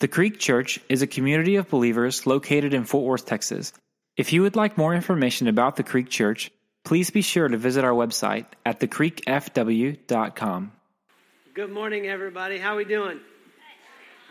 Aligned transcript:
The 0.00 0.08
Creek 0.08 0.38
Church 0.38 0.80
is 0.88 1.02
a 1.02 1.06
community 1.06 1.56
of 1.56 1.68
believers 1.68 2.26
located 2.26 2.72
in 2.72 2.84
Fort 2.84 3.04
Worth, 3.04 3.26
Texas. 3.26 3.74
If 4.16 4.32
you 4.32 4.40
would 4.40 4.56
like 4.56 4.78
more 4.78 4.94
information 4.94 5.46
about 5.46 5.76
the 5.76 5.82
Creek 5.82 6.08
Church, 6.08 6.50
please 6.84 7.10
be 7.10 7.20
sure 7.20 7.46
to 7.46 7.58
visit 7.58 7.84
our 7.84 7.92
website 7.92 8.46
at 8.64 8.80
thecreekfw.com. 8.80 10.72
Good 11.52 11.70
morning, 11.70 12.06
everybody. 12.06 12.56
How 12.56 12.78
we 12.78 12.86
doing? 12.86 13.20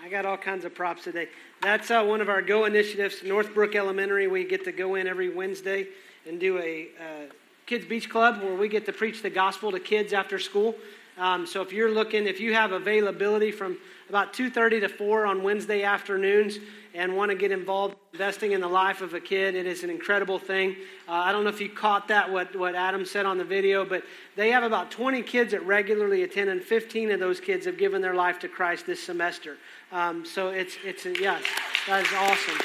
I 0.04 0.10
got 0.10 0.26
all 0.26 0.38
kinds 0.38 0.66
of 0.66 0.74
props 0.74 1.04
today. 1.04 1.28
That's 1.62 1.92
uh, 1.92 2.04
one 2.04 2.22
of 2.22 2.30
our 2.30 2.42
Go 2.42 2.66
initiatives, 2.66 3.18
Northbrook 3.24 3.76
Elementary. 3.76 4.26
We 4.26 4.46
get 4.46 4.64
to 4.66 4.72
go 4.72 4.96
in 4.96 5.06
every 5.06 5.30
Wednesday 5.30 5.86
and 6.28 6.40
do 6.40 6.58
a 6.58 6.88
uh, 7.00 7.32
kids 7.68 7.86
beach 7.86 8.10
club 8.10 8.42
where 8.42 8.56
we 8.56 8.70
get 8.70 8.88
to 8.88 8.92
preach 8.92 9.22
the 9.22 9.30
gospel 9.30 9.72
to 9.74 9.80
kids 9.80 10.14
after 10.14 10.40
school. 10.40 10.74
Um, 11.20 11.46
so 11.46 11.62
if 11.62 11.72
you're 11.72 11.92
looking, 11.92 12.26
if 12.26 12.40
you 12.40 12.54
have 12.54 12.72
availability 12.72 13.52
from 13.52 13.78
about 14.10 14.34
2.30 14.34 14.82
to 14.82 14.90
4 14.90 15.26
on 15.28 15.44
wednesday 15.44 15.84
afternoons 15.84 16.58
and 16.96 17.16
want 17.16 17.30
to 17.30 17.36
get 17.36 17.52
involved 17.52 17.96
investing 18.12 18.54
in 18.54 18.62
the 18.62 18.68
life 18.68 19.02
of 19.02 19.14
a 19.14 19.20
kid 19.20 19.54
it 19.54 19.68
is 19.68 19.84
an 19.84 19.90
incredible 19.90 20.40
thing. 20.40 20.76
Uh, 21.08 21.12
i 21.12 21.32
don't 21.32 21.44
know 21.44 21.50
if 21.50 21.62
you 21.62 21.70
caught 21.70 22.08
that 22.08 22.30
what, 22.30 22.54
what 22.56 22.74
adam 22.74 23.06
said 23.06 23.26
on 23.26 23.38
the 23.38 23.44
video 23.44 23.86
but 23.86 24.04
they 24.36 24.50
have 24.50 24.64
about 24.64 24.90
20 24.90 25.22
kids 25.22 25.52
that 25.52 25.64
regularly 25.66 26.24
attend 26.24 26.50
and 26.50 26.64
15 26.64 27.12
of 27.12 27.20
those 27.20 27.40
kids 27.40 27.66
have 27.66 27.78
given 27.78 28.02
their 28.02 28.16
life 28.16 28.40
to 28.40 28.48
christ 28.48 28.88
this 28.88 29.02
semester. 29.02 29.58
Um, 29.92 30.26
so 30.26 30.50
it's 30.50 30.78
it's 30.84 31.06
a, 31.06 31.14
yes 31.20 31.44
that 31.88 32.06
is 32.06 32.14
awesome. 32.14 32.62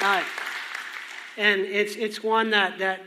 Uh, 0.00 0.22
and 1.36 1.60
it's 1.60 1.94
it's 1.96 2.22
one 2.22 2.50
that 2.50 2.78
that 2.78 3.00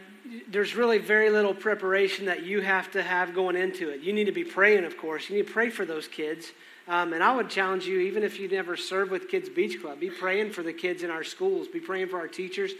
there's 0.48 0.76
really 0.76 0.98
very 0.98 1.30
little 1.30 1.54
preparation 1.54 2.26
that 2.26 2.44
you 2.44 2.62
have 2.62 2.92
to 2.92 3.02
have 3.02 3.34
going 3.34 3.56
into 3.56 3.90
it. 3.90 4.02
You 4.02 4.14
need 4.14 4.26
to 4.26 4.32
be 4.32 4.44
praying, 4.44 4.86
of 4.86 4.98
course. 4.98 5.30
You 5.30 5.38
need 5.38 5.48
to 5.48 5.54
pray 5.54 5.70
for 5.70 5.86
those 5.86 6.08
kids. 6.08 6.52
Um, 6.88 7.14
and 7.14 7.24
I 7.24 7.36
would 7.36 7.50
challenge 7.50 7.86
you, 7.86 8.00
even 8.00 8.24
if 8.24 8.40
you 8.40 8.48
never 8.48 8.76
served 8.76 9.12
with 9.12 9.30
Kids 9.30 9.48
Beach 9.48 9.80
Club, 9.80 10.00
be 10.00 10.10
praying 10.10 10.52
for 10.52 10.64
the 10.64 10.74
kids 10.74 11.04
in 11.04 11.12
our 11.12 11.24
schools, 11.24 11.68
be 11.68 11.80
praying 11.80 12.10
for 12.10 12.20
our 12.20 12.28
teachers. 12.28 12.72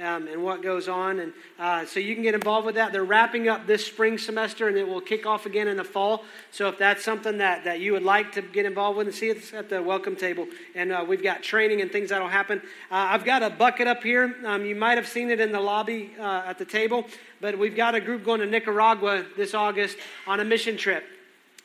Um, 0.00 0.28
and 0.28 0.44
what 0.44 0.62
goes 0.62 0.86
on. 0.86 1.18
And 1.18 1.32
uh, 1.58 1.84
so 1.84 1.98
you 1.98 2.14
can 2.14 2.22
get 2.22 2.36
involved 2.36 2.64
with 2.66 2.76
that. 2.76 2.92
They're 2.92 3.02
wrapping 3.02 3.48
up 3.48 3.66
this 3.66 3.84
spring 3.84 4.16
semester 4.16 4.68
and 4.68 4.76
it 4.76 4.86
will 4.86 5.00
kick 5.00 5.26
off 5.26 5.44
again 5.44 5.66
in 5.66 5.76
the 5.76 5.82
fall. 5.82 6.22
So 6.52 6.68
if 6.68 6.78
that's 6.78 7.02
something 7.02 7.38
that, 7.38 7.64
that 7.64 7.80
you 7.80 7.94
would 7.94 8.04
like 8.04 8.30
to 8.34 8.42
get 8.42 8.64
involved 8.64 8.96
with, 8.96 9.08
and 9.08 9.16
see 9.16 9.28
it's 9.28 9.52
at 9.52 9.68
the 9.68 9.82
welcome 9.82 10.14
table. 10.14 10.46
And 10.76 10.92
uh, 10.92 11.04
we've 11.08 11.22
got 11.22 11.42
training 11.42 11.80
and 11.80 11.90
things 11.90 12.10
that'll 12.10 12.28
happen. 12.28 12.62
Uh, 12.92 13.10
I've 13.10 13.24
got 13.24 13.42
a 13.42 13.50
bucket 13.50 13.88
up 13.88 14.04
here. 14.04 14.36
Um, 14.44 14.64
you 14.64 14.76
might 14.76 14.98
have 14.98 15.08
seen 15.08 15.32
it 15.32 15.40
in 15.40 15.50
the 15.50 15.58
lobby 15.60 16.12
uh, 16.16 16.44
at 16.46 16.58
the 16.58 16.64
table, 16.64 17.04
but 17.40 17.58
we've 17.58 17.74
got 17.74 17.96
a 17.96 18.00
group 18.00 18.24
going 18.24 18.38
to 18.38 18.46
Nicaragua 18.46 19.24
this 19.36 19.52
August 19.52 19.96
on 20.28 20.38
a 20.38 20.44
mission 20.44 20.76
trip. 20.76 21.02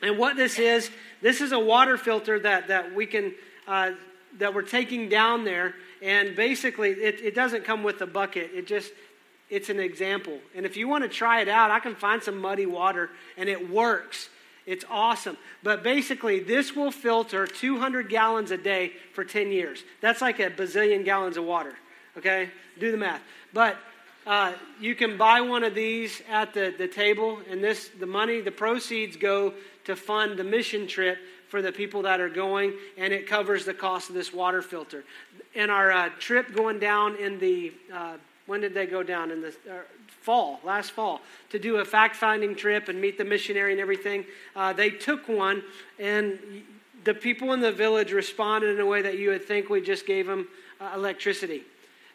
And 0.02 0.18
what 0.18 0.36
this 0.36 0.58
is, 0.58 0.90
this 1.22 1.40
is 1.40 1.52
a 1.52 1.58
water 1.60 1.96
filter 1.96 2.40
that, 2.40 2.66
that 2.66 2.96
we 2.96 3.06
can, 3.06 3.32
uh, 3.68 3.92
that 4.38 4.52
we're 4.52 4.62
taking 4.62 5.08
down 5.08 5.44
there. 5.44 5.76
And 6.04 6.36
basically, 6.36 6.90
it, 6.90 7.20
it 7.22 7.34
doesn't 7.34 7.64
come 7.64 7.82
with 7.82 8.02
a 8.02 8.06
bucket. 8.06 8.50
It 8.54 8.66
just, 8.66 8.92
it's 9.48 9.70
an 9.70 9.80
example. 9.80 10.38
And 10.54 10.66
if 10.66 10.76
you 10.76 10.86
want 10.86 11.02
to 11.02 11.08
try 11.08 11.40
it 11.40 11.48
out, 11.48 11.70
I 11.70 11.80
can 11.80 11.94
find 11.94 12.22
some 12.22 12.36
muddy 12.36 12.66
water 12.66 13.08
and 13.38 13.48
it 13.48 13.70
works. 13.70 14.28
It's 14.66 14.84
awesome. 14.90 15.38
But 15.62 15.82
basically, 15.82 16.40
this 16.40 16.76
will 16.76 16.90
filter 16.90 17.46
200 17.46 18.10
gallons 18.10 18.50
a 18.50 18.58
day 18.58 18.92
for 19.14 19.24
10 19.24 19.50
years. 19.50 19.82
That's 20.02 20.20
like 20.20 20.40
a 20.40 20.50
bazillion 20.50 21.06
gallons 21.06 21.38
of 21.38 21.44
water. 21.44 21.74
Okay? 22.18 22.50
Do 22.78 22.90
the 22.90 22.98
math. 22.98 23.22
But 23.54 23.78
uh, 24.26 24.52
you 24.78 24.94
can 24.94 25.16
buy 25.16 25.40
one 25.40 25.64
of 25.64 25.74
these 25.74 26.20
at 26.30 26.52
the, 26.52 26.74
the 26.76 26.88
table, 26.88 27.40
and 27.50 27.64
this 27.64 27.90
the 27.98 28.06
money, 28.06 28.40
the 28.40 28.50
proceeds 28.50 29.16
go 29.16 29.54
to 29.84 29.96
fund 29.96 30.38
the 30.38 30.44
mission 30.44 30.86
trip 30.86 31.18
for 31.48 31.60
the 31.60 31.70
people 31.70 32.02
that 32.02 32.20
are 32.20 32.28
going, 32.28 32.72
and 32.96 33.12
it 33.12 33.26
covers 33.26 33.64
the 33.64 33.74
cost 33.74 34.08
of 34.08 34.14
this 34.14 34.32
water 34.32 34.62
filter. 34.62 35.04
In 35.54 35.70
our 35.70 35.92
uh, 35.92 36.08
trip 36.18 36.54
going 36.54 36.78
down 36.78 37.16
in 37.16 37.38
the, 37.38 37.72
uh, 37.92 38.14
when 38.46 38.60
did 38.60 38.74
they 38.74 38.86
go 38.86 39.02
down? 39.02 39.30
In 39.30 39.40
the 39.40 39.48
uh, 39.48 39.82
fall, 40.08 40.58
last 40.64 40.90
fall, 40.90 41.20
to 41.50 41.58
do 41.58 41.76
a 41.76 41.84
fact 41.84 42.16
finding 42.16 42.54
trip 42.54 42.88
and 42.88 43.00
meet 43.00 43.18
the 43.18 43.24
missionary 43.24 43.72
and 43.72 43.80
everything. 43.80 44.24
Uh, 44.56 44.72
they 44.72 44.90
took 44.90 45.28
one, 45.28 45.62
and 45.98 46.38
the 47.04 47.14
people 47.14 47.52
in 47.52 47.60
the 47.60 47.70
village 47.70 48.10
responded 48.10 48.74
in 48.74 48.80
a 48.80 48.86
way 48.86 49.02
that 49.02 49.18
you 49.18 49.28
would 49.28 49.44
think 49.44 49.68
we 49.68 49.80
just 49.80 50.06
gave 50.06 50.26
them 50.26 50.48
uh, 50.80 50.90
electricity 50.94 51.62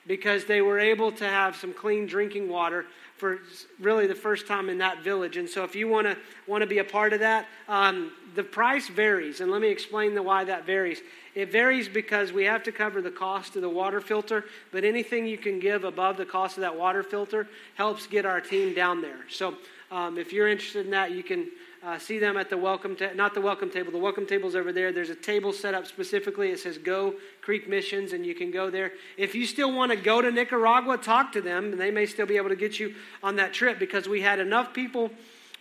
because 0.07 0.45
they 0.45 0.61
were 0.61 0.79
able 0.79 1.11
to 1.11 1.25
have 1.25 1.55
some 1.55 1.71
clean 1.71 2.07
drinking 2.07 2.49
water 2.49 2.85
for 3.19 3.39
really 3.79 4.07
the 4.07 4.15
first 4.15 4.47
time 4.47 4.69
in 4.69 4.77
that 4.77 5.03
village. 5.03 5.37
And 5.37 5.47
so, 5.47 5.63
if 5.63 5.75
you 5.75 5.87
want 5.87 6.07
to 6.07 6.17
want 6.47 6.61
to 6.61 6.67
be 6.67 6.79
a 6.79 6.83
part 6.83 7.13
of 7.13 7.19
that, 7.19 7.45
um, 7.67 8.11
the 8.35 8.43
price 8.43 8.87
varies, 8.87 9.41
and 9.41 9.51
let 9.51 9.61
me 9.61 9.69
explain 9.69 10.15
the 10.15 10.23
why 10.23 10.43
that 10.45 10.65
varies. 10.65 11.01
It 11.35 11.51
varies 11.51 11.87
because 11.87 12.31
we 12.31 12.45
have 12.45 12.63
to 12.63 12.71
cover 12.71 13.01
the 13.01 13.11
cost 13.11 13.55
of 13.55 13.61
the 13.61 13.69
water 13.69 14.01
filter, 14.01 14.45
but 14.71 14.83
anything 14.83 15.27
you 15.27 15.37
can 15.37 15.59
give 15.59 15.83
above 15.83 16.17
the 16.17 16.25
cost 16.25 16.57
of 16.57 16.61
that 16.61 16.75
water 16.75 17.03
filter 17.03 17.47
helps 17.75 18.07
get 18.07 18.25
our 18.25 18.41
team 18.41 18.73
down 18.73 19.01
there. 19.01 19.25
So, 19.29 19.55
um, 19.91 20.17
if 20.17 20.31
you're 20.33 20.47
interested 20.47 20.85
in 20.85 20.91
that, 20.91 21.11
you 21.11 21.23
can 21.23 21.49
uh, 21.83 21.97
see 21.97 22.19
them 22.19 22.37
at 22.37 22.49
the 22.49 22.57
welcome, 22.57 22.95
ta- 22.95 23.11
not 23.15 23.33
the 23.33 23.41
welcome 23.41 23.69
table. 23.69 23.91
The 23.91 23.97
welcome 23.97 24.25
table's 24.25 24.55
over 24.55 24.73
there. 24.73 24.91
There's 24.91 25.09
a 25.09 25.15
table 25.15 25.53
set 25.53 25.73
up 25.73 25.87
specifically. 25.87 26.49
It 26.49 26.59
says 26.59 26.77
Go 26.77 27.15
Creek 27.41 27.69
Missions, 27.69 28.13
and 28.13 28.25
you 28.25 28.35
can 28.35 28.51
go 28.51 28.69
there. 28.69 28.91
If 29.17 29.33
you 29.33 29.45
still 29.45 29.71
want 29.71 29.91
to 29.91 29.97
go 29.97 30.21
to 30.21 30.31
Nicaragua, 30.31 30.97
talk 30.97 31.31
to 31.33 31.41
them, 31.41 31.71
and 31.71 31.79
they 31.79 31.91
may 31.91 32.05
still 32.05 32.25
be 32.25 32.37
able 32.37 32.49
to 32.49 32.55
get 32.55 32.79
you 32.79 32.95
on 33.23 33.37
that 33.37 33.53
trip 33.53 33.79
because 33.79 34.07
we 34.07 34.21
had 34.21 34.39
enough 34.39 34.73
people 34.73 35.09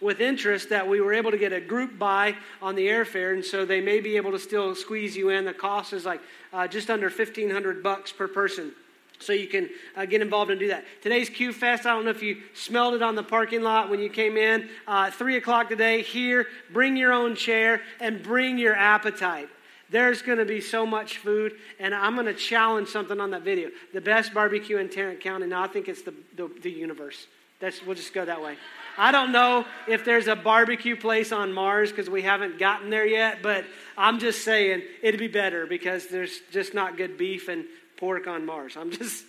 with 0.00 0.20
interest 0.20 0.70
that 0.70 0.86
we 0.86 1.00
were 1.00 1.12
able 1.12 1.30
to 1.30 1.38
get 1.38 1.52
a 1.52 1.60
group 1.60 1.98
buy 1.98 2.34
on 2.62 2.74
the 2.74 2.86
airfare, 2.86 3.32
and 3.34 3.44
so 3.44 3.64
they 3.64 3.80
may 3.80 4.00
be 4.00 4.16
able 4.16 4.30
to 4.30 4.38
still 4.38 4.74
squeeze 4.74 5.16
you 5.16 5.28
in. 5.28 5.44
The 5.44 5.52
cost 5.52 5.92
is 5.92 6.04
like 6.04 6.20
uh, 6.52 6.68
just 6.68 6.88
under 6.90 7.10
fifteen 7.10 7.50
hundred 7.50 7.82
bucks 7.82 8.12
per 8.12 8.28
person. 8.28 8.72
So 9.18 9.32
you 9.32 9.48
can 9.48 9.68
uh, 9.96 10.06
get 10.06 10.22
involved 10.22 10.50
and 10.50 10.60
do 10.60 10.68
that. 10.68 10.84
Today's 11.02 11.28
Q 11.28 11.52
Fest. 11.52 11.86
I 11.86 11.94
don't 11.94 12.04
know 12.04 12.10
if 12.10 12.22
you 12.22 12.42
smelled 12.54 12.94
it 12.94 13.02
on 13.02 13.14
the 13.14 13.22
parking 13.22 13.62
lot 13.62 13.90
when 13.90 14.00
you 14.00 14.08
came 14.08 14.36
in. 14.36 14.68
Uh, 14.86 15.10
Three 15.10 15.36
o'clock 15.36 15.68
today. 15.68 16.02
Here, 16.02 16.46
bring 16.72 16.96
your 16.96 17.12
own 17.12 17.34
chair 17.34 17.80
and 18.00 18.22
bring 18.22 18.58
your 18.58 18.74
appetite. 18.74 19.48
There's 19.90 20.20
going 20.20 20.38
to 20.38 20.44
be 20.44 20.60
so 20.60 20.84
much 20.84 21.18
food, 21.18 21.54
and 21.80 21.94
I'm 21.94 22.14
going 22.14 22.26
to 22.26 22.34
challenge 22.34 22.88
something 22.88 23.20
on 23.20 23.30
that 23.30 23.42
video. 23.42 23.70
The 23.94 24.02
best 24.02 24.34
barbecue 24.34 24.76
in 24.76 24.90
Tarrant 24.90 25.20
County. 25.20 25.46
Now 25.46 25.62
I 25.62 25.66
think 25.66 25.88
it's 25.88 26.02
the, 26.02 26.14
the, 26.36 26.50
the 26.62 26.70
universe. 26.70 27.26
That's, 27.58 27.84
we'll 27.84 27.96
just 27.96 28.12
go 28.12 28.24
that 28.24 28.40
way. 28.40 28.56
I 28.98 29.10
don't 29.12 29.32
know 29.32 29.64
if 29.88 30.04
there's 30.04 30.26
a 30.26 30.36
barbecue 30.36 30.94
place 30.94 31.32
on 31.32 31.52
Mars 31.52 31.90
because 31.90 32.10
we 32.10 32.22
haven't 32.22 32.58
gotten 32.58 32.90
there 32.90 33.06
yet, 33.06 33.38
but 33.42 33.64
I'm 33.96 34.18
just 34.18 34.44
saying 34.44 34.82
it'd 35.02 35.20
be 35.20 35.28
better 35.28 35.66
because 35.66 36.08
there's 36.08 36.40
just 36.52 36.74
not 36.74 36.96
good 36.96 37.16
beef 37.16 37.48
and 37.48 37.64
pork 37.98 38.26
on 38.26 38.46
Mars. 38.46 38.76
I'm 38.76 38.90
just, 38.90 39.24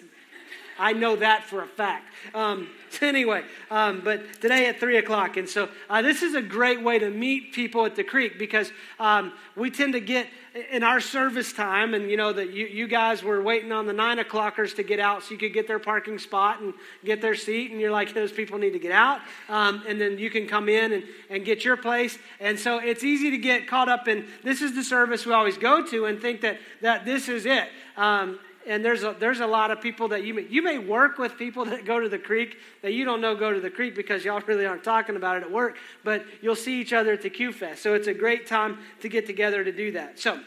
I 0.78 0.94
know 0.94 1.18
that 1.18 1.44
for 1.44 1.62
a 1.62 1.68
fact. 1.68 2.06
Um, 2.34 2.70
so 2.90 3.06
anyway, 3.08 3.44
um, 3.70 4.02
but 4.04 4.42
today 4.42 4.68
at 4.68 4.80
3 4.80 4.98
o'clock. 4.98 5.38
And 5.38 5.50
so 5.50 5.70
uh, 5.90 6.02
this 6.02 6.24
is 6.24 6.36
a 6.36 6.42
great 6.42 6.82
way 6.82 7.00
to 7.00 7.10
meet 7.10 7.54
people 7.54 7.86
at 7.86 7.96
the 7.96 8.04
creek 8.04 8.40
because 8.40 8.72
um, 9.00 9.34
we 9.56 9.70
tend 9.70 9.94
to 9.94 10.00
get 10.00 10.28
in 10.72 10.84
our 10.84 11.00
service 11.00 11.54
time, 11.54 11.94
and 11.94 12.10
you 12.10 12.18
know 12.18 12.34
that 12.34 12.52
you, 12.52 12.66
you 12.66 12.88
guys 12.88 13.22
were 13.22 13.42
waiting 13.42 13.72
on 13.72 13.86
the 13.86 13.94
9 13.94 14.20
o'clockers 14.20 14.76
to 14.76 14.84
get 14.84 15.00
out 15.00 15.24
so 15.24 15.32
you 15.32 15.38
could 15.38 15.54
get 15.54 15.68
their 15.68 15.80
parking 15.80 16.18
spot 16.18 16.60
and 16.60 16.74
get 17.06 17.22
their 17.22 17.36
seat. 17.36 17.72
And 17.72 17.80
you're 17.80 17.92
like, 17.92 18.14
those 18.14 18.32
people 18.32 18.58
need 18.58 18.72
to 18.72 18.80
get 18.80 18.92
out. 18.92 19.20
Um, 19.48 19.84
and 19.88 20.02
then 20.02 20.18
you 20.18 20.30
can 20.30 20.48
come 20.48 20.70
in 20.70 20.94
and, 20.94 21.04
and 21.30 21.46
get 21.46 21.64
your 21.64 21.78
place. 21.78 22.18
And 22.40 22.60
so 22.60 22.80
it's 22.80 23.04
easy 23.04 23.30
to 23.32 23.38
get 23.38 23.68
caught 23.68 23.90
up 23.90 24.08
in 24.08 24.26
this 24.44 24.62
is 24.62 24.74
the 24.76 24.84
service 24.84 25.26
we 25.26 25.34
always 25.34 25.58
go 25.58 25.86
to 25.86 26.06
and 26.06 26.22
think 26.22 26.42
that, 26.42 26.58
that 26.82 27.06
this 27.06 27.30
is 27.30 27.46
it. 27.46 27.68
Um, 27.96 28.40
and 28.70 28.86
there's 28.86 29.04
a, 29.04 29.16
there's 29.20 29.40
a 29.40 29.48
lot 29.48 29.72
of 29.72 29.82
people 29.82 30.10
that 30.10 30.24
you 30.24 30.36
may, 30.36 30.46
you 30.48 30.62
may 30.62 30.78
work 30.78 31.18
with 31.18 31.38
people 31.38 31.66
that 31.66 31.86
go 31.86 32.00
to 32.00 32.08
the 32.08 32.20
creek 32.20 32.58
that 32.84 32.94
you 32.94 33.04
don't 33.04 33.20
know 33.20 33.36
go 33.36 33.52
to 33.52 33.60
the 33.60 33.70
creek 33.70 33.96
because 33.96 34.24
y'all 34.24 34.42
really 34.46 34.66
aren't 34.66 34.84
talking 34.84 35.16
about 35.16 35.38
it 35.38 35.44
at 35.44 35.52
work, 35.52 35.76
but 36.04 36.24
you'll 36.42 36.56
see 36.56 36.80
each 36.80 36.94
other 36.94 37.14
at 37.14 37.24
the 37.24 37.32
Q 37.32 37.52
Fest. 37.52 37.82
So 37.82 37.96
it's 37.96 38.08
a 38.08 38.14
great 38.14 38.46
time 38.46 38.78
to 39.02 39.10
get 39.10 39.26
together 39.26 39.64
to 39.64 39.72
do 39.72 39.92
that. 39.94 40.20
So 40.20 40.40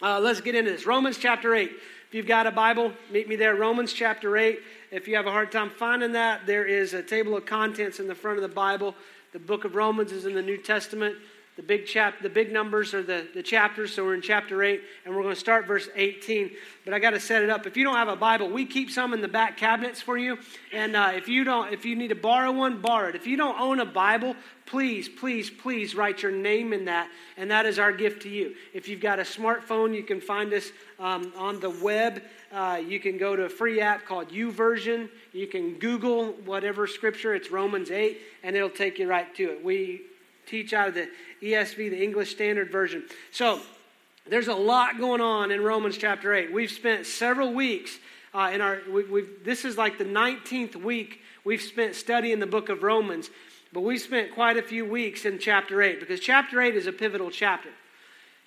uh, 0.00 0.18
let's 0.18 0.40
get 0.40 0.54
into 0.54 0.70
this. 0.70 0.86
Romans 0.86 1.18
chapter 1.18 1.54
8. 1.54 1.70
If 2.08 2.14
you've 2.14 2.26
got 2.26 2.46
a 2.46 2.50
Bible, 2.50 2.92
meet 3.12 3.28
me 3.28 3.36
there. 3.36 3.54
Romans 3.54 3.92
chapter 3.92 4.34
8. 4.38 4.60
If 4.90 5.06
you 5.06 5.16
have 5.16 5.26
a 5.26 5.30
hard 5.30 5.52
time 5.52 5.68
finding 5.68 6.12
that, 6.12 6.46
there 6.46 6.64
is 6.64 6.94
a 6.94 7.02
table 7.02 7.36
of 7.36 7.44
contents 7.44 8.00
in 8.00 8.06
the 8.06 8.14
front 8.14 8.38
of 8.38 8.42
the 8.42 8.48
Bible. 8.48 8.94
The 9.34 9.38
book 9.38 9.66
of 9.66 9.74
Romans 9.74 10.10
is 10.10 10.24
in 10.24 10.32
the 10.32 10.40
New 10.40 10.56
Testament. 10.56 11.16
The 11.58 11.64
big 11.64 11.86
chap, 11.86 12.22
the 12.22 12.28
big 12.28 12.52
numbers 12.52 12.94
are 12.94 13.02
the, 13.02 13.26
the 13.34 13.42
chapters, 13.42 13.92
so 13.92 14.04
we're 14.04 14.14
in 14.14 14.22
chapter 14.22 14.62
8, 14.62 14.80
and 15.04 15.12
we're 15.12 15.22
going 15.22 15.34
to 15.34 15.40
start 15.40 15.66
verse 15.66 15.88
18. 15.96 16.52
But 16.84 16.94
I 16.94 17.00
got 17.00 17.10
to 17.10 17.20
set 17.20 17.42
it 17.42 17.50
up. 17.50 17.66
If 17.66 17.76
you 17.76 17.82
don't 17.82 17.96
have 17.96 18.06
a 18.06 18.14
Bible, 18.14 18.48
we 18.48 18.64
keep 18.64 18.92
some 18.92 19.12
in 19.12 19.20
the 19.20 19.26
back 19.26 19.56
cabinets 19.56 20.00
for 20.00 20.16
you. 20.16 20.38
And 20.72 20.94
uh, 20.94 21.10
if 21.16 21.26
you 21.26 21.42
don't, 21.42 21.72
if 21.72 21.84
you 21.84 21.96
need 21.96 22.08
to 22.08 22.14
borrow 22.14 22.52
one, 22.52 22.80
borrow 22.80 23.08
it. 23.08 23.16
If 23.16 23.26
you 23.26 23.36
don't 23.36 23.58
own 23.58 23.80
a 23.80 23.84
Bible, 23.84 24.36
please, 24.66 25.08
please, 25.08 25.50
please 25.50 25.96
write 25.96 26.22
your 26.22 26.30
name 26.30 26.72
in 26.72 26.84
that, 26.84 27.10
and 27.36 27.50
that 27.50 27.66
is 27.66 27.80
our 27.80 27.90
gift 27.90 28.22
to 28.22 28.28
you. 28.28 28.54
If 28.72 28.86
you've 28.86 29.00
got 29.00 29.18
a 29.18 29.22
smartphone, 29.22 29.96
you 29.96 30.04
can 30.04 30.20
find 30.20 30.52
us 30.52 30.70
um, 31.00 31.32
on 31.36 31.58
the 31.58 31.70
web. 31.70 32.22
Uh, 32.52 32.80
you 32.86 33.00
can 33.00 33.18
go 33.18 33.34
to 33.34 33.46
a 33.46 33.48
free 33.48 33.80
app 33.80 34.06
called 34.06 34.28
YouVersion. 34.28 35.08
You 35.32 35.48
can 35.48 35.74
Google 35.80 36.34
whatever 36.44 36.86
scripture, 36.86 37.34
it's 37.34 37.50
Romans 37.50 37.90
8, 37.90 38.16
and 38.44 38.54
it'll 38.54 38.70
take 38.70 39.00
you 39.00 39.08
right 39.08 39.34
to 39.34 39.50
it. 39.50 39.64
We 39.64 40.02
teach 40.48 40.72
out 40.72 40.88
of 40.88 40.94
the 40.94 41.08
ESV, 41.42 41.76
the 41.76 42.02
English 42.02 42.32
Standard 42.32 42.70
Version. 42.70 43.04
So, 43.30 43.60
There's 44.28 44.48
a 44.48 44.54
lot 44.54 44.98
going 44.98 45.22
on 45.22 45.50
in 45.50 45.62
Romans 45.62 45.96
chapter 45.96 46.34
8. 46.34 46.52
We've 46.52 46.70
spent 46.70 47.06
several 47.06 47.54
weeks 47.54 47.98
uh, 48.34 48.50
in 48.52 48.60
our, 48.60 48.80
we, 48.90 49.24
this 49.42 49.64
is 49.64 49.78
like 49.78 49.96
the 49.96 50.04
19th 50.04 50.76
week 50.76 51.22
we've 51.44 51.62
spent 51.62 51.94
studying 51.94 52.38
the 52.38 52.46
book 52.46 52.68
of 52.68 52.82
Romans, 52.82 53.30
but 53.72 53.80
we've 53.80 54.00
spent 54.00 54.34
quite 54.34 54.58
a 54.58 54.62
few 54.62 54.84
weeks 54.84 55.24
in 55.24 55.38
chapter 55.38 55.80
8 55.80 55.98
because 55.98 56.20
chapter 56.20 56.60
8 56.60 56.76
is 56.76 56.86
a 56.86 56.92
pivotal 56.92 57.30
chapter. 57.30 57.70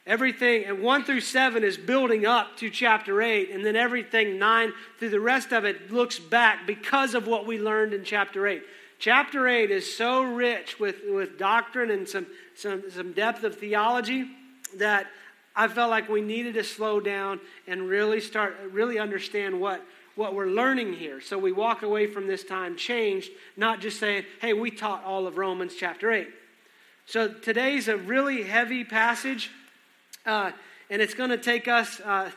Everything, 0.05 0.65
and 0.65 0.81
1 0.81 1.03
through 1.03 1.21
7 1.21 1.63
is 1.63 1.77
building 1.77 2.25
up 2.25 2.57
to 2.57 2.69
chapter 2.69 3.21
8, 3.21 3.51
and 3.51 3.65
then 3.65 3.75
everything 3.75 4.39
9 4.39 4.73
through 4.99 5.09
the 5.09 5.19
rest 5.19 5.51
of 5.51 5.65
it 5.65 5.91
looks 5.91 6.19
back 6.19 6.65
because 6.65 7.13
of 7.15 7.27
what 7.27 7.45
we 7.45 7.59
learned 7.59 7.93
in 7.93 8.03
chapter 8.03 8.47
8. 8.47 8.63
Chapter 9.01 9.47
8 9.47 9.71
is 9.71 9.91
so 9.91 10.21
rich 10.21 10.79
with, 10.79 10.97
with 11.09 11.39
doctrine 11.39 11.89
and 11.89 12.07
some, 12.07 12.27
some, 12.53 12.83
some 12.91 13.13
depth 13.13 13.43
of 13.43 13.57
theology 13.57 14.29
that 14.77 15.07
I 15.55 15.69
felt 15.69 15.89
like 15.89 16.07
we 16.07 16.21
needed 16.21 16.53
to 16.53 16.63
slow 16.63 16.99
down 16.99 17.39
and 17.65 17.89
really 17.89 18.21
start, 18.21 18.55
really 18.69 18.99
understand 18.99 19.59
what, 19.59 19.83
what 20.13 20.35
we're 20.35 20.51
learning 20.51 20.93
here. 20.93 21.19
So 21.19 21.39
we 21.39 21.51
walk 21.51 21.81
away 21.81 22.05
from 22.05 22.27
this 22.27 22.43
time 22.43 22.77
changed, 22.77 23.31
not 23.57 23.81
just 23.81 23.99
saying, 23.99 24.25
hey, 24.39 24.53
we 24.53 24.69
taught 24.69 25.03
all 25.03 25.25
of 25.25 25.35
Romans 25.35 25.73
chapter 25.75 26.11
8. 26.11 26.27
So 27.07 27.27
today's 27.27 27.87
a 27.87 27.97
really 27.97 28.43
heavy 28.43 28.83
passage, 28.83 29.49
uh, 30.27 30.51
and 30.91 31.01
it's 31.01 31.15
going 31.15 31.31
to 31.31 31.39
take 31.39 31.67
us 31.67 31.99
uh, 32.01 32.29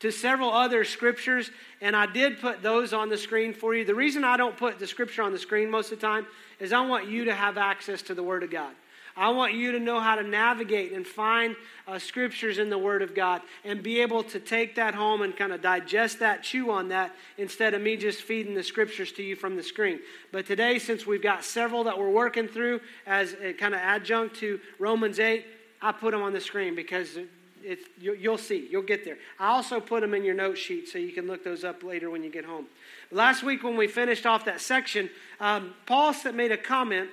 to 0.00 0.12
several 0.12 0.52
other 0.52 0.84
scriptures, 0.84 1.50
and 1.80 1.96
I 1.96 2.06
did 2.06 2.40
put 2.40 2.62
those 2.62 2.92
on 2.92 3.08
the 3.08 3.18
screen 3.18 3.52
for 3.52 3.74
you. 3.74 3.84
The 3.84 3.94
reason 3.94 4.24
I 4.24 4.36
don't 4.36 4.56
put 4.56 4.78
the 4.78 4.86
scripture 4.86 5.22
on 5.22 5.32
the 5.32 5.38
screen 5.38 5.70
most 5.70 5.92
of 5.92 6.00
the 6.00 6.06
time 6.06 6.26
is 6.60 6.72
I 6.72 6.86
want 6.86 7.08
you 7.08 7.24
to 7.24 7.34
have 7.34 7.58
access 7.58 8.02
to 8.02 8.14
the 8.14 8.22
Word 8.22 8.42
of 8.42 8.50
God. 8.50 8.74
I 9.16 9.30
want 9.30 9.54
you 9.54 9.72
to 9.72 9.80
know 9.80 9.98
how 9.98 10.14
to 10.14 10.22
navigate 10.22 10.92
and 10.92 11.04
find 11.04 11.56
uh, 11.88 11.98
scriptures 11.98 12.58
in 12.58 12.70
the 12.70 12.78
Word 12.78 13.02
of 13.02 13.16
God 13.16 13.42
and 13.64 13.82
be 13.82 14.00
able 14.00 14.22
to 14.22 14.38
take 14.38 14.76
that 14.76 14.94
home 14.94 15.22
and 15.22 15.36
kind 15.36 15.52
of 15.52 15.60
digest 15.60 16.20
that, 16.20 16.44
chew 16.44 16.70
on 16.70 16.90
that, 16.90 17.12
instead 17.36 17.74
of 17.74 17.82
me 17.82 17.96
just 17.96 18.22
feeding 18.22 18.54
the 18.54 18.62
scriptures 18.62 19.10
to 19.12 19.24
you 19.24 19.34
from 19.34 19.56
the 19.56 19.62
screen. 19.64 19.98
But 20.30 20.46
today, 20.46 20.78
since 20.78 21.04
we've 21.04 21.22
got 21.22 21.42
several 21.42 21.82
that 21.84 21.98
we're 21.98 22.10
working 22.10 22.46
through 22.46 22.80
as 23.08 23.34
a 23.42 23.52
kind 23.54 23.74
of 23.74 23.80
adjunct 23.80 24.36
to 24.36 24.60
Romans 24.78 25.18
8, 25.18 25.44
I 25.82 25.90
put 25.90 26.12
them 26.12 26.22
on 26.22 26.32
the 26.32 26.40
screen 26.40 26.76
because 26.76 27.18
it's, 27.62 27.84
you'll 28.00 28.38
see, 28.38 28.68
you'll 28.70 28.82
get 28.82 29.04
there. 29.04 29.18
I 29.38 29.48
also 29.48 29.80
put 29.80 30.00
them 30.00 30.14
in 30.14 30.24
your 30.24 30.34
note 30.34 30.58
sheet 30.58 30.88
so 30.88 30.98
you 30.98 31.12
can 31.12 31.26
look 31.26 31.44
those 31.44 31.64
up 31.64 31.82
later 31.82 32.10
when 32.10 32.22
you 32.22 32.30
get 32.30 32.44
home. 32.44 32.66
Last 33.10 33.42
week, 33.42 33.62
when 33.62 33.76
we 33.76 33.86
finished 33.86 34.26
off 34.26 34.44
that 34.44 34.60
section, 34.60 35.10
um, 35.40 35.74
Paul 35.86 36.14
made 36.34 36.52
a 36.52 36.56
comment 36.56 37.10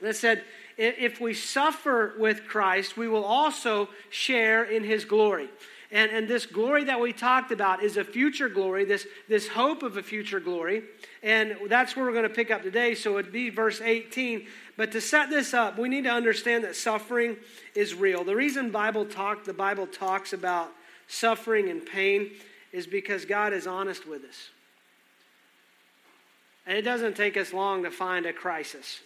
that 0.00 0.16
said, 0.16 0.44
if 0.76 1.20
we 1.20 1.34
suffer 1.34 2.14
with 2.18 2.46
Christ, 2.46 2.96
we 2.96 3.08
will 3.08 3.24
also 3.24 3.88
share 4.10 4.64
in 4.64 4.84
his 4.84 5.04
glory. 5.04 5.48
And, 5.92 6.10
and 6.10 6.26
this 6.26 6.46
glory 6.46 6.84
that 6.84 6.98
we 6.98 7.12
talked 7.12 7.52
about 7.52 7.82
is 7.82 7.98
a 7.98 8.04
future 8.04 8.48
glory, 8.48 8.86
this, 8.86 9.06
this 9.28 9.46
hope 9.46 9.82
of 9.82 9.98
a 9.98 10.02
future 10.02 10.40
glory. 10.40 10.84
And 11.22 11.54
that's 11.68 11.94
where 11.94 12.06
we're 12.06 12.12
going 12.12 12.22
to 12.22 12.30
pick 12.30 12.50
up 12.50 12.62
today. 12.62 12.94
So 12.94 13.18
it'd 13.18 13.30
be 13.30 13.50
verse 13.50 13.82
18. 13.82 14.46
But 14.78 14.90
to 14.92 15.02
set 15.02 15.28
this 15.28 15.52
up, 15.52 15.78
we 15.78 15.90
need 15.90 16.04
to 16.04 16.10
understand 16.10 16.64
that 16.64 16.76
suffering 16.76 17.36
is 17.74 17.94
real. 17.94 18.24
The 18.24 18.34
reason 18.34 18.70
Bible 18.70 19.04
talk, 19.04 19.44
the 19.44 19.52
Bible 19.52 19.86
talks 19.86 20.32
about 20.32 20.72
suffering 21.08 21.68
and 21.68 21.84
pain 21.84 22.30
is 22.72 22.86
because 22.86 23.26
God 23.26 23.52
is 23.52 23.66
honest 23.66 24.08
with 24.08 24.24
us. 24.24 24.48
And 26.66 26.78
it 26.78 26.82
doesn't 26.82 27.16
take 27.16 27.36
us 27.36 27.52
long 27.52 27.82
to 27.82 27.90
find 27.90 28.24
a 28.24 28.32
crisis. 28.32 29.00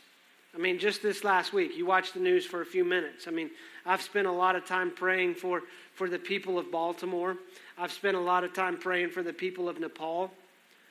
I 0.55 0.59
mean, 0.59 0.79
just 0.79 1.03
this 1.03 1.25
last 1.25 1.53
week, 1.53 1.77
you 1.77 1.85
watched 1.85 2.15
the 2.15 2.21
news 2.21 2.47
for 2.47 2.61
a 2.61 2.67
few 2.67 2.85
minutes. 2.85 3.27
I 3.27 3.31
mean, 3.33 3.50
I've 3.87 4.03
spent 4.03 4.27
a 4.27 4.33
lot 4.33 4.56
of 4.56 4.67
time 4.67 4.91
praying 4.91 5.37
for, 5.37 5.62
for 5.94 6.09
the 6.09 6.19
people 6.19 6.59
of 6.59 6.71
Baltimore. 6.73 7.37
I've 7.79 7.93
spent 7.93 8.17
a 8.17 8.21
lot 8.21 8.43
of 8.43 8.53
time 8.53 8.77
praying 8.77 9.11
for 9.11 9.23
the 9.23 9.33
people 9.33 9.69
of 9.69 9.79
Nepal, 9.79 10.31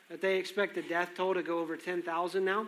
that 0.10 0.22
they 0.22 0.38
expect 0.38 0.76
the 0.76 0.82
death 0.82 1.10
toll 1.16 1.34
to 1.34 1.44
go 1.44 1.60
over 1.60 1.76
10,000 1.76 2.46
now. 2.46 2.68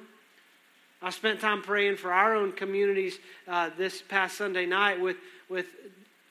I 1.02 1.12
spent 1.12 1.40
time 1.40 1.62
praying 1.62 1.98
for 1.98 2.12
our 2.12 2.36
own 2.36 2.52
communities 2.52 3.20
uh, 3.48 3.70
this 3.78 4.02
past 4.02 4.38
Sunday 4.38 4.66
night 4.66 5.00
with, 5.00 5.18
with 5.48 5.68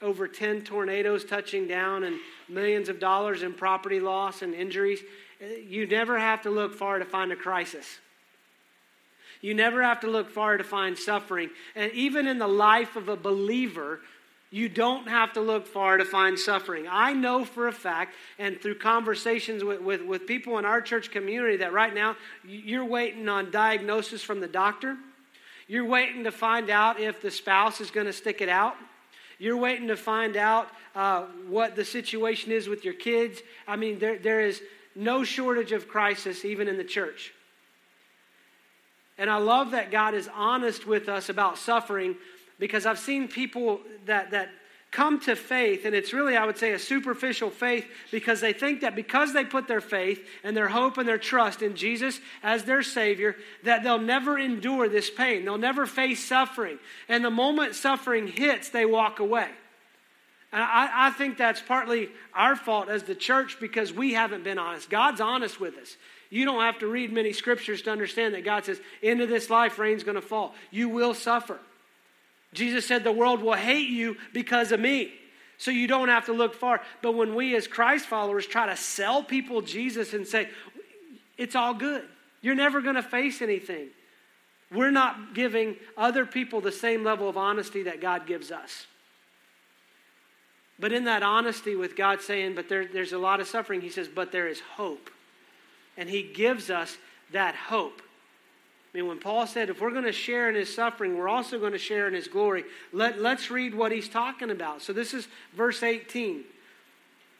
over 0.02 0.26
10 0.26 0.62
tornadoes 0.62 1.24
touching 1.24 1.68
down 1.68 2.04
and 2.04 2.16
millions 2.48 2.88
of 2.88 2.98
dollars 2.98 3.42
in 3.42 3.54
property 3.54 4.00
loss 4.00 4.42
and 4.42 4.54
injuries. 4.54 5.00
You 5.66 5.86
never 5.86 6.18
have 6.18 6.42
to 6.42 6.50
look 6.50 6.74
far 6.74 6.98
to 6.98 7.04
find 7.04 7.32
a 7.32 7.36
crisis. 7.36 7.98
You 9.40 9.54
never 9.54 9.82
have 9.82 10.00
to 10.00 10.06
look 10.06 10.30
far 10.30 10.56
to 10.56 10.64
find 10.64 10.98
suffering. 10.98 11.50
And 11.74 11.92
even 11.92 12.26
in 12.26 12.38
the 12.38 12.48
life 12.48 12.96
of 12.96 13.08
a 13.08 13.16
believer, 13.16 14.00
you 14.50 14.68
don't 14.68 15.08
have 15.08 15.32
to 15.32 15.40
look 15.40 15.66
far 15.66 15.96
to 15.96 16.04
find 16.04 16.38
suffering. 16.38 16.86
I 16.88 17.12
know 17.12 17.44
for 17.44 17.68
a 17.68 17.72
fact, 17.72 18.14
and 18.38 18.60
through 18.60 18.78
conversations 18.78 19.64
with, 19.64 19.80
with, 19.80 20.02
with, 20.02 20.26
people 20.26 20.58
in 20.58 20.64
our 20.64 20.80
church 20.80 21.10
community, 21.10 21.56
that 21.58 21.72
right 21.72 21.94
now 21.94 22.16
you're 22.44 22.84
waiting 22.84 23.28
on 23.28 23.50
diagnosis 23.50 24.22
from 24.22 24.40
the 24.40 24.46
doctor. 24.46 24.96
You're 25.66 25.84
waiting 25.84 26.24
to 26.24 26.32
find 26.32 26.70
out 26.70 27.00
if 27.00 27.20
the 27.20 27.30
spouse 27.30 27.80
is 27.80 27.90
going 27.90 28.06
to 28.06 28.12
stick 28.12 28.40
it 28.40 28.48
out. 28.48 28.76
You're 29.38 29.56
waiting 29.56 29.88
to 29.88 29.96
find 29.96 30.36
out 30.36 30.68
uh, 30.94 31.24
what 31.48 31.76
the 31.76 31.84
situation 31.84 32.52
is 32.52 32.68
with 32.68 32.84
your 32.84 32.94
kids. 32.94 33.42
I 33.66 33.76
mean, 33.76 33.98
there, 33.98 34.18
there 34.18 34.40
is 34.40 34.62
no 34.94 35.24
shortage 35.24 35.72
of 35.72 35.88
crisis, 35.88 36.44
even 36.44 36.68
in 36.68 36.78
the 36.78 36.84
church. 36.84 37.34
And 39.18 39.30
I 39.30 39.38
love 39.38 39.70
that 39.70 39.90
God 39.90 40.14
is 40.14 40.28
honest 40.34 40.86
with 40.86 41.08
us 41.08 41.28
about 41.28 41.58
suffering 41.58 42.16
because 42.58 42.86
I've 42.86 42.98
seen 42.98 43.28
people 43.28 43.80
that, 44.06 44.30
that 44.32 44.50
come 44.90 45.20
to 45.20 45.36
faith, 45.36 45.84
and 45.84 45.94
it's 45.94 46.12
really, 46.12 46.36
I 46.36 46.46
would 46.46 46.56
say, 46.56 46.72
a 46.72 46.78
superficial 46.78 47.50
faith 47.50 47.86
because 48.10 48.40
they 48.40 48.52
think 48.52 48.80
that 48.80 48.96
because 48.96 49.32
they 49.32 49.44
put 49.44 49.68
their 49.68 49.80
faith 49.80 50.26
and 50.42 50.56
their 50.56 50.68
hope 50.68 50.96
and 50.96 51.06
their 51.06 51.18
trust 51.18 51.60
in 51.60 51.76
Jesus 51.76 52.18
as 52.42 52.64
their 52.64 52.82
Savior, 52.82 53.36
that 53.64 53.82
they'll 53.82 53.98
never 53.98 54.38
endure 54.38 54.88
this 54.88 55.10
pain. 55.10 55.44
They'll 55.44 55.58
never 55.58 55.84
face 55.86 56.24
suffering. 56.24 56.78
And 57.08 57.24
the 57.24 57.30
moment 57.30 57.74
suffering 57.74 58.26
hits, 58.26 58.70
they 58.70 58.86
walk 58.86 59.18
away. 59.18 59.48
And 60.52 60.62
I, 60.62 61.08
I 61.08 61.10
think 61.10 61.36
that's 61.36 61.60
partly 61.60 62.08
our 62.32 62.56
fault 62.56 62.88
as 62.88 63.02
the 63.02 63.14
church 63.14 63.58
because 63.60 63.92
we 63.92 64.14
haven't 64.14 64.44
been 64.44 64.58
honest. 64.58 64.88
God's 64.88 65.20
honest 65.20 65.60
with 65.60 65.76
us. 65.76 65.96
You 66.30 66.44
don't 66.44 66.60
have 66.60 66.78
to 66.80 66.86
read 66.86 67.12
many 67.12 67.32
scriptures 67.32 67.82
to 67.82 67.90
understand 67.90 68.34
that 68.34 68.44
God 68.44 68.64
says, 68.64 68.80
into 69.02 69.26
this 69.26 69.48
life, 69.48 69.78
rain's 69.78 70.04
going 70.04 70.16
to 70.16 70.20
fall. 70.20 70.54
You 70.70 70.88
will 70.88 71.14
suffer. 71.14 71.58
Jesus 72.52 72.86
said, 72.86 73.04
the 73.04 73.12
world 73.12 73.42
will 73.42 73.54
hate 73.54 73.88
you 73.88 74.16
because 74.32 74.72
of 74.72 74.80
me. 74.80 75.12
So 75.58 75.70
you 75.70 75.86
don't 75.86 76.08
have 76.08 76.26
to 76.26 76.32
look 76.32 76.54
far. 76.54 76.82
But 77.02 77.12
when 77.12 77.34
we 77.34 77.54
as 77.56 77.66
Christ 77.66 78.06
followers 78.06 78.46
try 78.46 78.66
to 78.66 78.76
sell 78.76 79.22
people 79.22 79.62
Jesus 79.62 80.12
and 80.14 80.26
say, 80.26 80.48
it's 81.38 81.54
all 81.54 81.74
good, 81.74 82.04
you're 82.40 82.54
never 82.54 82.80
going 82.80 82.96
to 82.96 83.02
face 83.02 83.40
anything. 83.40 83.88
We're 84.72 84.90
not 84.90 85.34
giving 85.34 85.76
other 85.96 86.26
people 86.26 86.60
the 86.60 86.72
same 86.72 87.04
level 87.04 87.28
of 87.28 87.36
honesty 87.36 87.84
that 87.84 88.00
God 88.00 88.26
gives 88.26 88.50
us. 88.50 88.86
But 90.78 90.92
in 90.92 91.04
that 91.04 91.22
honesty 91.22 91.76
with 91.76 91.96
God 91.96 92.20
saying, 92.20 92.54
but 92.54 92.68
there, 92.68 92.86
there's 92.86 93.12
a 93.12 93.18
lot 93.18 93.40
of 93.40 93.46
suffering, 93.46 93.80
he 93.80 93.88
says, 93.88 94.08
but 94.08 94.32
there 94.32 94.48
is 94.48 94.60
hope 94.60 95.10
and 95.96 96.08
he 96.08 96.22
gives 96.22 96.70
us 96.70 96.96
that 97.32 97.54
hope. 97.54 98.02
I 98.92 98.98
mean, 98.98 99.08
when 99.08 99.18
Paul 99.18 99.46
said, 99.46 99.68
if 99.68 99.80
we're 99.80 99.90
going 99.90 100.04
to 100.04 100.12
share 100.12 100.48
in 100.48 100.54
his 100.54 100.74
suffering, 100.74 101.18
we're 101.18 101.28
also 101.28 101.58
going 101.58 101.72
to 101.72 101.78
share 101.78 102.08
in 102.08 102.14
his 102.14 102.28
glory. 102.28 102.64
Let, 102.92 103.20
let's 103.20 103.50
read 103.50 103.74
what 103.74 103.92
he's 103.92 104.08
talking 104.08 104.50
about. 104.50 104.80
So 104.80 104.92
this 104.92 105.12
is 105.12 105.28
verse 105.54 105.82
18. 105.82 106.44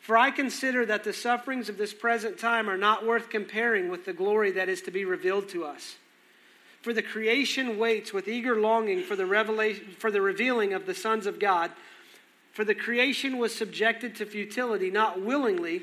For 0.00 0.16
I 0.16 0.30
consider 0.30 0.86
that 0.86 1.02
the 1.02 1.12
sufferings 1.12 1.68
of 1.68 1.78
this 1.78 1.94
present 1.94 2.38
time 2.38 2.68
are 2.68 2.76
not 2.76 3.06
worth 3.06 3.30
comparing 3.30 3.88
with 3.88 4.04
the 4.04 4.12
glory 4.12 4.52
that 4.52 4.68
is 4.68 4.82
to 4.82 4.90
be 4.90 5.04
revealed 5.04 5.48
to 5.48 5.64
us. 5.64 5.96
For 6.82 6.92
the 6.92 7.02
creation 7.02 7.78
waits 7.78 8.12
with 8.12 8.28
eager 8.28 8.54
longing 8.54 9.02
for 9.02 9.16
the, 9.16 9.26
revelation, 9.26 9.96
for 9.98 10.12
the 10.12 10.20
revealing 10.20 10.74
of 10.74 10.86
the 10.86 10.94
sons 10.94 11.26
of 11.26 11.40
God. 11.40 11.72
For 12.52 12.64
the 12.64 12.74
creation 12.74 13.38
was 13.38 13.52
subjected 13.52 14.14
to 14.16 14.26
futility, 14.26 14.90
not 14.90 15.20
willingly 15.20 15.82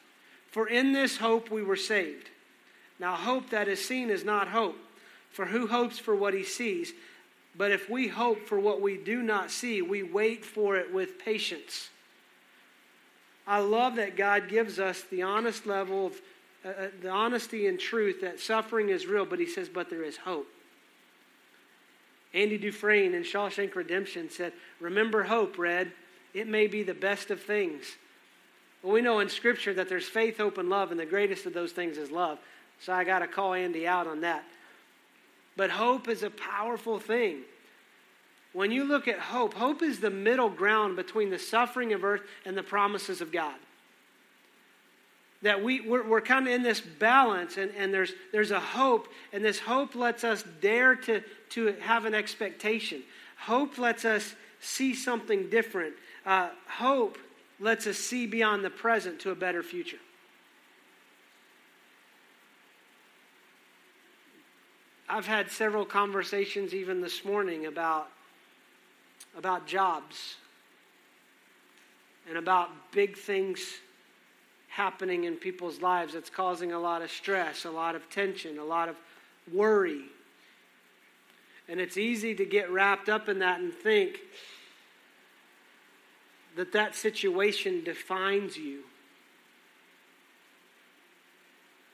For 0.51 0.67
in 0.67 0.91
this 0.91 1.17
hope 1.17 1.49
we 1.49 1.63
were 1.63 1.75
saved. 1.75 2.29
Now, 2.99 3.15
hope 3.15 3.49
that 3.49 3.67
is 3.67 3.83
seen 3.83 4.09
is 4.09 4.23
not 4.23 4.49
hope, 4.49 4.77
for 5.31 5.45
who 5.45 5.67
hopes 5.67 5.97
for 5.97 6.15
what 6.15 6.33
he 6.33 6.43
sees? 6.43 6.93
But 7.57 7.71
if 7.71 7.89
we 7.89 8.07
hope 8.07 8.47
for 8.47 8.59
what 8.59 8.81
we 8.81 8.97
do 8.97 9.23
not 9.23 9.49
see, 9.49 9.81
we 9.81 10.03
wait 10.03 10.45
for 10.45 10.75
it 10.75 10.93
with 10.93 11.17
patience. 11.17 11.89
I 13.47 13.59
love 13.59 13.95
that 13.95 14.15
God 14.15 14.47
gives 14.47 14.79
us 14.79 15.01
the 15.01 15.23
honest 15.23 15.65
level 15.65 16.07
of 16.07 16.21
uh, 16.63 16.69
uh, 16.69 16.87
the 17.01 17.09
honesty 17.09 17.65
and 17.65 17.79
truth 17.79 18.21
that 18.21 18.39
suffering 18.39 18.89
is 18.89 19.07
real, 19.07 19.25
but 19.25 19.39
he 19.39 19.47
says, 19.47 19.67
but 19.67 19.89
there 19.89 20.03
is 20.03 20.17
hope. 20.17 20.47
Andy 22.33 22.57
Dufresne 22.57 23.15
in 23.15 23.23
Shawshank 23.23 23.75
Redemption 23.75 24.29
said, 24.29 24.53
Remember 24.79 25.23
hope, 25.23 25.57
Red. 25.57 25.91
It 26.33 26.47
may 26.47 26.67
be 26.67 26.83
the 26.83 26.93
best 26.93 27.31
of 27.31 27.41
things. 27.41 27.95
Well, 28.83 28.93
we 28.93 29.01
know 29.01 29.19
in 29.19 29.29
Scripture 29.29 29.73
that 29.75 29.89
there's 29.89 30.07
faith, 30.07 30.37
hope, 30.37 30.57
and 30.57 30.69
love, 30.69 30.91
and 30.91 30.99
the 30.99 31.05
greatest 31.05 31.45
of 31.45 31.53
those 31.53 31.71
things 31.71 31.97
is 31.97 32.11
love. 32.11 32.39
So 32.79 32.93
I 32.93 33.03
got 33.03 33.19
to 33.19 33.27
call 33.27 33.53
Andy 33.53 33.87
out 33.87 34.07
on 34.07 34.21
that. 34.21 34.43
But 35.55 35.69
hope 35.69 36.07
is 36.07 36.23
a 36.23 36.29
powerful 36.29 36.99
thing. 36.99 37.41
When 38.53 38.71
you 38.71 38.83
look 38.83 39.07
at 39.07 39.19
hope, 39.19 39.53
hope 39.53 39.81
is 39.81 39.99
the 39.99 40.09
middle 40.09 40.49
ground 40.49 40.95
between 40.95 41.29
the 41.29 41.39
suffering 41.39 41.93
of 41.93 42.03
earth 42.03 42.21
and 42.45 42.57
the 42.57 42.63
promises 42.63 43.21
of 43.21 43.31
God. 43.31 43.55
That 45.43 45.63
we, 45.63 45.81
we're, 45.81 46.07
we're 46.07 46.21
kind 46.21 46.47
of 46.47 46.53
in 46.53 46.61
this 46.61 46.81
balance, 46.81 47.57
and, 47.57 47.71
and 47.77 47.93
there's, 47.93 48.13
there's 48.31 48.51
a 48.51 48.59
hope, 48.59 49.07
and 49.31 49.43
this 49.43 49.59
hope 49.59 49.95
lets 49.95 50.23
us 50.23 50.43
dare 50.59 50.95
to, 50.95 51.23
to 51.51 51.75
have 51.81 52.05
an 52.05 52.13
expectation. 52.13 53.03
Hope 53.37 53.77
lets 53.77 54.05
us 54.05 54.35
see 54.59 54.93
something 54.93 55.49
different. 55.49 55.93
Uh, 56.25 56.49
hope 56.67 57.17
lets 57.61 57.85
us 57.85 57.97
see 57.97 58.25
beyond 58.25 58.65
the 58.65 58.69
present 58.69 59.19
to 59.21 59.29
a 59.29 59.35
better 59.35 59.63
future. 59.63 59.99
I've 65.07 65.27
had 65.27 65.51
several 65.51 65.85
conversations 65.85 66.73
even 66.73 67.01
this 67.01 67.23
morning 67.23 67.67
about, 67.67 68.09
about 69.37 69.67
jobs 69.67 70.37
and 72.27 72.37
about 72.37 72.69
big 72.91 73.17
things 73.17 73.59
happening 74.69 75.25
in 75.25 75.35
people's 75.35 75.81
lives 75.81 76.13
that's 76.13 76.29
causing 76.29 76.71
a 76.71 76.79
lot 76.79 77.01
of 77.01 77.11
stress, 77.11 77.65
a 77.65 77.69
lot 77.69 77.93
of 77.93 78.09
tension, 78.09 78.57
a 78.57 78.63
lot 78.63 78.87
of 78.87 78.95
worry. 79.53 80.05
And 81.67 81.79
it's 81.79 81.97
easy 81.97 82.33
to 82.35 82.45
get 82.45 82.71
wrapped 82.71 83.09
up 83.09 83.27
in 83.27 83.39
that 83.39 83.59
and 83.59 83.73
think 83.73 84.19
that 86.55 86.73
that 86.73 86.95
situation 86.95 87.83
defines 87.83 88.57
you. 88.57 88.81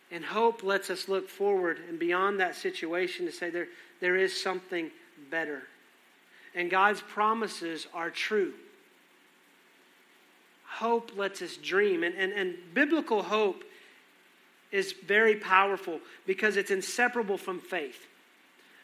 And 0.10 0.24
hope 0.24 0.64
lets 0.64 0.90
us 0.90 1.10
look 1.10 1.30
forward 1.30 1.80
and 1.90 2.00
beyond 2.00 2.40
that 2.40 2.56
situation 2.56 3.26
to 3.26 3.32
say 3.32 3.50
there, 3.50 3.68
there 4.00 4.16
is 4.16 4.42
something 4.42 4.90
better. 5.30 5.64
And 6.56 6.72
God's 6.72 7.02
promises 7.02 7.88
are 7.94 8.10
true. 8.10 8.54
Hope 10.66 11.12
lets 11.18 11.42
us 11.42 11.58
dream. 11.58 12.04
And, 12.04 12.16
and, 12.16 12.32
and 12.34 12.56
biblical 12.74 13.22
hope 13.22 13.64
is 14.72 14.94
very 14.94 15.36
powerful 15.36 16.00
because 16.26 16.58
it's 16.58 16.72
inseparable 16.72 17.38
from 17.38 17.60
faith. 17.60 18.08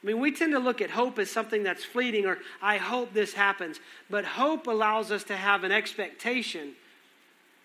I 0.04 0.08
mean, 0.08 0.20
we 0.20 0.32
tend 0.32 0.52
to 0.52 0.60
look 0.60 0.82
at 0.82 0.90
hope 0.90 1.18
as 1.18 1.32
something 1.32 1.64
that's 1.64 1.86
fleeting 1.86 2.26
or 2.26 2.38
I 2.62 2.78
hope 2.78 3.14
this 3.14 3.34
happens. 3.34 3.80
But 4.10 4.26
hope 4.26 4.68
allows 4.68 5.12
us 5.12 5.24
to 5.26 5.38
have 5.38 5.64
an 5.64 5.72
expectation. 5.72 6.74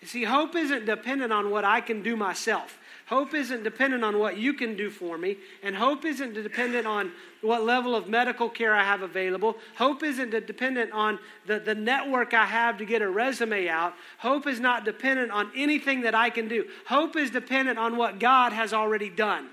You 0.01 0.07
see, 0.07 0.23
hope 0.23 0.55
isn't 0.55 0.85
dependent 0.85 1.33
on 1.33 1.51
what 1.51 1.65
I 1.65 1.81
can 1.81 2.01
do 2.01 2.15
myself. 2.15 2.79
Hope 3.07 3.33
isn't 3.33 3.63
dependent 3.63 4.03
on 4.03 4.19
what 4.19 4.37
you 4.37 4.53
can 4.53 4.77
do 4.77 4.91
for 4.91 5.17
me, 5.17 5.37
and 5.63 5.75
hope 5.75 6.05
isn't 6.05 6.35
dependent 6.35 6.85
on 6.85 7.11
what 7.41 7.63
level 7.63 7.95
of 7.95 8.07
medical 8.07 8.47
care 8.47 8.75
I 8.75 8.83
have 8.83 9.01
available. 9.01 9.57
Hope 9.77 10.03
isn't 10.03 10.29
dependent 10.29 10.91
on 10.91 11.17
the, 11.47 11.59
the 11.59 11.73
network 11.73 12.35
I 12.35 12.45
have 12.45 12.77
to 12.77 12.85
get 12.85 13.01
a 13.01 13.09
resume 13.09 13.67
out. 13.67 13.95
Hope 14.19 14.45
is 14.45 14.59
not 14.59 14.85
dependent 14.85 15.31
on 15.31 15.51
anything 15.55 16.01
that 16.01 16.13
I 16.13 16.29
can 16.29 16.47
do. 16.47 16.67
Hope 16.85 17.15
is 17.15 17.31
dependent 17.31 17.79
on 17.79 17.97
what 17.97 18.19
God 18.19 18.53
has 18.53 18.73
already 18.73 19.09
done. 19.09 19.49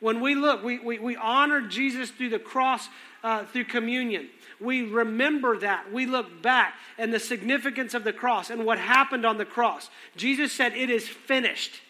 When 0.00 0.20
we 0.20 0.34
look, 0.34 0.64
we, 0.64 0.78
we, 0.78 0.98
we 0.98 1.16
honor 1.16 1.60
Jesus 1.60 2.10
through 2.10 2.30
the 2.30 2.38
cross, 2.38 2.88
uh, 3.22 3.44
through 3.44 3.64
communion. 3.64 4.28
We 4.58 4.82
remember 4.82 5.58
that. 5.58 5.92
We 5.92 6.06
look 6.06 6.42
back 6.42 6.74
and 6.98 7.12
the 7.12 7.20
significance 7.20 7.94
of 7.94 8.04
the 8.04 8.12
cross 8.12 8.50
and 8.50 8.64
what 8.64 8.78
happened 8.78 9.24
on 9.24 9.38
the 9.38 9.44
cross. 9.44 9.90
Jesus 10.16 10.52
said, 10.52 10.74
It 10.74 10.90
is 10.90 11.06
finished 11.06 11.80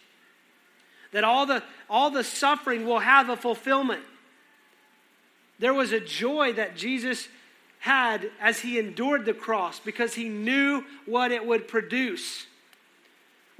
that 1.13 1.25
all 1.25 1.47
the, 1.47 1.63
all 1.89 2.11
the 2.11 2.25
suffering 2.25 2.87
will 2.87 3.01
have 3.01 3.29
a 3.29 3.37
fulfillment. 3.37 4.03
There 5.59 5.75
was 5.75 5.93
a 5.93 6.01
joy 6.01 6.53
that 6.55 6.77
Jesus 6.77 7.29
had 7.81 8.31
as 8.41 8.61
he 8.61 8.79
endured 8.79 9.25
the 9.25 9.35
cross 9.35 9.81
because 9.81 10.15
he 10.15 10.29
knew 10.29 10.85
what 11.07 11.33
it 11.33 11.45
would 11.45 11.67
produce. 11.67 12.47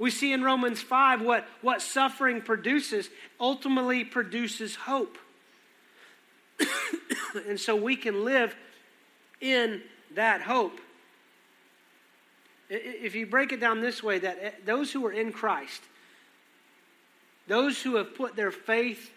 We 0.01 0.09
see 0.09 0.33
in 0.33 0.43
Romans 0.43 0.81
5 0.81 1.21
what, 1.21 1.45
what 1.61 1.79
suffering 1.79 2.41
produces, 2.41 3.07
ultimately 3.39 4.03
produces 4.03 4.73
hope. 4.73 5.15
and 7.47 7.59
so 7.59 7.75
we 7.75 7.95
can 7.95 8.25
live 8.25 8.55
in 9.41 9.83
that 10.15 10.41
hope. 10.41 10.79
If 12.67 13.13
you 13.13 13.27
break 13.27 13.51
it 13.51 13.59
down 13.59 13.81
this 13.81 14.01
way, 14.01 14.17
that 14.17 14.39
eh, 14.41 14.51
those 14.65 14.91
who 14.91 15.05
are 15.05 15.11
in 15.11 15.31
Christ, 15.31 15.83
those 17.47 17.79
who 17.79 17.97
have 17.97 18.15
put 18.15 18.35
their 18.35 18.51
faith 18.51 19.11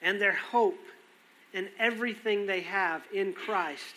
and 0.00 0.20
their 0.20 0.36
hope 0.36 0.78
and 1.52 1.68
everything 1.80 2.46
they 2.46 2.60
have 2.60 3.02
in 3.12 3.32
Christ, 3.32 3.96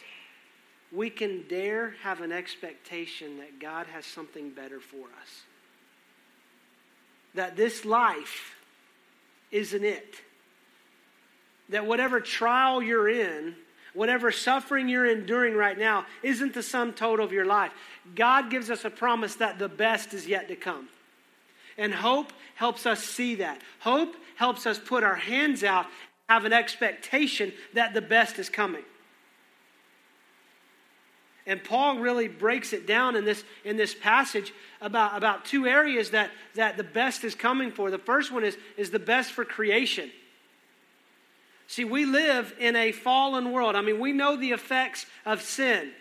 we 0.92 1.12
can 1.12 1.44
dare 1.48 1.94
have 2.02 2.22
an 2.22 2.32
expectation 2.32 3.38
that 3.38 3.60
God 3.60 3.86
has 3.86 4.08
something 4.08 4.50
better 4.50 4.80
for 4.80 5.06
us. 5.22 5.44
That 7.36 7.56
this 7.56 7.86
life 7.86 8.56
isn't 9.52 9.84
it. 9.84 10.16
That 11.70 11.86
whatever 11.86 12.20
trial 12.20 12.82
you're 12.82 13.10
in, 13.10 13.56
whatever 13.94 14.32
suffering 14.32 14.90
you're 14.90 15.06
enduring 15.06 15.56
right 15.56 15.78
now, 15.78 16.06
isn't 16.24 16.54
the 16.54 16.64
sum 16.64 16.94
total 16.94 17.26
of 17.26 17.32
your 17.32 17.46
life. 17.46 17.72
God 18.16 18.50
gives 18.50 18.70
us 18.70 18.86
a 18.86 18.90
promise 18.90 19.36
that 19.36 19.60
the 19.60 19.70
best 19.70 20.14
is 20.14 20.28
yet 20.28 20.48
to 20.48 20.56
come. 20.56 20.90
And 21.78 21.94
hope 21.94 22.34
helps 22.56 22.86
us 22.86 23.04
see 23.04 23.36
that. 23.36 23.62
Hope 23.80 24.16
helps 24.36 24.66
us 24.66 24.80
put 24.80 25.04
our 25.04 25.16
hands 25.16 25.64
out, 25.64 25.86
have 26.28 26.46
an 26.46 26.54
expectation 26.54 27.54
that 27.74 27.94
the 27.94 28.02
best 28.02 28.38
is 28.40 28.50
coming. 28.50 28.84
And 31.46 31.64
Paul 31.64 32.00
really 32.00 32.28
breaks 32.28 32.74
it 32.74 32.86
down 32.86 33.16
in 33.16 33.26
this, 33.26 33.44
in 33.64 33.78
this 33.78 33.96
passage 33.96 34.54
about, 34.82 35.18
about 35.18 35.46
two 35.46 35.66
areas 35.66 36.12
that, 36.12 36.32
that 36.56 36.78
the 36.78 36.84
best 36.84 37.24
is 37.24 37.34
coming 37.34 37.72
for. 37.72 37.90
The 37.90 37.98
first 37.98 38.32
one 38.32 38.44
is, 38.44 38.58
is 38.78 38.92
the 38.92 39.00
best 39.00 39.32
for 39.32 39.46
creation. 39.46 40.12
See, 41.68 41.86
we 41.86 42.06
live 42.06 42.54
in 42.60 42.76
a 42.76 42.92
fallen 42.92 43.52
world. 43.52 43.76
I 43.76 43.82
mean, 43.82 44.00
we 44.00 44.12
know 44.12 44.36
the 44.36 44.52
effects 44.52 45.06
of 45.26 45.42
sin. 45.42 45.92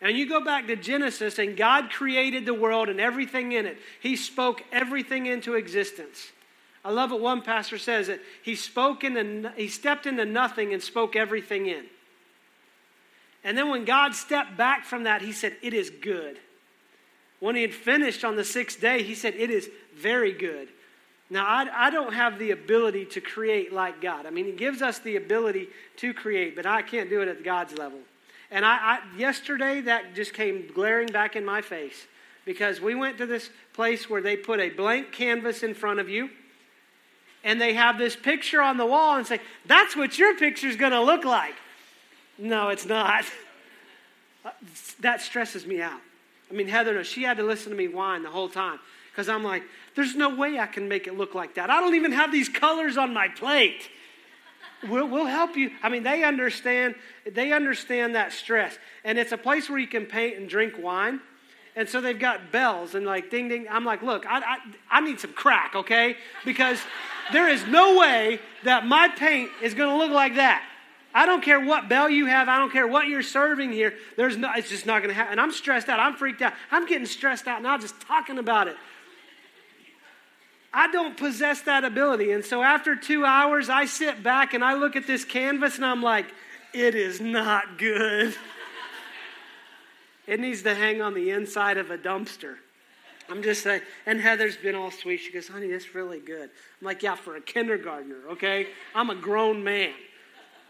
And 0.00 0.16
you 0.16 0.28
go 0.28 0.44
back 0.44 0.66
to 0.66 0.76
Genesis, 0.76 1.38
and 1.38 1.56
God 1.56 1.90
created 1.90 2.44
the 2.44 2.54
world 2.54 2.88
and 2.88 3.00
everything 3.00 3.52
in 3.52 3.66
it. 3.66 3.78
He 4.00 4.16
spoke 4.16 4.62
everything 4.72 5.26
into 5.26 5.54
existence. 5.54 6.32
I 6.84 6.90
love 6.90 7.12
what 7.12 7.20
one 7.20 7.42
pastor 7.42 7.78
says 7.78 8.08
that 8.08 8.20
he 8.42 8.56
spoke 8.56 9.04
into, 9.04 9.52
he 9.56 9.68
stepped 9.68 10.06
into 10.06 10.24
nothing 10.24 10.72
and 10.72 10.82
spoke 10.82 11.14
everything 11.14 11.66
in. 11.66 11.84
And 13.44 13.58
then 13.58 13.70
when 13.70 13.84
God 13.84 14.14
stepped 14.14 14.56
back 14.56 14.84
from 14.84 15.04
that, 15.04 15.22
he 15.22 15.32
said, 15.32 15.56
It 15.62 15.74
is 15.74 15.90
good. 15.90 16.38
When 17.40 17.56
he 17.56 17.62
had 17.62 17.74
finished 17.74 18.24
on 18.24 18.36
the 18.36 18.44
sixth 18.44 18.80
day, 18.80 19.02
he 19.02 19.14
said, 19.14 19.34
It 19.34 19.50
is 19.50 19.68
very 19.96 20.32
good. 20.32 20.68
Now, 21.28 21.46
I, 21.46 21.86
I 21.86 21.90
don't 21.90 22.12
have 22.12 22.38
the 22.38 22.50
ability 22.50 23.06
to 23.06 23.20
create 23.20 23.72
like 23.72 24.00
God. 24.00 24.26
I 24.26 24.30
mean, 24.30 24.44
he 24.44 24.52
gives 24.52 24.82
us 24.82 24.98
the 24.98 25.16
ability 25.16 25.68
to 25.96 26.12
create, 26.12 26.54
but 26.54 26.66
I 26.66 26.82
can't 26.82 27.08
do 27.08 27.22
it 27.22 27.28
at 27.28 27.42
God's 27.42 27.76
level. 27.78 28.00
And 28.50 28.66
I, 28.66 28.76
I, 28.76 28.98
yesterday, 29.16 29.80
that 29.80 30.14
just 30.14 30.34
came 30.34 30.68
glaring 30.74 31.08
back 31.08 31.34
in 31.34 31.44
my 31.44 31.62
face 31.62 32.06
because 32.44 32.80
we 32.80 32.94
went 32.94 33.16
to 33.18 33.26
this 33.26 33.48
place 33.72 34.10
where 34.10 34.20
they 34.20 34.36
put 34.36 34.60
a 34.60 34.68
blank 34.68 35.10
canvas 35.10 35.62
in 35.62 35.74
front 35.74 36.00
of 36.00 36.08
you 36.08 36.28
and 37.44 37.60
they 37.60 37.74
have 37.74 37.98
this 37.98 38.14
picture 38.14 38.60
on 38.60 38.76
the 38.76 38.86
wall 38.86 39.16
and 39.16 39.26
say, 39.26 39.40
That's 39.66 39.96
what 39.96 40.18
your 40.18 40.36
picture 40.36 40.68
is 40.68 40.76
going 40.76 40.92
to 40.92 41.02
look 41.02 41.24
like. 41.24 41.54
No, 42.42 42.70
it's 42.70 42.86
not. 42.86 43.24
that 44.98 45.20
stresses 45.22 45.64
me 45.64 45.80
out. 45.80 46.00
I 46.50 46.54
mean, 46.54 46.66
Heather, 46.66 46.92
no, 46.92 47.04
she 47.04 47.22
had 47.22 47.36
to 47.36 47.44
listen 47.44 47.70
to 47.70 47.78
me 47.78 47.86
whine 47.86 48.24
the 48.24 48.30
whole 48.30 48.48
time 48.48 48.80
because 49.10 49.28
I'm 49.28 49.44
like, 49.44 49.62
There's 49.94 50.16
no 50.16 50.34
way 50.34 50.58
I 50.58 50.66
can 50.66 50.88
make 50.88 51.06
it 51.06 51.16
look 51.16 51.36
like 51.36 51.54
that. 51.54 51.70
I 51.70 51.80
don't 51.80 51.94
even 51.94 52.10
have 52.10 52.32
these 52.32 52.48
colors 52.48 52.96
on 52.96 53.14
my 53.14 53.28
plate. 53.28 53.88
We'll, 54.88 55.06
we'll 55.06 55.26
help 55.26 55.56
you. 55.56 55.70
I 55.84 55.88
mean, 55.88 56.02
they 56.02 56.24
understand, 56.24 56.96
they 57.30 57.52
understand 57.52 58.16
that 58.16 58.32
stress. 58.32 58.76
And 59.04 59.18
it's 59.18 59.30
a 59.30 59.38
place 59.38 59.70
where 59.70 59.78
you 59.78 59.86
can 59.86 60.06
paint 60.06 60.36
and 60.36 60.48
drink 60.48 60.74
wine. 60.76 61.20
And 61.76 61.88
so 61.88 62.00
they've 62.00 62.18
got 62.18 62.50
bells 62.50 62.96
and 62.96 63.06
like 63.06 63.30
ding 63.30 63.48
ding. 63.48 63.66
I'm 63.70 63.84
like, 63.84 64.02
look, 64.02 64.26
I, 64.26 64.40
I, 64.40 64.58
I 64.90 65.00
need 65.00 65.20
some 65.20 65.32
crack, 65.32 65.76
okay? 65.76 66.16
Because 66.44 66.80
there 67.32 67.48
is 67.48 67.64
no 67.68 67.96
way 68.00 68.40
that 68.64 68.84
my 68.84 69.06
paint 69.06 69.50
is 69.62 69.74
going 69.74 69.88
to 69.88 69.96
look 69.96 70.10
like 70.10 70.34
that. 70.34 70.64
I 71.14 71.26
don't 71.26 71.42
care 71.42 71.60
what 71.60 71.88
bell 71.88 72.08
you 72.08 72.26
have. 72.26 72.48
I 72.48 72.58
don't 72.58 72.72
care 72.72 72.86
what 72.86 73.06
you're 73.06 73.22
serving 73.22 73.72
here. 73.72 73.94
There's 74.16 74.36
no, 74.36 74.50
it's 74.56 74.70
just 74.70 74.86
not 74.86 75.02
going 75.02 75.10
to 75.10 75.14
happen. 75.14 75.32
And 75.32 75.40
I'm 75.40 75.52
stressed 75.52 75.88
out. 75.88 76.00
I'm 76.00 76.14
freaked 76.14 76.40
out. 76.40 76.54
I'm 76.70 76.86
getting 76.86 77.06
stressed 77.06 77.46
out 77.46 77.62
now 77.62 77.76
just 77.78 78.00
talking 78.00 78.38
about 78.38 78.68
it. 78.68 78.76
I 80.74 80.90
don't 80.90 81.16
possess 81.16 81.60
that 81.62 81.84
ability. 81.84 82.32
And 82.32 82.44
so 82.44 82.62
after 82.62 82.96
two 82.96 83.26
hours, 83.26 83.68
I 83.68 83.84
sit 83.84 84.22
back 84.22 84.54
and 84.54 84.64
I 84.64 84.74
look 84.74 84.96
at 84.96 85.06
this 85.06 85.24
canvas 85.24 85.76
and 85.76 85.84
I'm 85.84 86.02
like, 86.02 86.26
it 86.72 86.94
is 86.94 87.20
not 87.20 87.76
good. 87.76 88.34
it 90.26 90.40
needs 90.40 90.62
to 90.62 90.74
hang 90.74 91.02
on 91.02 91.12
the 91.12 91.30
inside 91.30 91.76
of 91.76 91.90
a 91.90 91.98
dumpster. 91.98 92.56
I'm 93.28 93.42
just 93.42 93.62
saying. 93.62 93.82
And 94.06 94.18
Heather's 94.18 94.56
been 94.56 94.74
all 94.74 94.90
sweet. 94.90 95.18
She 95.18 95.30
goes, 95.30 95.48
honey, 95.48 95.68
that's 95.68 95.94
really 95.94 96.20
good. 96.20 96.50
I'm 96.80 96.86
like, 96.86 97.02
yeah, 97.02 97.16
for 97.16 97.36
a 97.36 97.40
kindergartner, 97.40 98.16
okay? 98.30 98.68
I'm 98.94 99.10
a 99.10 99.14
grown 99.14 99.62
man. 99.62 99.92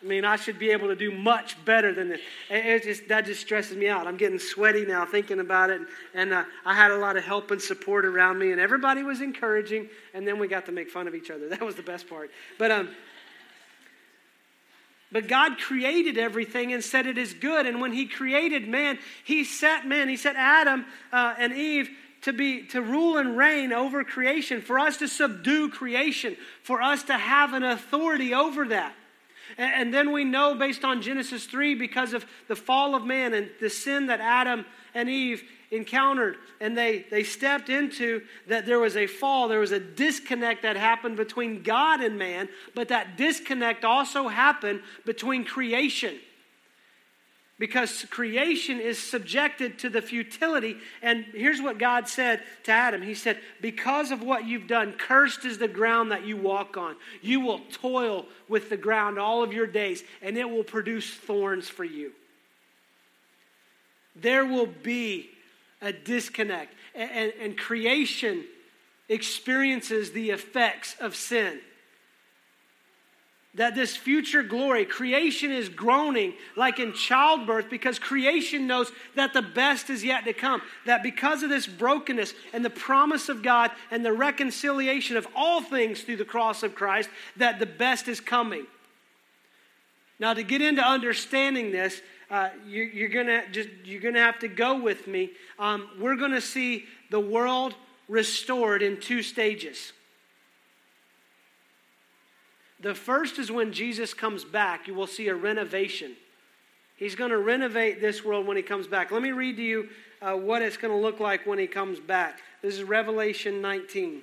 I 0.02 0.06
mean, 0.06 0.24
I 0.24 0.34
should 0.34 0.58
be 0.58 0.70
able 0.70 0.88
to 0.88 0.96
do 0.96 1.12
much 1.12 1.62
better 1.64 1.94
than 1.94 2.08
this. 2.08 2.20
It 2.50 2.82
just, 2.82 3.08
that 3.08 3.24
just 3.24 3.40
stresses 3.40 3.76
me 3.76 3.88
out. 3.88 4.06
I'm 4.08 4.16
getting 4.16 4.38
sweaty 4.38 4.84
now 4.84 5.06
thinking 5.06 5.38
about 5.38 5.70
it. 5.70 5.80
And 6.12 6.32
uh, 6.32 6.44
I 6.66 6.74
had 6.74 6.90
a 6.90 6.96
lot 6.96 7.16
of 7.16 7.24
help 7.24 7.52
and 7.52 7.62
support 7.62 8.04
around 8.04 8.38
me, 8.38 8.50
and 8.50 8.60
everybody 8.60 9.04
was 9.04 9.20
encouraging. 9.20 9.88
And 10.12 10.26
then 10.26 10.40
we 10.40 10.48
got 10.48 10.66
to 10.66 10.72
make 10.72 10.90
fun 10.90 11.06
of 11.06 11.14
each 11.14 11.30
other. 11.30 11.48
That 11.52 11.60
was 11.60 11.76
the 11.76 11.82
best 11.82 12.08
part. 12.08 12.30
But 12.58 12.70
um, 12.72 12.88
but 15.12 15.28
God 15.28 15.58
created 15.58 16.16
everything 16.16 16.72
and 16.72 16.82
said 16.82 17.06
it 17.06 17.18
is 17.18 17.34
good. 17.34 17.66
And 17.66 17.80
when 17.80 17.92
He 17.92 18.06
created 18.06 18.66
man, 18.66 18.98
He 19.24 19.44
set 19.44 19.86
man, 19.86 20.08
He 20.08 20.16
set 20.16 20.34
Adam 20.34 20.86
uh, 21.12 21.34
and 21.38 21.52
Eve 21.52 21.90
to 22.22 22.32
be 22.32 22.62
to 22.68 22.80
rule 22.80 23.18
and 23.18 23.36
reign 23.36 23.72
over 23.72 24.02
creation, 24.02 24.62
for 24.62 24.78
us 24.78 24.96
to 24.96 25.08
subdue 25.08 25.68
creation, 25.68 26.36
for 26.62 26.80
us 26.80 27.02
to 27.04 27.18
have 27.18 27.52
an 27.52 27.62
authority 27.62 28.32
over 28.32 28.66
that. 28.68 28.94
And, 29.58 29.92
then 29.92 30.12
we 30.12 30.24
know 30.24 30.54
based 30.54 30.84
on 30.84 31.02
Genesis 31.02 31.44
3, 31.46 31.74
because 31.74 32.12
of 32.12 32.24
the 32.48 32.56
fall 32.56 32.94
of 32.94 33.04
man 33.04 33.34
and 33.34 33.50
the 33.60 33.70
sin 33.70 34.06
that 34.06 34.20
Adam 34.20 34.64
and 34.94 35.08
Eve 35.08 35.42
encountered 35.70 36.36
and 36.60 36.76
they, 36.76 37.06
they 37.10 37.22
stepped 37.22 37.68
into 37.70 38.22
that 38.46 38.66
there 38.66 38.78
was 38.78 38.96
a 38.96 39.06
fall, 39.06 39.48
there 39.48 39.60
was 39.60 39.72
a 39.72 39.80
disconnect 39.80 40.62
that 40.62 40.76
happened 40.76 41.16
between 41.16 41.62
God 41.62 42.00
and 42.00 42.18
man, 42.18 42.48
but 42.74 42.88
that 42.88 43.16
disconnect 43.16 43.84
also 43.84 44.28
happened 44.28 44.82
between 45.04 45.44
creation 45.44 46.18
because 47.58 48.04
creation 48.10 48.80
is 48.80 48.98
subjected 48.98 49.78
to 49.78 49.88
the 49.88 50.02
futility. 50.02 50.76
And 51.02 51.24
here's 51.32 51.60
what 51.60 51.78
God 51.78 52.08
said 52.08 52.42
to 52.64 52.72
Adam 52.72 53.02
He 53.02 53.14
said, 53.14 53.38
Because 53.60 54.10
of 54.10 54.22
what 54.22 54.46
you've 54.46 54.66
done, 54.66 54.92
cursed 54.92 55.44
is 55.44 55.58
the 55.58 55.68
ground 55.68 56.10
that 56.12 56.26
you 56.26 56.36
walk 56.36 56.76
on. 56.76 56.96
You 57.20 57.40
will 57.40 57.60
toil 57.70 58.26
with 58.48 58.68
the 58.68 58.76
ground 58.76 59.18
all 59.18 59.42
of 59.42 59.52
your 59.52 59.66
days, 59.66 60.02
and 60.20 60.36
it 60.36 60.48
will 60.48 60.64
produce 60.64 61.12
thorns 61.12 61.68
for 61.68 61.84
you. 61.84 62.12
There 64.16 64.44
will 64.44 64.66
be 64.66 65.30
a 65.80 65.92
disconnect, 65.92 66.74
and, 66.94 67.10
and, 67.10 67.32
and 67.40 67.58
creation 67.58 68.44
experiences 69.08 70.12
the 70.12 70.30
effects 70.30 70.96
of 71.00 71.14
sin 71.14 71.60
that 73.54 73.74
this 73.74 73.94
future 73.94 74.42
glory, 74.42 74.86
creation 74.86 75.50
is 75.50 75.68
groaning 75.68 76.32
like 76.56 76.78
in 76.78 76.94
childbirth 76.94 77.68
because 77.68 77.98
creation 77.98 78.66
knows 78.66 78.90
that 79.14 79.34
the 79.34 79.42
best 79.42 79.90
is 79.90 80.02
yet 80.02 80.24
to 80.24 80.32
come. 80.32 80.62
That 80.86 81.02
because 81.02 81.42
of 81.42 81.50
this 81.50 81.66
brokenness 81.66 82.32
and 82.54 82.64
the 82.64 82.70
promise 82.70 83.28
of 83.28 83.42
God 83.42 83.70
and 83.90 84.04
the 84.04 84.12
reconciliation 84.12 85.18
of 85.18 85.26
all 85.34 85.60
things 85.60 86.00
through 86.00 86.16
the 86.16 86.24
cross 86.24 86.62
of 86.62 86.74
Christ, 86.74 87.10
that 87.36 87.58
the 87.58 87.66
best 87.66 88.08
is 88.08 88.20
coming. 88.20 88.66
Now, 90.18 90.32
to 90.32 90.42
get 90.42 90.62
into 90.62 90.82
understanding 90.82 91.72
this, 91.72 92.00
uh, 92.30 92.48
you, 92.66 93.04
are 93.04 93.08
gonna 93.08 93.42
just 93.50 93.68
you're 93.84 94.00
gonna 94.00 94.20
have 94.20 94.38
to 94.38 94.48
go 94.48 94.80
with 94.80 95.06
me. 95.06 95.32
Um, 95.58 95.88
we're 96.00 96.16
gonna 96.16 96.40
see 96.40 96.86
the 97.10 97.20
world 97.20 97.74
restored 98.08 98.82
in 98.82 98.98
two 98.98 99.22
stages. 99.22 99.92
The 102.82 102.94
first 102.94 103.38
is 103.38 103.50
when 103.50 103.72
Jesus 103.72 104.12
comes 104.12 104.44
back, 104.44 104.88
you 104.88 104.94
will 104.94 105.06
see 105.06 105.28
a 105.28 105.34
renovation. 105.34 106.16
He's 106.96 107.14
going 107.14 107.30
to 107.30 107.38
renovate 107.38 108.00
this 108.00 108.24
world 108.24 108.46
when 108.46 108.56
he 108.56 108.62
comes 108.62 108.88
back. 108.88 109.12
Let 109.12 109.22
me 109.22 109.30
read 109.30 109.56
to 109.56 109.62
you 109.62 109.88
uh, 110.20 110.34
what 110.34 110.62
it's 110.62 110.76
going 110.76 110.92
to 110.92 111.00
look 111.00 111.20
like 111.20 111.46
when 111.46 111.60
he 111.60 111.68
comes 111.68 112.00
back. 112.00 112.40
This 112.60 112.74
is 112.74 112.82
Revelation 112.82 113.62
19. 113.62 114.22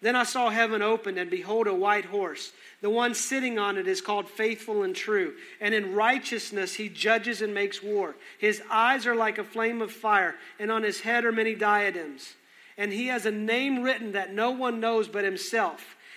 Then 0.00 0.16
I 0.16 0.24
saw 0.24 0.50
heaven 0.50 0.82
opened, 0.82 1.18
and 1.18 1.30
behold, 1.30 1.66
a 1.66 1.74
white 1.74 2.04
horse. 2.04 2.52
The 2.80 2.90
one 2.90 3.14
sitting 3.14 3.58
on 3.58 3.76
it 3.76 3.86
is 3.86 4.00
called 4.00 4.28
Faithful 4.28 4.82
and 4.82 4.94
True, 4.94 5.34
and 5.60 5.74
in 5.74 5.94
righteousness 5.94 6.74
he 6.74 6.88
judges 6.88 7.42
and 7.42 7.54
makes 7.54 7.82
war. 7.82 8.16
His 8.38 8.62
eyes 8.70 9.06
are 9.06 9.14
like 9.14 9.38
a 9.38 9.44
flame 9.44 9.80
of 9.80 9.92
fire, 9.92 10.34
and 10.58 10.70
on 10.70 10.82
his 10.82 11.00
head 11.00 11.24
are 11.24 11.32
many 11.32 11.54
diadems. 11.54 12.34
And 12.76 12.92
he 12.92 13.08
has 13.08 13.26
a 13.26 13.30
name 13.30 13.82
written 13.82 14.12
that 14.12 14.34
no 14.34 14.50
one 14.50 14.80
knows 14.80 15.06
but 15.06 15.24
himself. 15.24 15.96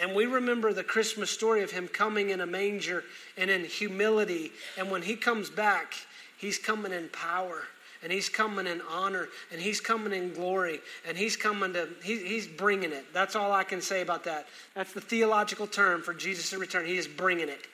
And 0.00 0.14
we 0.14 0.24
remember 0.24 0.72
the 0.72 0.82
Christmas 0.82 1.30
story 1.30 1.62
of 1.62 1.70
him 1.70 1.86
coming 1.86 2.30
in 2.30 2.40
a 2.40 2.46
manger 2.46 3.04
and 3.36 3.50
in 3.50 3.64
humility. 3.64 4.50
And 4.78 4.90
when 4.90 5.02
he 5.02 5.14
comes 5.14 5.50
back, 5.50 5.94
he's 6.38 6.58
coming 6.58 6.92
in 6.92 7.10
power 7.10 7.64
and 8.02 8.10
he's 8.10 8.30
coming 8.30 8.66
in 8.66 8.80
honor 8.90 9.28
and 9.52 9.60
he's 9.60 9.78
coming 9.78 10.14
in 10.14 10.32
glory 10.32 10.80
and 11.06 11.18
he's 11.18 11.36
coming 11.36 11.74
to 11.74 11.86
he, 12.02 12.16
he's 12.16 12.46
bringing 12.46 12.92
it. 12.92 13.12
That's 13.12 13.36
all 13.36 13.52
i 13.52 13.62
can 13.62 13.82
say 13.82 14.00
about 14.00 14.24
that. 14.24 14.46
That's 14.74 14.94
the 14.94 15.02
theological 15.02 15.66
term 15.66 16.00
for 16.00 16.14
jesus' 16.14 16.54
return. 16.54 16.86
He 16.86 16.96
is 16.96 17.06
bringing 17.06 17.50
it. 17.50 17.66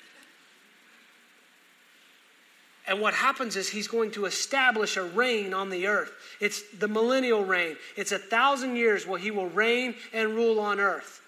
And 2.89 3.01
what 3.01 3.15
happens 3.15 3.55
is 3.55 3.69
he's 3.69 3.89
going 3.89 4.11
to 4.13 4.27
establish 4.27 4.97
a 4.97 5.03
reign 5.03 5.55
on 5.55 5.71
the 5.71 5.87
earth. 5.87 6.13
It's 6.41 6.63
the 6.79 6.89
millennial 6.89 7.45
reign. 7.45 7.77
It's 7.97 8.13
a 8.13 8.19
thousand 8.19 8.77
years 8.77 9.07
where 9.07 9.19
he 9.19 9.31
will 9.31 9.49
reign 9.49 9.95
and 10.13 10.31
rule 10.35 10.59
on 10.59 10.81
earth 10.81 11.21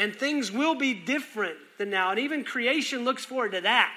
and 0.00 0.16
things 0.16 0.50
will 0.50 0.74
be 0.74 0.94
different 0.94 1.58
than 1.76 1.90
now. 1.90 2.10
And 2.10 2.18
even 2.18 2.42
creation 2.42 3.04
looks 3.04 3.22
forward 3.22 3.52
to 3.52 3.60
that. 3.60 3.92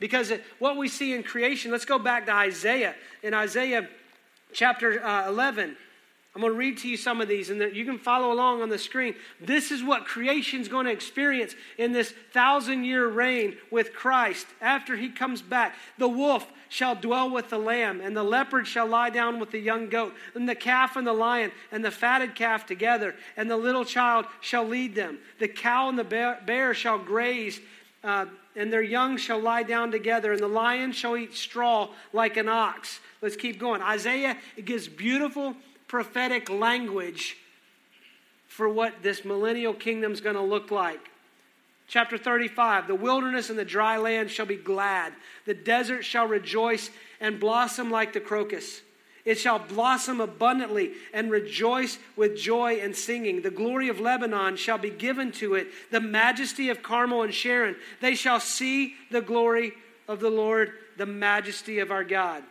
Because 0.00 0.32
what 0.58 0.76
we 0.76 0.88
see 0.88 1.14
in 1.14 1.22
creation, 1.22 1.70
let's 1.70 1.84
go 1.84 2.00
back 2.00 2.26
to 2.26 2.32
Isaiah. 2.32 2.96
In 3.22 3.32
Isaiah 3.32 3.88
chapter 4.52 5.04
uh, 5.04 5.28
11, 5.28 5.76
I'm 6.38 6.42
going 6.42 6.52
to 6.52 6.58
read 6.60 6.78
to 6.78 6.88
you 6.88 6.96
some 6.96 7.20
of 7.20 7.26
these, 7.26 7.50
and 7.50 7.60
you 7.74 7.84
can 7.84 7.98
follow 7.98 8.30
along 8.30 8.62
on 8.62 8.68
the 8.68 8.78
screen. 8.78 9.16
This 9.40 9.72
is 9.72 9.82
what 9.82 10.04
creation's 10.04 10.68
going 10.68 10.86
to 10.86 10.92
experience 10.92 11.56
in 11.78 11.90
this 11.90 12.14
thousand 12.32 12.84
year 12.84 13.08
reign 13.08 13.56
with 13.72 13.92
Christ 13.92 14.46
after 14.60 14.94
he 14.94 15.08
comes 15.08 15.42
back. 15.42 15.74
The 15.98 16.06
wolf 16.06 16.46
shall 16.68 16.94
dwell 16.94 17.28
with 17.28 17.50
the 17.50 17.58
lamb, 17.58 18.00
and 18.00 18.16
the 18.16 18.22
leopard 18.22 18.68
shall 18.68 18.86
lie 18.86 19.10
down 19.10 19.40
with 19.40 19.50
the 19.50 19.58
young 19.58 19.88
goat, 19.88 20.14
and 20.36 20.48
the 20.48 20.54
calf 20.54 20.94
and 20.94 21.04
the 21.04 21.12
lion 21.12 21.50
and 21.72 21.84
the 21.84 21.90
fatted 21.90 22.36
calf 22.36 22.66
together, 22.66 23.16
and 23.36 23.50
the 23.50 23.56
little 23.56 23.84
child 23.84 24.24
shall 24.40 24.64
lead 24.64 24.94
them. 24.94 25.18
The 25.40 25.48
cow 25.48 25.88
and 25.88 25.98
the 25.98 26.04
bear, 26.04 26.72
shall 26.72 27.00
graze. 27.00 27.58
Uh, 28.04 28.26
and 28.54 28.72
their 28.72 28.82
young 28.82 29.16
shall 29.16 29.40
lie 29.40 29.64
down 29.64 29.90
together, 29.90 30.32
and 30.32 30.40
the 30.40 30.46
lion 30.46 30.92
shall 30.92 31.16
eat 31.16 31.34
straw 31.34 31.88
like 32.12 32.36
an 32.36 32.48
ox. 32.48 33.00
Let's 33.20 33.34
keep 33.34 33.58
going. 33.58 33.82
Isaiah 33.82 34.36
it 34.56 34.64
gives 34.64 34.86
beautiful 34.86 35.56
prophetic 35.88 36.48
language 36.50 37.36
for 38.46 38.68
what 38.68 39.02
this 39.02 39.24
millennial 39.24 39.74
kingdom 39.74 40.12
is 40.12 40.20
going 40.20 40.36
to 40.36 40.42
look 40.42 40.70
like. 40.70 41.00
Chapter 41.88 42.18
35 42.18 42.86
The 42.86 42.94
wilderness 42.94 43.50
and 43.50 43.58
the 43.58 43.64
dry 43.64 43.96
land 43.96 44.30
shall 44.30 44.46
be 44.46 44.56
glad, 44.56 45.12
the 45.46 45.54
desert 45.54 46.04
shall 46.04 46.26
rejoice 46.26 46.90
and 47.20 47.40
blossom 47.40 47.90
like 47.90 48.12
the 48.12 48.20
crocus. 48.20 48.82
It 49.24 49.38
shall 49.38 49.58
blossom 49.58 50.22
abundantly 50.22 50.92
and 51.12 51.30
rejoice 51.30 51.98
with 52.16 52.38
joy 52.38 52.76
and 52.76 52.96
singing. 52.96 53.42
The 53.42 53.50
glory 53.50 53.90
of 53.90 54.00
Lebanon 54.00 54.56
shall 54.56 54.78
be 54.78 54.88
given 54.88 55.32
to 55.32 55.54
it, 55.54 55.68
the 55.90 56.00
majesty 56.00 56.70
of 56.70 56.82
Carmel 56.82 57.24
and 57.24 57.34
Sharon. 57.34 57.76
They 58.00 58.14
shall 58.14 58.40
see 58.40 58.94
the 59.10 59.20
glory 59.20 59.72
of 60.06 60.20
the 60.20 60.30
Lord, 60.30 60.72
the 60.96 61.04
majesty 61.04 61.78
of 61.80 61.90
our 61.90 62.04
God. 62.04 62.42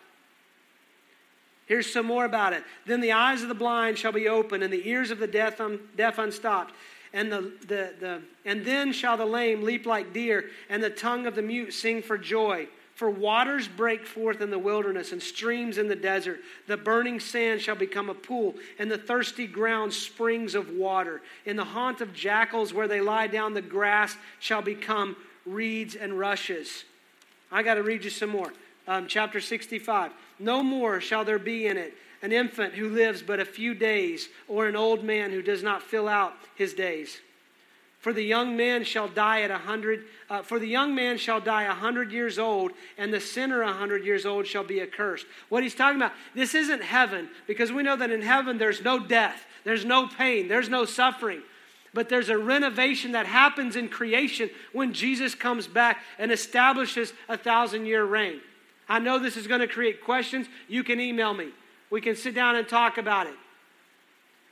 Here's 1.68 1.92
some 1.92 2.06
more 2.06 2.26
about 2.26 2.54
it. 2.54 2.64
Then 2.86 3.02
the 3.02 3.12
eyes 3.12 3.44
of 3.44 3.50
the 3.50 3.56
blind 3.56 3.98
shall 3.98 4.14
be 4.14 4.28
opened, 4.28 4.64
and 4.64 4.74
the 4.74 4.88
ears 4.88 5.12
of 5.12 5.20
the 5.20 5.28
deaf, 5.28 5.62
un, 5.62 5.80
deaf 5.96 6.18
unstopped. 6.18 6.74
and 7.14 7.32
the, 7.32 7.52
the, 7.68 7.94
the 8.00 8.22
and 8.46 8.66
then 8.66 8.94
shall 8.94 9.18
the 9.18 9.26
lame 9.26 9.64
leap 9.64 9.86
like 9.86 10.14
deer, 10.14 10.46
and 10.70 10.82
the 10.82 10.90
tongue 10.90 11.28
of 11.28 11.36
the 11.36 11.42
mute 11.42 11.74
sing 11.74 12.02
for 12.02 12.18
joy. 12.18 12.68
For 12.96 13.12
waters 13.12 13.68
break 13.68 14.08
forth 14.08 14.42
in 14.42 14.50
the 14.50 14.58
wilderness 14.58 15.12
and 15.12 15.22
streams 15.22 15.78
in 15.78 15.88
the 15.88 15.96
desert. 15.96 16.40
The 16.66 16.78
burning 16.78 17.20
sand 17.20 17.62
shall 17.62 17.76
become 17.76 18.10
a 18.10 18.16
pool, 18.16 18.56
and 18.80 18.90
the 18.90 18.98
thirsty 18.98 19.46
ground 19.46 19.94
springs 19.94 20.56
of 20.56 20.72
water. 20.72 21.22
In 21.46 21.58
the 21.58 21.64
haunt 21.64 22.02
of 22.02 22.12
jackals, 22.12 22.74
where 22.74 22.88
they 22.88 23.02
lie 23.02 23.28
down, 23.28 23.54
the 23.54 23.62
grass 23.62 24.16
shall 24.40 24.64
become 24.64 25.16
reeds 25.46 25.94
and 25.96 26.18
rushes. 26.18 26.86
I 27.52 27.62
got 27.62 27.76
to 27.76 27.84
read 27.84 28.04
you 28.04 28.10
some 28.10 28.30
more. 28.30 28.52
Um, 28.88 29.08
chapter 29.08 29.42
65. 29.42 30.12
No 30.40 30.64
more 30.64 31.02
shall 31.02 31.26
there 31.26 31.40
be 31.40 31.68
in 31.68 31.78
it 31.78 31.94
an 32.22 32.32
infant 32.32 32.74
who 32.74 32.90
lives 32.90 33.22
but 33.22 33.40
a 33.40 33.46
few 33.46 33.74
days, 33.74 34.30
or 34.48 34.68
an 34.68 34.76
old 34.76 35.04
man 35.04 35.32
who 35.32 35.42
does 35.42 35.62
not 35.62 35.84
fill 35.84 36.08
out 36.08 36.34
his 36.56 36.74
days. 36.74 37.20
For 38.00 38.14
the 38.14 38.24
young 38.24 38.56
man 38.56 38.84
shall 38.84 39.08
die 39.08 39.42
at 39.42 39.52
a 39.52 39.58
hundred. 39.58 40.06
Uh, 40.30 40.42
for 40.42 40.60
the 40.60 40.68
young 40.68 40.96
man 40.96 41.18
shall 41.18 41.42
die 41.42 41.64
a 41.64 41.74
hundred 41.74 42.12
years 42.12 42.40
old, 42.40 42.72
and 42.98 43.14
the 43.14 43.20
sinner 43.20 43.62
a 43.62 43.74
hundred 43.74 44.06
years 44.06 44.26
old 44.26 44.48
shall 44.48 44.64
be 44.64 44.82
accursed. 44.82 45.26
What 45.50 45.64
he's 45.64 45.76
talking 45.76 45.98
about, 45.98 46.14
this 46.36 46.56
isn't 46.56 46.84
heaven, 46.84 47.30
because 47.48 47.72
we 47.72 47.84
know 47.84 47.96
that 47.96 48.12
in 48.12 48.22
heaven 48.22 48.58
there's 48.58 48.84
no 48.84 49.00
death, 49.00 49.46
there's 49.64 49.86
no 49.86 50.08
pain, 50.08 50.48
there's 50.48 50.70
no 50.70 50.86
suffering. 50.86 51.42
But 51.94 52.10
there's 52.10 52.30
a 52.30 52.38
renovation 52.38 53.14
that 53.14 53.26
happens 53.26 53.76
in 53.76 53.90
creation 53.90 54.52
when 54.74 54.94
Jesus 54.94 55.34
comes 55.34 55.68
back 55.68 56.04
and 56.20 56.32
establishes 56.32 57.14
a 57.28 57.38
thousand 57.38 57.88
year 57.88 58.06
reign. 58.06 58.40
I 58.90 59.00
know 59.00 59.20
this 59.20 59.38
is 59.38 59.48
going 59.48 59.62
to 59.62 59.68
create 59.68 60.04
questions. 60.04 60.48
You 60.68 60.84
can 60.84 61.00
email 61.00 61.34
me. 61.34 61.50
We 61.90 62.02
can 62.02 62.16
sit 62.16 62.36
down 62.36 62.56
and 62.56 62.68
talk 62.68 62.98
about 62.98 63.28
it. 63.28 63.36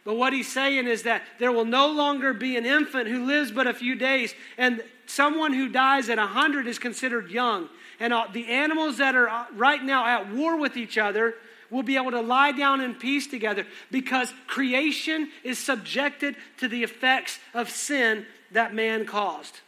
But 0.04 0.16
what 0.16 0.34
he's 0.34 0.52
saying 0.52 0.88
is 0.88 1.04
that 1.04 1.24
there 1.40 1.52
will 1.52 1.66
no 1.66 1.88
longer 1.88 2.34
be 2.34 2.58
an 2.58 2.66
infant 2.66 3.08
who 3.08 3.26
lives 3.26 3.52
but 3.52 3.66
a 3.66 3.74
few 3.74 3.96
days, 3.96 4.36
and 4.58 4.84
someone 5.08 5.52
who 5.52 5.68
dies 5.68 6.10
at 6.10 6.20
100 6.20 6.68
is 6.68 6.78
considered 6.78 7.32
young. 7.32 7.70
And 8.00 8.14
the 8.34 8.48
animals 8.48 8.98
that 8.98 9.16
are 9.16 9.28
uh, 9.28 9.46
right 9.54 9.84
now 9.84 10.06
at 10.06 10.32
war 10.32 10.58
with 10.58 10.78
each 10.78 10.98
other 10.98 11.34
will 11.72 11.82
be 11.82 11.96
able 11.96 12.12
to 12.12 12.22
lie 12.22 12.52
down 12.52 12.82
in 12.82 12.94
peace 12.94 13.26
together 13.26 13.66
because 13.90 14.32
creation 14.48 15.30
is 15.44 15.58
subjected 15.58 16.36
to 16.58 16.68
the 16.68 16.84
effects 16.84 17.40
of 17.54 17.70
sin 17.70 18.26
that 18.52 18.74
man 18.74 19.06
caused. 19.06 19.62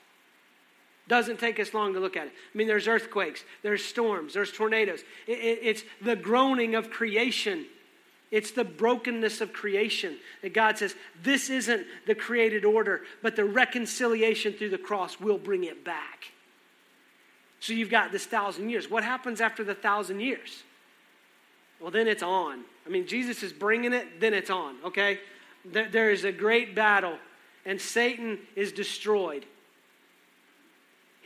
Doesn't 1.07 1.39
take 1.39 1.59
us 1.59 1.73
long 1.73 1.93
to 1.93 1.99
look 1.99 2.17
at 2.17 2.27
it. 2.27 2.33
I 2.53 2.57
mean, 2.57 2.67
there's 2.67 2.87
earthquakes, 2.87 3.43
there's 3.63 3.83
storms, 3.83 4.33
there's 4.33 4.51
tornadoes. 4.51 5.01
It, 5.25 5.39
it, 5.39 5.59
it's 5.61 5.83
the 6.01 6.15
groaning 6.15 6.75
of 6.75 6.89
creation 6.89 7.65
it's 8.29 8.51
the 8.51 8.65
brokenness 8.65 9.39
of 9.39 9.53
creation 9.53 10.17
that 10.41 10.53
God 10.53 10.77
says, 10.77 10.95
this 11.23 11.49
isn't 11.49 11.85
the 12.05 12.15
created 12.15 12.65
order, 12.65 13.03
but 13.21 13.35
the 13.35 13.45
reconciliation 13.45 14.53
through 14.53 14.69
the 14.69 14.77
cross 14.77 15.19
will 15.19 15.37
bring 15.37 15.63
it 15.63 15.85
back. 15.85 16.31
So 17.59 17.73
you've 17.73 17.89
got 17.89 18.11
this 18.11 18.25
thousand 18.25 18.69
years. 18.69 18.89
What 18.89 19.03
happens 19.03 19.39
after 19.39 19.63
the 19.63 19.73
thousand 19.73 20.19
years? 20.19 20.63
Well, 21.79 21.91
then 21.91 22.07
it's 22.07 22.23
on. 22.23 22.63
I 22.85 22.89
mean, 22.89 23.07
Jesus 23.07 23.43
is 23.43 23.53
bringing 23.53 23.93
it, 23.93 24.19
then 24.19 24.33
it's 24.33 24.49
on, 24.49 24.75
okay? 24.83 25.19
There, 25.63 25.89
there 25.89 26.11
is 26.11 26.25
a 26.25 26.31
great 26.31 26.75
battle, 26.75 27.17
and 27.65 27.79
Satan 27.79 28.39
is 28.55 28.71
destroyed. 28.71 29.45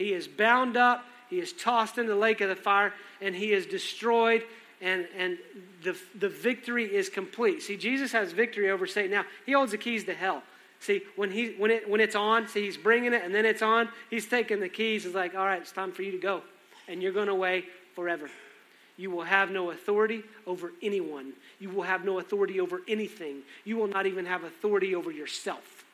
He 0.01 0.13
is 0.13 0.27
bound 0.27 0.77
up, 0.77 1.05
he 1.29 1.39
is 1.39 1.53
tossed 1.53 1.97
in 1.97 2.07
the 2.07 2.15
lake 2.15 2.41
of 2.41 2.49
the 2.49 2.55
fire, 2.55 2.93
and 3.21 3.35
he 3.35 3.53
is 3.53 3.65
destroyed 3.65 4.43
and, 4.81 5.07
and 5.15 5.37
the, 5.83 5.95
the 6.17 6.27
victory 6.27 6.85
is 6.85 7.07
complete. 7.07 7.61
See, 7.61 7.77
Jesus 7.77 8.11
has 8.11 8.31
victory 8.31 8.71
over 8.71 8.87
Satan. 8.87 9.11
Now, 9.11 9.25
he 9.45 9.51
holds 9.51 9.71
the 9.71 9.77
keys 9.77 10.03
to 10.05 10.13
hell. 10.13 10.41
See, 10.79 11.03
when, 11.15 11.29
he, 11.29 11.53
when, 11.59 11.69
it, 11.69 11.87
when 11.87 12.01
it's 12.01 12.15
on, 12.15 12.47
see, 12.47 12.65
he's 12.65 12.77
bringing 12.77 13.13
it 13.13 13.23
and 13.23 13.33
then 13.33 13.45
it's 13.45 13.61
on, 13.61 13.87
he's 14.09 14.25
taking 14.25 14.59
the 14.59 14.69
keys. 14.69 15.05
It's 15.05 15.13
like, 15.13 15.35
all 15.35 15.45
right, 15.45 15.61
it's 15.61 15.71
time 15.71 15.91
for 15.91 16.01
you 16.01 16.11
to 16.11 16.17
go. 16.17 16.41
And 16.87 17.03
you're 17.03 17.11
going 17.11 17.29
away 17.29 17.65
forever. 17.93 18.29
You 18.97 19.11
will 19.11 19.23
have 19.23 19.51
no 19.51 19.69
authority 19.69 20.23
over 20.47 20.73
anyone. 20.81 21.33
You 21.59 21.69
will 21.69 21.83
have 21.83 22.03
no 22.03 22.17
authority 22.17 22.59
over 22.59 22.81
anything. 22.87 23.41
You 23.63 23.77
will 23.77 23.87
not 23.87 24.07
even 24.07 24.25
have 24.25 24.43
authority 24.43 24.95
over 24.95 25.11
yourself. 25.11 25.85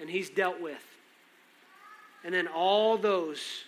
And 0.00 0.08
he's 0.08 0.30
dealt 0.30 0.60
with. 0.60 0.84
And 2.24 2.34
then 2.34 2.46
all 2.46 2.96
those 2.96 3.64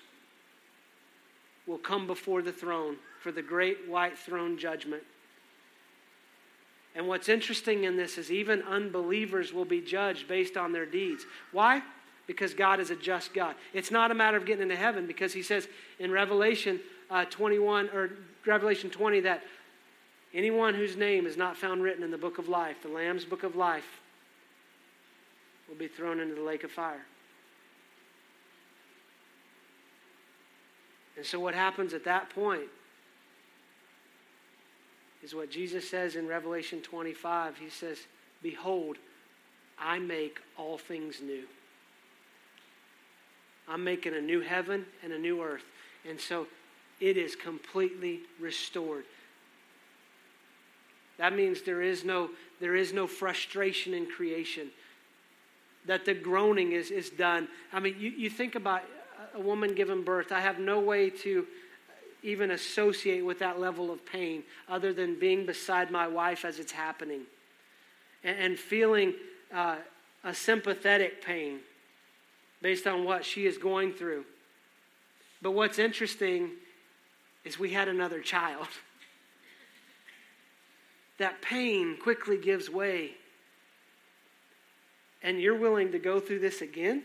will 1.67 1.79
come 1.79 2.07
before 2.07 2.43
the 2.43 2.53
throne 2.53 2.97
for 3.21 3.33
the 3.33 3.43
great 3.43 3.89
white 3.89 4.19
throne 4.19 4.59
judgment. 4.59 5.03
And 6.95 7.09
what's 7.09 7.29
interesting 7.29 7.85
in 7.85 7.97
this 7.97 8.19
is 8.19 8.31
even 8.31 8.63
unbelievers 8.63 9.53
will 9.53 9.65
be 9.65 9.81
judged 9.81 10.29
based 10.29 10.57
on 10.57 10.73
their 10.73 10.87
deeds. 10.87 11.27
Why? 11.51 11.83
Because 12.27 12.55
God 12.55 12.79
is 12.81 12.91
a 12.91 12.97
just 12.97 13.35
God. 13.35 13.57
It's 13.73 13.91
not 13.91 14.11
a 14.11 14.15
matter 14.15 14.37
of 14.37 14.47
getting 14.47 14.63
into 14.63 14.77
heaven 14.77 15.07
because 15.07 15.33
he 15.33 15.43
says 15.43 15.67
in 15.99 16.13
Revelation 16.13 16.81
uh, 17.11 17.25
21 17.25 17.91
or 17.91 18.11
Revelation 18.47 18.91
20 18.91 19.21
that 19.21 19.43
anyone 20.33 20.75
whose 20.75 20.97
name 20.97 21.27
is 21.27 21.37
not 21.37 21.57
found 21.57 21.83
written 21.83 22.03
in 22.03 22.11
the 22.11 22.19
book 22.19 22.39
of 22.39 22.49
life, 22.49 22.77
the 22.83 22.89
Lamb's 22.89 23.25
book 23.25 23.43
of 23.43 23.57
life, 23.57 24.01
will 25.69 25.77
be 25.77 25.89
thrown 25.89 26.21
into 26.21 26.35
the 26.35 26.43
lake 26.43 26.63
of 26.63 26.71
fire. 26.71 27.05
And 31.17 31.25
so, 31.25 31.39
what 31.39 31.55
happens 31.55 31.95
at 31.95 32.05
that 32.05 32.31
point 32.31 32.69
is 35.23 35.35
what 35.35 35.51
Jesus 35.51 35.89
says 35.89 36.17
in 36.17 36.27
Revelation 36.27 36.81
25. 36.83 37.57
He 37.57 37.71
says, 37.71 37.99
Behold, 38.43 38.99
I 39.79 39.99
make 39.99 40.41
all 40.59 40.77
things 40.77 41.21
new. 41.23 41.45
I'm 43.67 43.83
making 43.83 44.15
a 44.15 44.21
new 44.21 44.41
heaven 44.41 44.85
and 45.03 45.13
a 45.13 45.19
new 45.19 45.43
earth. 45.43 45.65
And 46.09 46.21
so 46.21 46.47
it 47.01 47.17
is 47.17 47.35
completely 47.35 48.21
restored. 48.39 49.05
That 51.17 51.35
means 51.35 51.63
there 51.63 51.83
is 51.83 52.05
no, 52.05 52.31
there 52.61 52.77
is 52.77 52.93
no 52.93 53.07
frustration 53.07 53.95
in 53.95 54.07
creation. 54.07 54.69
That 55.87 56.05
the 56.05 56.15
groaning 56.15 56.73
is, 56.73 56.91
is 56.91 57.11
done. 57.11 57.49
I 57.73 57.81
mean, 57.81 57.97
you, 57.99 58.11
you 58.11 58.29
think 58.29 58.55
about 58.55 58.83
a 59.35 59.41
woman 59.41 59.75
giving 59.75 60.03
birth. 60.03 60.33
I 60.33 60.41
have 60.41 60.59
no 60.59 60.81
way 60.81 61.11
to 61.11 61.47
even 62.23 62.53
associate 62.53 63.25
with 63.25 63.39
that 63.41 63.61
level 63.61 63.91
of 63.93 64.05
pain 64.07 64.43
other 64.69 64.93
than 64.93 65.19
being 65.19 65.45
beside 65.45 65.91
my 65.91 66.09
wife 66.09 66.45
as 66.45 66.59
it's 66.59 66.73
happening 66.73 67.23
and, 68.25 68.37
and 68.39 68.59
feeling 68.59 69.15
uh, 69.53 69.77
a 70.25 70.35
sympathetic 70.35 71.23
pain 71.23 71.61
based 72.63 72.87
on 72.87 73.05
what 73.05 73.25
she 73.25 73.47
is 73.47 73.59
going 73.59 73.93
through. 73.93 74.25
But 75.43 75.51
what's 75.51 75.79
interesting 75.79 76.53
is 77.45 77.59
we 77.59 77.71
had 77.71 77.89
another 77.89 78.21
child. 78.21 78.69
that 81.19 81.43
pain 81.43 81.99
quickly 82.03 82.39
gives 82.39 82.71
way. 82.71 83.13
And 85.23 85.41
you're 85.41 85.59
willing 85.59 85.93
to 85.93 85.99
go 85.99 86.21
through 86.21 86.39
this 86.39 86.63
again? 86.63 87.03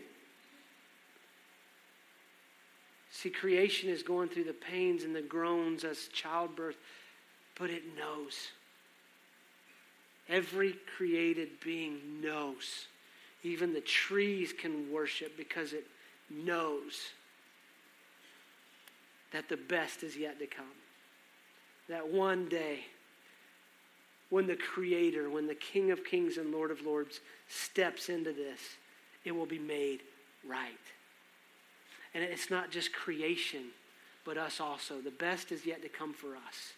See, 3.10 3.30
creation 3.30 3.90
is 3.90 4.02
going 4.02 4.28
through 4.28 4.44
the 4.44 4.52
pains 4.52 5.02
and 5.02 5.14
the 5.14 5.22
groans 5.22 5.84
as 5.84 6.08
childbirth, 6.08 6.76
but 7.58 7.70
it 7.70 7.82
knows. 7.96 8.48
Every 10.28 10.76
created 10.96 11.48
being 11.64 12.20
knows. 12.22 12.86
Even 13.42 13.72
the 13.72 13.80
trees 13.80 14.52
can 14.52 14.92
worship 14.92 15.36
because 15.36 15.72
it 15.72 15.86
knows 16.30 17.10
that 19.32 19.48
the 19.48 19.56
best 19.56 20.02
is 20.02 20.16
yet 20.16 20.38
to 20.38 20.46
come. 20.46 20.66
That 21.88 22.08
one 22.08 22.48
day, 22.48 22.84
when 24.28 24.46
the 24.46 24.56
Creator, 24.56 25.30
when 25.30 25.48
the 25.48 25.54
King 25.54 25.90
of 25.90 26.04
Kings 26.04 26.36
and 26.36 26.52
Lord 26.52 26.70
of 26.70 26.82
Lords 26.82 27.20
steps 27.48 28.08
into 28.08 28.32
this, 28.32 28.60
it 29.24 29.32
will 29.32 29.46
be 29.46 29.58
made 29.58 30.00
right. 30.46 30.70
And 32.14 32.24
it's 32.24 32.50
not 32.50 32.70
just 32.70 32.92
creation, 32.92 33.66
but 34.24 34.36
us 34.36 34.60
also. 34.60 35.00
The 35.00 35.10
best 35.10 35.52
is 35.52 35.64
yet 35.64 35.82
to 35.82 35.88
come 35.88 36.12
for 36.12 36.34
us. 36.34 36.72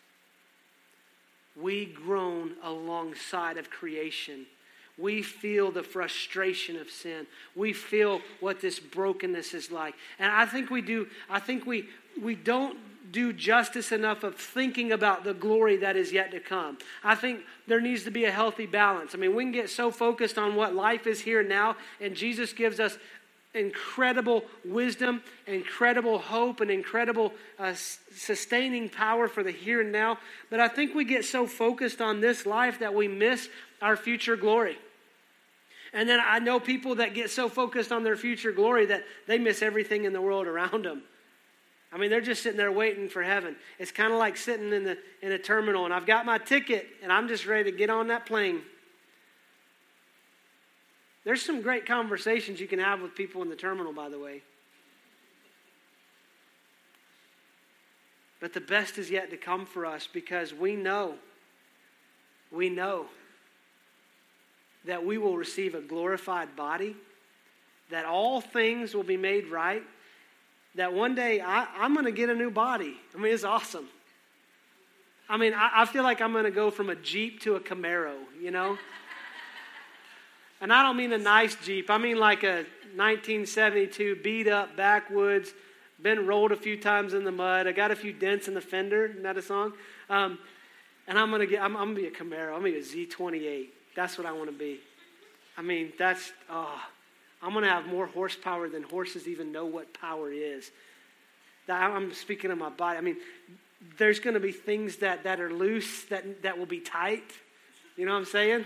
We 1.61 1.87
groan 1.87 2.53
alongside 2.63 3.57
of 3.57 3.71
creation. 3.71 4.47
We 4.99 5.23
feel 5.23 5.71
the 5.71 5.83
frustration 5.83 6.77
of 6.77 6.91
sin. 6.91 7.27
We 7.57 7.73
feel 7.73 8.21
what 8.41 8.61
this 8.61 8.79
brokenness 8.79 9.55
is 9.55 9.71
like. 9.71 9.95
And 10.19 10.31
I 10.31 10.47
think 10.47 10.71
we 10.71 10.83
do, 10.83 11.09
I 11.31 11.41
think 11.41 11.67
we 11.67 11.89
we 12.21 12.35
don't 12.35 12.77
do 13.11 13.33
justice 13.33 13.93
enough 13.93 14.23
of 14.23 14.37
thinking 14.37 14.93
about 14.93 15.25
the 15.25 15.35
glory 15.35 15.77
that 15.79 15.97
is 15.97 16.13
yet 16.13 16.31
to 16.31 16.41
come. 16.41 16.79
I 17.03 17.15
think 17.15 17.41
there 17.67 17.81
needs 17.81 18.05
to 18.05 18.11
be 18.11 18.25
a 18.25 18.31
healthy 18.31 18.67
balance. 18.67 19.15
I 19.15 19.19
mean, 19.19 19.35
we 19.35 19.45
can 19.45 19.53
get 19.53 19.71
so 19.71 19.91
focused 19.91 20.39
on 20.39 20.55
what 20.55 20.75
life 20.75 21.07
is 21.07 21.21
here 21.21 21.43
now, 21.43 21.77
and 22.01 22.15
Jesus 22.15 22.53
gives 22.53 22.81
us 22.81 22.97
incredible 23.55 24.45
wisdom, 24.65 25.23
incredible 25.47 26.19
hope, 26.19 26.61
and 26.61 26.71
incredible 26.71 27.33
uh, 27.59 27.75
sustaining 27.75 28.89
power 28.89 29.29
for 29.29 29.43
the 29.43 29.51
here 29.51 29.81
and 29.81 29.93
now. 29.93 30.19
But 30.51 30.61
I 30.61 30.69
think 30.69 30.95
we 30.95 31.05
get 31.05 31.25
so 31.25 31.47
focused 31.47 32.01
on 32.01 32.21
this 32.21 32.47
life 32.47 32.79
that 32.79 32.95
we 32.95 33.09
miss 33.09 33.49
our 33.81 33.97
future 33.97 34.37
glory. 34.37 34.79
And 35.93 36.09
then 36.09 36.21
I 36.25 36.39
know 36.39 36.59
people 36.59 36.95
that 36.97 37.15
get 37.15 37.31
so 37.31 37.49
focused 37.49 37.93
on 37.93 38.03
their 38.03 38.17
future 38.17 38.53
glory 38.53 38.87
that 38.87 39.05
they 39.27 39.39
miss 39.39 39.61
everything 39.61 40.05
in 40.05 40.13
the 40.13 40.23
world 40.23 40.47
around 40.47 40.87
them. 40.87 41.03
I 41.93 41.99
mean, 41.99 42.09
they're 42.09 42.23
just 42.23 42.43
sitting 42.43 42.57
there 42.57 42.73
waiting 42.73 43.11
for 43.11 43.23
heaven. 43.23 43.55
It's 43.79 43.93
kind 43.93 44.15
of 44.15 44.19
like 44.19 44.39
sitting 44.39 44.73
in, 44.73 44.85
the, 44.85 44.99
in 45.21 45.33
a 45.33 45.39
terminal, 45.39 45.85
and 45.85 45.93
I've 45.93 46.07
got 46.07 46.25
my 46.25 46.39
ticket, 46.39 46.87
and 47.03 47.13
I'm 47.13 47.29
just 47.29 47.45
ready 47.45 47.71
to 47.71 47.77
get 47.77 47.91
on 47.91 48.09
that 48.09 48.25
plane. 48.25 48.63
There's 51.25 51.43
some 51.43 51.63
great 51.63 51.87
conversations 51.87 52.61
you 52.61 52.67
can 52.67 52.79
have 52.79 53.01
with 53.01 53.15
people 53.15 53.43
in 53.43 53.49
the 53.49 53.57
terminal, 53.57 53.93
by 53.93 54.09
the 54.09 54.19
way. 54.19 54.43
But 58.41 58.53
the 58.53 58.61
best 58.61 58.99
is 58.99 59.09
yet 59.09 59.31
to 59.31 59.37
come 59.37 59.67
for 59.67 59.87
us 59.87 60.09
because 60.13 60.53
we 60.53 60.75
know, 60.75 61.15
we 62.51 62.69
know 62.69 63.07
that 64.85 65.07
we 65.07 65.17
will 65.17 65.37
receive 65.37 65.77
a 65.77 65.81
glorified 65.81 66.57
body, 66.57 66.97
that 67.91 68.05
all 68.05 68.41
things 68.41 68.95
will 68.95 69.05
be 69.05 69.17
made 69.17 69.47
right, 69.47 69.85
that 70.75 70.93
one 70.93 71.15
day 71.15 71.41
I, 71.41 71.85
am 71.85 71.93
going 71.93 72.07
to 72.07 72.13
get 72.13 72.31
a 72.31 72.35
new 72.35 72.51
body. 72.51 72.97
I 73.15 73.19
mean, 73.19 73.33
it's 73.33 73.45
awesome. 73.45 73.87
I 75.29 75.37
mean, 75.37 75.55
I, 75.55 75.83
I 75.83 75.85
feel 75.85 76.03
like 76.03 76.21
I'm 76.21 76.33
going 76.33 76.45
to 76.45 76.51
go 76.51 76.73
from 76.73 76.91
a 76.91 76.97
Jeep 76.97 77.41
to 77.43 77.55
a 77.55 77.61
Camaro, 77.61 78.17
you 78.41 78.51
know? 78.51 78.77
And 80.63 80.73
I 80.73 80.83
don't 80.83 80.97
mean 80.97 81.13
a 81.13 81.19
nice 81.19 81.55
Jeep, 81.57 81.91
I 81.91 81.99
mean 81.99 82.19
like 82.19 82.43
a 82.45 82.65
1972 82.97 84.17
beat 84.23 84.49
up 84.49 84.75
backwoods, 84.77 85.53
been 86.01 86.27
rolled 86.27 86.53
a 86.53 86.57
few 86.57 86.77
times 86.77 87.13
in 87.13 87.25
the 87.25 87.31
mud. 87.31 87.67
I 87.67 87.73
got 87.73 87.91
a 87.91 87.97
few 87.97 88.13
dents 88.13 88.49
in 88.49 88.55
the 88.55 88.61
fender. 88.61 89.07
Isn't 89.07 89.23
that 89.23 89.37
a 89.37 89.43
song? 89.43 89.75
Um, 90.09 90.39
and 91.07 91.19
I'm 91.19 91.31
gonna 91.31 91.47
get. 91.47 91.63
I'm, 91.63 91.77
I'm, 91.77 91.95
gonna 91.95 92.01
be 92.01 92.07
a 92.07 92.11
Camaro. 92.11 92.55
I'm 92.55 92.61
gonna 92.61 92.73
be 92.73 92.77
a 92.77 92.81
Z28. 92.81 93.67
That's 93.95 94.17
what 94.17 94.27
I 94.27 94.33
want 94.33 94.51
to 94.51 94.57
be. 94.57 94.81
I 95.59 95.63
mean, 95.63 95.93
that's. 95.99 96.33
Oh, 96.49 96.81
I'm 97.43 97.53
to 97.65 97.71
have 97.71 97.87
more 97.87 98.07
horsepower 98.07 98.69
than 98.69 98.85
horses 98.85 99.27
even 99.27 99.51
know 99.51 99.67
what 99.67 99.93
power 99.95 100.31
is. 100.31 100.71
I'm 101.69 102.13
speaking 102.15 102.51
of 102.51 102.59
my 102.59 102.69
body. 102.69 102.99
I 102.99 103.01
mean, 103.01 103.17
there's 103.99 104.21
to 104.35 104.41
be 104.41 104.53
things 104.53 104.97
that, 104.97 105.25
that 105.25 105.41
are 105.41 105.53
loose 105.53 106.05
that, 106.05 106.43
that 106.43 106.59
will 106.59 106.67
be 106.67 106.81
tight. 106.81 107.25
You 107.97 108.07
know 108.07 108.13
what 108.13 108.19
I'm 108.19 108.25
saying? 108.27 108.65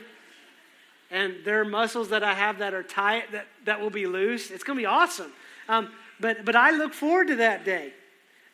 And 1.11 1.37
there 1.45 1.61
are 1.61 1.64
muscles 1.64 2.09
that 2.09 2.23
I 2.23 2.35
have 2.35 2.59
that 2.59 2.75
are 2.75 2.83
tight 2.83 3.33
that, 3.33 3.47
that 3.64 3.81
will 3.81 3.90
be 3.90 4.07
loose. 4.07 4.51
It's 4.51 4.64
going 4.64 4.77
to 4.77 4.83
be 4.83 4.87
awesome. 4.87 5.33
Um, 5.69 5.90
but, 6.21 6.45
but 6.45 6.57
I 6.57 6.73
look 6.73 6.95
forward 6.95 7.29
to 7.29 7.37
that 7.37 7.64
day. 7.64 7.92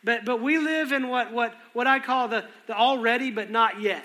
But, 0.05 0.25
but 0.25 0.43
we 0.43 0.59
live 0.59 0.93
in 0.93 1.09
what, 1.09 1.33
what, 1.33 1.55
what 1.73 1.87
I 1.87 1.99
call 1.99 2.29
the, 2.29 2.45
the 2.67 2.77
already 2.77 3.31
but 3.31 3.51
not 3.51 3.81
yet. 3.81 4.05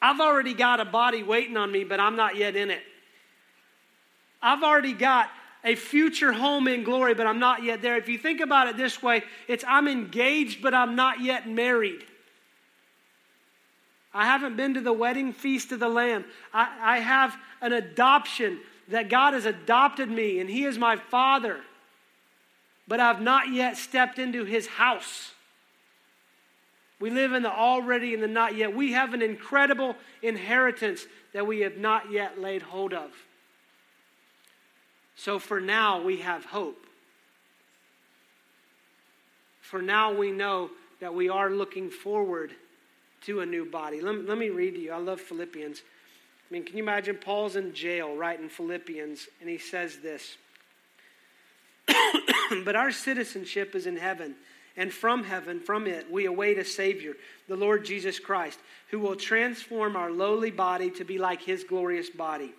I've 0.00 0.20
already 0.20 0.54
got 0.54 0.80
a 0.80 0.84
body 0.84 1.22
waiting 1.22 1.56
on 1.56 1.70
me, 1.70 1.84
but 1.84 2.00
I'm 2.00 2.16
not 2.16 2.36
yet 2.36 2.56
in 2.56 2.70
it. 2.70 2.82
I've 4.42 4.62
already 4.62 4.92
got 4.92 5.30
a 5.64 5.76
future 5.76 6.32
home 6.32 6.66
in 6.66 6.82
glory, 6.82 7.14
but 7.14 7.26
I'm 7.26 7.38
not 7.38 7.62
yet 7.62 7.82
there. 7.82 7.96
If 7.96 8.08
you 8.08 8.18
think 8.18 8.40
about 8.40 8.66
it 8.66 8.76
this 8.76 9.00
way, 9.00 9.22
it's 9.46 9.64
I'm 9.66 9.86
engaged, 9.86 10.60
but 10.60 10.74
I'm 10.74 10.96
not 10.96 11.20
yet 11.20 11.48
married. 11.48 12.04
I 14.14 14.26
haven't 14.26 14.56
been 14.56 14.74
to 14.74 14.80
the 14.80 14.92
wedding 14.92 15.32
feast 15.32 15.72
of 15.72 15.80
the 15.80 15.88
Lamb. 15.88 16.24
I, 16.52 16.96
I 16.96 16.98
have 16.98 17.36
an 17.60 17.72
adoption 17.72 18.60
that 18.88 19.08
God 19.08 19.34
has 19.34 19.46
adopted 19.46 20.10
me 20.10 20.38
and 20.38 20.50
He 20.50 20.64
is 20.64 20.78
my 20.78 20.96
Father, 20.96 21.60
but 22.86 23.00
I've 23.00 23.22
not 23.22 23.52
yet 23.52 23.76
stepped 23.76 24.18
into 24.18 24.44
His 24.44 24.66
house. 24.66 25.32
We 27.00 27.10
live 27.10 27.32
in 27.32 27.42
the 27.42 27.52
already 27.52 28.14
and 28.14 28.22
the 28.22 28.28
not 28.28 28.54
yet. 28.54 28.76
We 28.76 28.92
have 28.92 29.14
an 29.14 29.22
incredible 29.22 29.96
inheritance 30.22 31.06
that 31.32 31.46
we 31.46 31.60
have 31.60 31.76
not 31.76 32.12
yet 32.12 32.38
laid 32.38 32.62
hold 32.62 32.92
of. 32.92 33.10
So 35.16 35.38
for 35.38 35.60
now, 35.60 36.02
we 36.02 36.18
have 36.18 36.44
hope. 36.44 36.78
For 39.60 39.82
now, 39.82 40.12
we 40.12 40.30
know 40.30 40.70
that 41.00 41.14
we 41.14 41.28
are 41.28 41.50
looking 41.50 41.90
forward 41.90 42.52
to 43.26 43.40
a 43.40 43.46
new 43.46 43.64
body. 43.64 44.00
Let, 44.00 44.26
let 44.26 44.38
me 44.38 44.50
read 44.50 44.74
to 44.74 44.80
you. 44.80 44.92
I 44.92 44.98
love 44.98 45.20
Philippians. 45.20 45.80
I 45.80 46.54
mean, 46.54 46.64
can 46.64 46.76
you 46.76 46.82
imagine 46.82 47.16
Paul's 47.16 47.56
in 47.56 47.72
jail 47.72 48.14
writing 48.14 48.48
Philippians, 48.48 49.28
and 49.40 49.48
he 49.48 49.58
says 49.58 49.98
this 49.98 50.36
But 52.64 52.76
our 52.76 52.92
citizenship 52.92 53.74
is 53.74 53.86
in 53.86 53.96
heaven, 53.96 54.34
and 54.76 54.92
from 54.92 55.24
heaven, 55.24 55.60
from 55.60 55.86
it, 55.86 56.10
we 56.10 56.26
await 56.26 56.58
a 56.58 56.64
Savior, 56.64 57.14
the 57.48 57.56
Lord 57.56 57.84
Jesus 57.84 58.18
Christ, 58.18 58.58
who 58.90 58.98
will 58.98 59.16
transform 59.16 59.96
our 59.96 60.10
lowly 60.10 60.50
body 60.50 60.90
to 60.92 61.04
be 61.04 61.18
like 61.18 61.42
his 61.42 61.64
glorious 61.64 62.10
body 62.10 62.52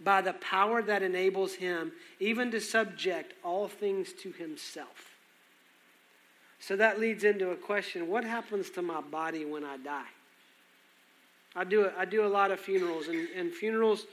by 0.00 0.20
the 0.20 0.34
power 0.34 0.82
that 0.82 1.02
enables 1.02 1.54
him 1.54 1.92
even 2.20 2.50
to 2.50 2.60
subject 2.60 3.32
all 3.42 3.68
things 3.68 4.12
to 4.12 4.30
himself. 4.32 5.15
So 6.60 6.76
that 6.76 6.98
leads 6.98 7.24
into 7.24 7.50
a 7.50 7.56
question 7.56 8.08
what 8.08 8.24
happens 8.24 8.70
to 8.70 8.82
my 8.82 9.00
body 9.00 9.44
when 9.44 9.64
I 9.64 9.76
die? 9.76 10.08
I 11.54 11.64
do, 11.64 11.90
I 11.96 12.04
do 12.04 12.26
a 12.26 12.28
lot 12.28 12.50
of 12.50 12.60
funerals, 12.60 13.08
and, 13.08 13.28
and 13.30 13.52
funerals 13.52 14.06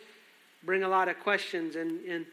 bring 0.64 0.84
a 0.84 0.88
lot 0.88 1.10
of 1.10 1.20
questions. 1.20 1.76
And, 1.76 2.00
and 2.06 2.26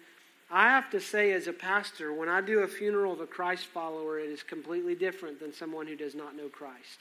I 0.51 0.69
have 0.69 0.89
to 0.91 1.01
say, 1.01 1.33
as 1.33 1.49
a 1.49 1.53
pastor, 1.53 2.13
when 2.13 2.29
I 2.29 2.41
do 2.41 2.61
a 2.61 2.69
funeral 2.69 3.13
of 3.13 3.21
a 3.21 3.27
Christ 3.27 3.67
follower, 3.67 4.21
it 4.21 4.31
is 4.31 4.43
completely 4.45 4.95
different 4.95 5.41
than 5.41 5.53
someone 5.53 5.87
who 5.87 5.97
does 5.97 6.15
not 6.15 6.37
know 6.37 6.49
Christ. 6.49 7.01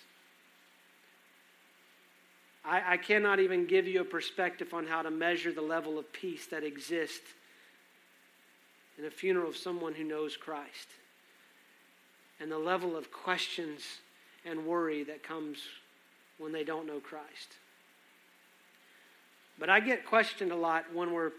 I, 2.65 2.93
I 2.93 2.98
cannot 2.98 3.39
even 3.39 3.67
give 3.67 3.88
you 3.88 4.02
a 4.02 4.06
perspective 4.06 4.74
on 4.74 4.88
how 4.88 5.04
to 5.04 5.12
measure 5.12 5.52
the 5.52 5.62
level 5.62 6.00
of 6.00 6.12
peace 6.12 6.48
that 6.48 6.63
exists 6.63 7.28
in 8.98 9.06
a 9.06 9.12
funeral 9.12 9.50
of 9.50 9.56
someone 9.56 9.93
who 9.93 10.04
knows 10.04 10.36
Christ 10.36 10.88
and 12.39 12.52
the 12.52 12.58
level 12.58 12.95
of 12.95 13.12
questions 13.12 13.82
and 14.45 14.65
worry 14.65 15.04
that 15.04 15.23
comes 15.23 15.60
when 16.38 16.52
they 16.52 16.63
don't 16.63 16.88
know 16.88 16.99
Christ. 16.99 17.58
But 19.60 19.69
I 19.69 19.80
get 19.80 20.06
questioned 20.06 20.52
a 20.52 20.56
lot 20.56 20.86
when 20.93 21.12
we're 21.12 21.32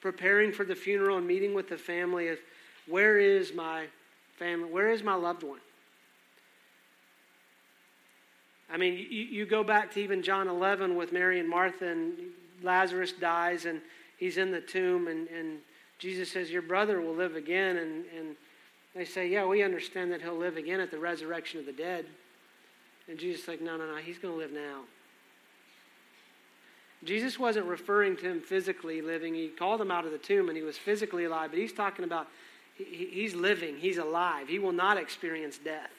preparing 0.00 0.52
for 0.52 0.64
the 0.64 0.74
funeral 0.74 1.18
and 1.18 1.26
meeting 1.26 1.54
with 1.54 1.68
the 1.68 1.76
family 1.76 2.28
of 2.28 2.38
where 2.88 3.18
is 3.18 3.52
my 3.52 3.86
family? 4.38 4.70
Where 4.70 4.90
is 4.90 5.02
my 5.02 5.14
loved 5.14 5.42
one? 5.42 5.60
I 8.70 8.76
mean, 8.76 8.94
you, 8.94 9.22
you 9.22 9.46
go 9.46 9.62
back 9.62 9.92
to 9.92 10.00
even 10.00 10.22
John 10.22 10.48
11 10.48 10.96
with 10.96 11.12
Mary 11.12 11.38
and 11.38 11.48
Martha, 11.48 11.86
and 11.86 12.14
Lazarus 12.62 13.12
dies, 13.12 13.64
and 13.64 13.80
he's 14.16 14.38
in 14.38 14.50
the 14.50 14.60
tomb, 14.60 15.08
and, 15.08 15.28
and 15.28 15.58
Jesus 15.98 16.30
says, 16.30 16.50
Your 16.50 16.62
brother 16.62 17.00
will 17.00 17.14
live 17.14 17.36
again. 17.36 17.76
And, 17.76 18.04
and 18.16 18.36
they 18.96 19.04
say, 19.04 19.28
Yeah, 19.28 19.44
we 19.44 19.62
understand 19.62 20.10
that 20.12 20.22
he'll 20.22 20.36
live 20.36 20.56
again 20.56 20.80
at 20.80 20.90
the 20.90 20.98
resurrection 20.98 21.60
of 21.60 21.66
the 21.66 21.72
dead. 21.72 22.06
And 23.08 23.18
Jesus 23.18 23.42
is 23.42 23.48
like, 23.48 23.60
No, 23.60 23.76
no, 23.76 23.86
no, 23.86 23.96
he's 23.96 24.18
going 24.18 24.34
to 24.34 24.38
live 24.38 24.52
now. 24.52 24.82
Jesus 27.04 27.38
wasn't 27.38 27.66
referring 27.66 28.16
to 28.16 28.22
him 28.22 28.40
physically 28.40 29.02
living. 29.02 29.34
He 29.34 29.48
called 29.48 29.80
him 29.80 29.90
out 29.90 30.06
of 30.06 30.12
the 30.12 30.18
tomb 30.18 30.48
and 30.48 30.56
he 30.56 30.64
was 30.64 30.78
physically 30.78 31.24
alive, 31.24 31.50
but 31.50 31.58
he's 31.58 31.72
talking 31.72 32.04
about 32.04 32.26
he, 32.74 33.08
he's 33.10 33.34
living, 33.34 33.76
he's 33.76 33.98
alive. 33.98 34.48
He 34.48 34.58
will 34.58 34.72
not 34.72 34.96
experience 34.96 35.58
death. 35.58 35.90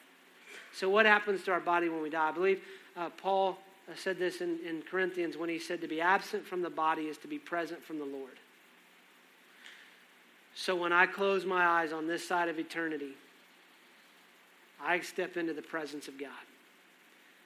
So, 0.72 0.90
what 0.90 1.06
happens 1.06 1.42
to 1.44 1.52
our 1.52 1.60
body 1.60 1.88
when 1.88 2.02
we 2.02 2.10
die? 2.10 2.28
I 2.28 2.32
believe 2.32 2.60
uh, 2.96 3.10
Paul 3.10 3.58
uh, 3.88 3.94
said 3.96 4.18
this 4.18 4.40
in, 4.40 4.58
in 4.66 4.82
Corinthians 4.82 5.36
when 5.36 5.48
he 5.48 5.58
said 5.58 5.80
to 5.80 5.88
be 5.88 6.00
absent 6.00 6.46
from 6.46 6.62
the 6.62 6.70
body 6.70 7.02
is 7.02 7.18
to 7.18 7.28
be 7.28 7.38
present 7.38 7.82
from 7.82 7.98
the 7.98 8.04
Lord. 8.04 8.38
So, 10.60 10.74
when 10.74 10.92
I 10.92 11.06
close 11.06 11.46
my 11.46 11.64
eyes 11.64 11.92
on 11.92 12.08
this 12.08 12.26
side 12.26 12.48
of 12.48 12.58
eternity, 12.58 13.12
I 14.82 14.98
step 15.00 15.36
into 15.36 15.52
the 15.52 15.62
presence 15.62 16.08
of 16.08 16.18
God. 16.18 16.30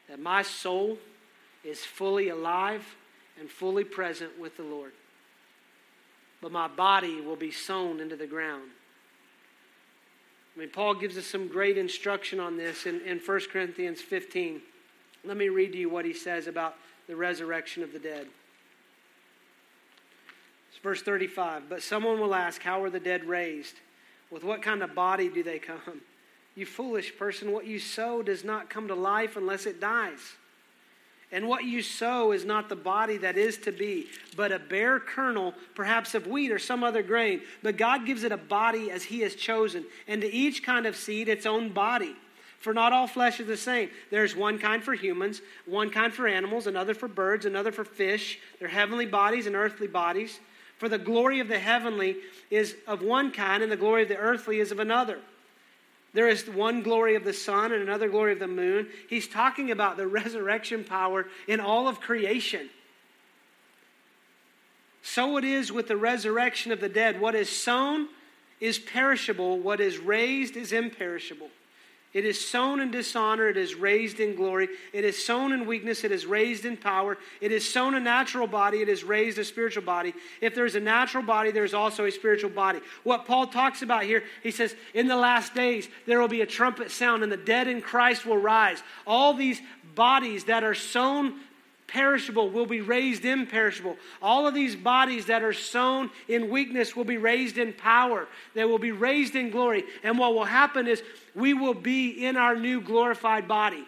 That 0.08 0.18
my 0.18 0.40
soul 0.42 0.96
is 1.62 1.84
fully 1.84 2.30
alive 2.30 2.84
and 3.38 3.50
fully 3.50 3.84
present 3.84 4.38
with 4.40 4.56
the 4.56 4.62
Lord. 4.62 4.92
But 6.40 6.52
my 6.52 6.68
body 6.68 7.20
will 7.20 7.36
be 7.36 7.50
sown 7.50 8.00
into 8.00 8.16
the 8.16 8.26
ground 8.26 8.70
I 10.54 10.60
mean, 10.60 10.68
Paul 10.68 10.94
gives 10.94 11.16
us 11.16 11.26
some 11.26 11.48
great 11.48 11.78
instruction 11.78 12.38
on 12.38 12.56
this 12.56 12.84
in, 12.86 13.00
in 13.02 13.18
1 13.18 13.40
Corinthians 13.50 14.00
15. 14.02 14.60
Let 15.24 15.36
me 15.36 15.48
read 15.48 15.72
to 15.72 15.78
you 15.78 15.88
what 15.88 16.04
he 16.04 16.12
says 16.12 16.46
about 16.46 16.76
the 17.08 17.16
resurrection 17.16 17.82
of 17.82 17.92
the 17.92 17.98
dead. 17.98 18.26
Verse 20.82 21.02
35. 21.02 21.68
But 21.68 21.82
someone 21.82 22.20
will 22.20 22.34
ask, 22.34 22.62
How 22.62 22.82
are 22.82 22.90
the 22.90 23.00
dead 23.00 23.24
raised? 23.24 23.74
With 24.30 24.44
what 24.44 24.62
kind 24.62 24.82
of 24.82 24.94
body 24.94 25.28
do 25.28 25.42
they 25.42 25.58
come? 25.58 26.00
You 26.54 26.66
foolish 26.66 27.16
person, 27.16 27.52
what 27.52 27.66
you 27.66 27.78
sow 27.78 28.22
does 28.22 28.44
not 28.44 28.68
come 28.68 28.88
to 28.88 28.94
life 28.94 29.36
unless 29.36 29.66
it 29.66 29.80
dies. 29.80 30.20
And 31.30 31.48
what 31.48 31.64
you 31.64 31.80
sow 31.80 32.32
is 32.32 32.44
not 32.44 32.68
the 32.68 32.76
body 32.76 33.16
that 33.18 33.38
is 33.38 33.56
to 33.58 33.72
be, 33.72 34.08
but 34.36 34.52
a 34.52 34.58
bare 34.58 35.00
kernel, 35.00 35.54
perhaps 35.74 36.14
of 36.14 36.26
wheat 36.26 36.52
or 36.52 36.58
some 36.58 36.84
other 36.84 37.02
grain. 37.02 37.40
But 37.62 37.78
God 37.78 38.04
gives 38.04 38.22
it 38.22 38.32
a 38.32 38.36
body 38.36 38.90
as 38.90 39.04
He 39.04 39.20
has 39.20 39.34
chosen, 39.34 39.86
and 40.06 40.20
to 40.20 40.30
each 40.30 40.62
kind 40.62 40.84
of 40.84 40.94
seed 40.94 41.30
its 41.30 41.46
own 41.46 41.70
body. 41.70 42.14
For 42.58 42.74
not 42.74 42.92
all 42.92 43.06
flesh 43.06 43.40
is 43.40 43.46
the 43.46 43.56
same. 43.56 43.88
There's 44.10 44.36
one 44.36 44.58
kind 44.58 44.84
for 44.84 44.92
humans, 44.92 45.40
one 45.64 45.88
kind 45.88 46.12
for 46.12 46.28
animals, 46.28 46.66
another 46.66 46.94
for 46.94 47.08
birds, 47.08 47.46
another 47.46 47.72
for 47.72 47.84
fish. 47.84 48.38
They're 48.60 48.68
heavenly 48.68 49.06
bodies 49.06 49.46
and 49.46 49.56
earthly 49.56 49.88
bodies. 49.88 50.38
For 50.82 50.88
the 50.88 50.98
glory 50.98 51.38
of 51.38 51.46
the 51.46 51.60
heavenly 51.60 52.16
is 52.50 52.74
of 52.88 53.02
one 53.02 53.30
kind, 53.30 53.62
and 53.62 53.70
the 53.70 53.76
glory 53.76 54.02
of 54.02 54.08
the 54.08 54.16
earthly 54.16 54.58
is 54.58 54.72
of 54.72 54.80
another. 54.80 55.20
There 56.12 56.26
is 56.26 56.48
one 56.48 56.82
glory 56.82 57.14
of 57.14 57.22
the 57.22 57.32
sun 57.32 57.70
and 57.70 57.80
another 57.80 58.08
glory 58.08 58.32
of 58.32 58.40
the 58.40 58.48
moon. 58.48 58.88
He's 59.08 59.28
talking 59.28 59.70
about 59.70 59.96
the 59.96 60.06
resurrection 60.08 60.82
power 60.82 61.28
in 61.46 61.60
all 61.60 61.86
of 61.86 62.00
creation. 62.00 62.68
So 65.04 65.36
it 65.36 65.44
is 65.44 65.70
with 65.70 65.86
the 65.86 65.96
resurrection 65.96 66.72
of 66.72 66.80
the 66.80 66.88
dead. 66.88 67.20
What 67.20 67.36
is 67.36 67.48
sown 67.48 68.08
is 68.58 68.80
perishable, 68.80 69.60
what 69.60 69.80
is 69.80 69.98
raised 69.98 70.56
is 70.56 70.72
imperishable. 70.72 71.50
It 72.12 72.26
is 72.26 72.46
sown 72.46 72.80
in 72.80 72.90
dishonor, 72.90 73.48
it 73.48 73.56
is 73.56 73.74
raised 73.74 74.20
in 74.20 74.34
glory. 74.34 74.68
It 74.92 75.04
is 75.04 75.24
sown 75.24 75.52
in 75.52 75.64
weakness, 75.66 76.04
it 76.04 76.12
is 76.12 76.26
raised 76.26 76.66
in 76.66 76.76
power. 76.76 77.16
It 77.40 77.52
is 77.52 77.70
sown 77.70 77.94
a 77.94 78.00
natural 78.00 78.46
body, 78.46 78.82
it 78.82 78.88
is 78.90 79.02
raised 79.02 79.38
a 79.38 79.44
spiritual 79.44 79.82
body. 79.82 80.12
If 80.40 80.54
there's 80.54 80.74
a 80.74 80.80
natural 80.80 81.22
body, 81.22 81.52
there's 81.52 81.72
also 81.72 82.04
a 82.04 82.10
spiritual 82.10 82.50
body. 82.50 82.80
What 83.02 83.24
Paul 83.24 83.46
talks 83.46 83.80
about 83.80 84.02
here, 84.02 84.24
he 84.42 84.50
says, 84.50 84.74
in 84.92 85.08
the 85.08 85.16
last 85.16 85.54
days, 85.54 85.88
there 86.06 86.20
will 86.20 86.28
be 86.28 86.42
a 86.42 86.46
trumpet 86.46 86.90
sound, 86.90 87.22
and 87.22 87.32
the 87.32 87.36
dead 87.38 87.66
in 87.66 87.80
Christ 87.80 88.26
will 88.26 88.38
rise. 88.38 88.82
All 89.06 89.32
these 89.32 89.62
bodies 89.94 90.44
that 90.44 90.64
are 90.64 90.74
sown 90.74 91.40
perishable 91.92 92.48
will 92.48 92.66
be 92.66 92.80
raised 92.80 93.24
imperishable. 93.24 93.96
All 94.22 94.46
of 94.46 94.54
these 94.54 94.74
bodies 94.74 95.26
that 95.26 95.42
are 95.42 95.52
sown 95.52 96.10
in 96.26 96.48
weakness 96.48 96.96
will 96.96 97.04
be 97.04 97.18
raised 97.18 97.58
in 97.58 97.72
power. 97.74 98.26
They 98.54 98.64
will 98.64 98.78
be 98.78 98.92
raised 98.92 99.36
in 99.36 99.50
glory. 99.50 99.84
And 100.02 100.18
what 100.18 100.34
will 100.34 100.44
happen 100.44 100.88
is 100.88 101.02
we 101.34 101.52
will 101.52 101.74
be 101.74 102.24
in 102.24 102.36
our 102.36 102.56
new 102.56 102.80
glorified 102.80 103.46
body. 103.46 103.84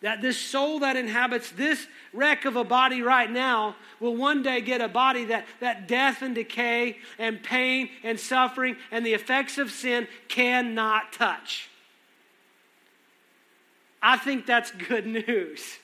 That 0.00 0.22
this 0.22 0.38
soul 0.38 0.78
that 0.78 0.96
inhabits 0.96 1.50
this 1.50 1.86
wreck 2.14 2.44
of 2.44 2.56
a 2.56 2.64
body 2.64 3.02
right 3.02 3.30
now 3.30 3.76
will 4.00 4.16
one 4.16 4.42
day 4.42 4.60
get 4.60 4.80
a 4.80 4.88
body 4.88 5.26
that, 5.26 5.44
that 5.60 5.88
death 5.88 6.22
and 6.22 6.34
decay 6.34 6.98
and 7.18 7.42
pain 7.42 7.90
and 8.02 8.18
suffering 8.18 8.76
and 8.90 9.04
the 9.04 9.12
effects 9.12 9.58
of 9.58 9.70
sin 9.70 10.06
cannot 10.28 11.12
touch. 11.12 11.68
I 14.00 14.16
think 14.16 14.46
that's 14.46 14.70
good 14.70 15.06
news. 15.28 15.78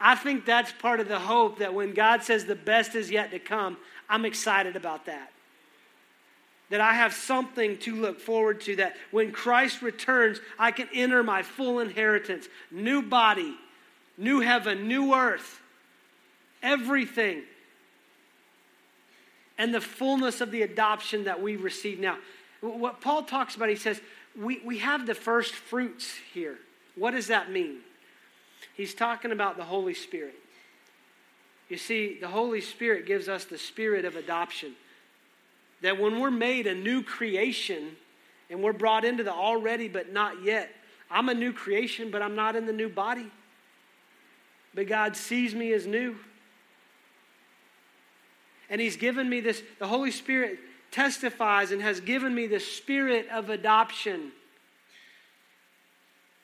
I 0.00 0.14
think 0.14 0.44
that's 0.44 0.72
part 0.72 1.00
of 1.00 1.08
the 1.08 1.18
hope 1.18 1.58
that 1.58 1.74
when 1.74 1.92
God 1.92 2.22
says 2.22 2.44
the 2.44 2.54
best 2.54 2.94
is 2.94 3.10
yet 3.10 3.30
to 3.32 3.38
come, 3.38 3.76
I'm 4.08 4.24
excited 4.24 4.76
about 4.76 5.06
that. 5.06 5.32
That 6.70 6.80
I 6.80 6.94
have 6.94 7.14
something 7.14 7.78
to 7.78 7.96
look 7.96 8.20
forward 8.20 8.60
to, 8.62 8.76
that 8.76 8.96
when 9.10 9.32
Christ 9.32 9.82
returns, 9.82 10.38
I 10.58 10.70
can 10.70 10.88
enter 10.92 11.22
my 11.22 11.42
full 11.42 11.80
inheritance 11.80 12.46
new 12.70 13.02
body, 13.02 13.56
new 14.16 14.40
heaven, 14.40 14.86
new 14.86 15.14
earth, 15.14 15.60
everything. 16.62 17.42
And 19.56 19.74
the 19.74 19.80
fullness 19.80 20.40
of 20.40 20.52
the 20.52 20.62
adoption 20.62 21.24
that 21.24 21.42
we 21.42 21.56
receive 21.56 21.98
now. 21.98 22.18
What 22.60 23.00
Paul 23.00 23.24
talks 23.24 23.56
about, 23.56 23.68
he 23.68 23.76
says, 23.76 24.00
we, 24.36 24.60
we 24.64 24.78
have 24.78 25.06
the 25.06 25.14
first 25.14 25.54
fruits 25.54 26.14
here. 26.32 26.58
What 26.94 27.12
does 27.12 27.28
that 27.28 27.50
mean? 27.50 27.78
He's 28.78 28.94
talking 28.94 29.32
about 29.32 29.56
the 29.56 29.64
Holy 29.64 29.92
Spirit. 29.92 30.36
You 31.68 31.76
see, 31.76 32.16
the 32.20 32.28
Holy 32.28 32.60
Spirit 32.60 33.06
gives 33.06 33.28
us 33.28 33.44
the 33.44 33.58
spirit 33.58 34.04
of 34.04 34.14
adoption. 34.14 34.74
That 35.82 36.00
when 36.00 36.20
we're 36.20 36.30
made 36.30 36.68
a 36.68 36.76
new 36.76 37.02
creation 37.02 37.96
and 38.48 38.62
we're 38.62 38.72
brought 38.72 39.04
into 39.04 39.24
the 39.24 39.32
already 39.32 39.88
but 39.88 40.12
not 40.12 40.44
yet, 40.44 40.70
I'm 41.10 41.28
a 41.28 41.34
new 41.34 41.52
creation, 41.52 42.12
but 42.12 42.22
I'm 42.22 42.36
not 42.36 42.54
in 42.54 42.66
the 42.66 42.72
new 42.72 42.88
body. 42.88 43.28
But 44.76 44.86
God 44.86 45.16
sees 45.16 45.56
me 45.56 45.72
as 45.72 45.84
new. 45.84 46.14
And 48.70 48.80
He's 48.80 48.96
given 48.96 49.28
me 49.28 49.40
this, 49.40 49.60
the 49.80 49.88
Holy 49.88 50.12
Spirit 50.12 50.60
testifies 50.92 51.72
and 51.72 51.82
has 51.82 51.98
given 51.98 52.32
me 52.32 52.46
the 52.46 52.60
spirit 52.60 53.26
of 53.28 53.50
adoption. 53.50 54.30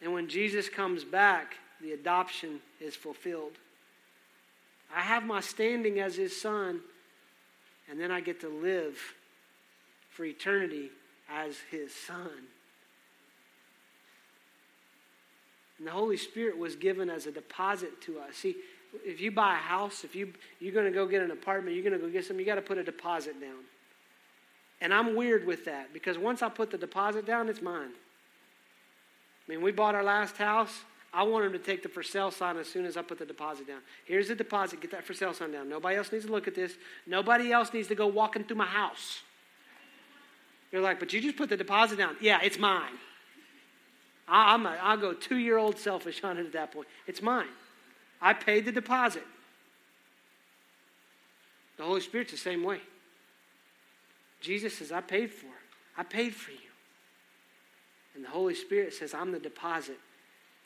And 0.02 0.12
when 0.12 0.28
Jesus 0.28 0.68
comes 0.68 1.04
back, 1.04 1.58
the 1.84 1.92
adoption 1.92 2.60
is 2.80 2.96
fulfilled. 2.96 3.52
I 4.94 5.02
have 5.02 5.24
my 5.24 5.40
standing 5.40 6.00
as 6.00 6.16
his 6.16 6.40
son, 6.40 6.80
and 7.90 8.00
then 8.00 8.10
I 8.10 8.20
get 8.20 8.40
to 8.40 8.48
live 8.48 8.98
for 10.10 10.24
eternity 10.24 10.90
as 11.30 11.56
his 11.70 11.94
son. 11.94 12.30
And 15.78 15.86
the 15.86 15.90
Holy 15.90 16.16
Spirit 16.16 16.56
was 16.56 16.74
given 16.74 17.10
as 17.10 17.26
a 17.26 17.32
deposit 17.32 18.00
to 18.02 18.18
us. 18.20 18.36
See, 18.36 18.56
if 19.04 19.20
you 19.20 19.30
buy 19.30 19.54
a 19.54 19.58
house, 19.58 20.04
if 20.04 20.14
you, 20.14 20.32
you're 20.60 20.72
going 20.72 20.86
to 20.86 20.92
go 20.92 21.06
get 21.06 21.22
an 21.22 21.32
apartment, 21.32 21.76
you're 21.76 21.84
going 21.84 22.00
to 22.00 22.06
go 22.06 22.10
get 22.10 22.24
something, 22.24 22.38
you 22.38 22.46
got 22.46 22.54
to 22.54 22.62
put 22.62 22.78
a 22.78 22.84
deposit 22.84 23.38
down. 23.40 23.64
And 24.80 24.94
I'm 24.94 25.16
weird 25.16 25.46
with 25.46 25.64
that 25.66 25.92
because 25.92 26.16
once 26.16 26.42
I 26.42 26.48
put 26.48 26.70
the 26.70 26.78
deposit 26.78 27.26
down, 27.26 27.48
it's 27.48 27.60
mine. 27.60 27.90
I 29.46 29.50
mean, 29.50 29.60
we 29.60 29.72
bought 29.72 29.94
our 29.94 30.04
last 30.04 30.38
house. 30.38 30.84
I 31.14 31.22
want 31.22 31.44
him 31.44 31.52
to 31.52 31.58
take 31.58 31.82
the 31.82 31.88
for 31.88 32.02
sale 32.02 32.30
sign 32.30 32.56
as 32.56 32.66
soon 32.66 32.84
as 32.84 32.96
I 32.96 33.02
put 33.02 33.18
the 33.18 33.24
deposit 33.24 33.68
down. 33.68 33.80
Here's 34.04 34.28
the 34.28 34.34
deposit. 34.34 34.80
Get 34.80 34.90
that 34.90 35.04
for 35.04 35.14
sale 35.14 35.32
sign 35.32 35.52
down. 35.52 35.68
Nobody 35.68 35.96
else 35.96 36.10
needs 36.10 36.26
to 36.26 36.32
look 36.32 36.48
at 36.48 36.54
this. 36.54 36.74
Nobody 37.06 37.52
else 37.52 37.72
needs 37.72 37.86
to 37.88 37.94
go 37.94 38.08
walking 38.08 38.42
through 38.42 38.56
my 38.56 38.66
house. 38.66 39.20
You're 40.72 40.82
like, 40.82 40.98
but 40.98 41.12
you 41.12 41.20
just 41.20 41.36
put 41.36 41.48
the 41.48 41.56
deposit 41.56 41.98
down. 41.98 42.16
Yeah, 42.20 42.40
it's 42.42 42.58
mine. 42.58 42.98
I, 44.26 44.54
am 44.54 44.66
a, 44.66 44.76
I'll 44.82 44.96
go 44.96 45.12
two 45.12 45.36
year 45.36 45.56
old 45.56 45.78
selfish 45.78 46.24
on 46.24 46.36
it 46.36 46.46
at 46.46 46.52
that 46.52 46.72
point. 46.72 46.88
It's 47.06 47.22
mine. 47.22 47.46
I 48.20 48.32
paid 48.32 48.64
the 48.64 48.72
deposit. 48.72 49.22
The 51.76 51.84
Holy 51.84 52.00
Spirit's 52.00 52.32
the 52.32 52.38
same 52.38 52.64
way. 52.64 52.80
Jesus 54.40 54.76
says, 54.78 54.90
I 54.90 55.00
paid 55.00 55.30
for 55.30 55.46
it. 55.46 55.52
I 55.96 56.02
paid 56.02 56.34
for 56.34 56.50
you. 56.50 56.58
And 58.14 58.24
the 58.24 58.28
Holy 58.28 58.54
Spirit 58.54 58.94
says, 58.94 59.14
I'm 59.14 59.32
the 59.32 59.38
deposit. 59.38 59.98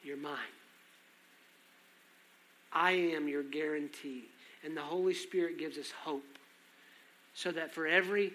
You're 0.09 0.17
mine. 0.17 0.33
I 2.73 2.93
am 2.93 3.29
your 3.29 3.43
guarantee. 3.43 4.25
And 4.65 4.75
the 4.75 4.81
Holy 4.81 5.13
Spirit 5.13 5.59
gives 5.59 5.77
us 5.77 5.91
hope. 5.91 6.25
So 7.35 7.53
that 7.53 7.75
for 7.75 7.87
every 7.87 8.33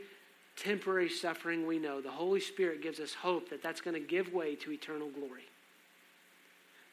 temporary 0.56 1.10
suffering 1.10 1.66
we 1.66 1.80
know, 1.80 2.00
the 2.00 2.12
Holy 2.12 2.42
Spirit 2.42 2.84
gives 2.84 3.00
us 3.00 3.16
hope 3.16 3.50
that 3.50 3.64
that's 3.64 3.82
going 3.82 3.96
to 3.96 4.08
give 4.08 4.32
way 4.32 4.54
to 4.58 4.72
eternal 4.72 5.10
glory. 5.10 5.48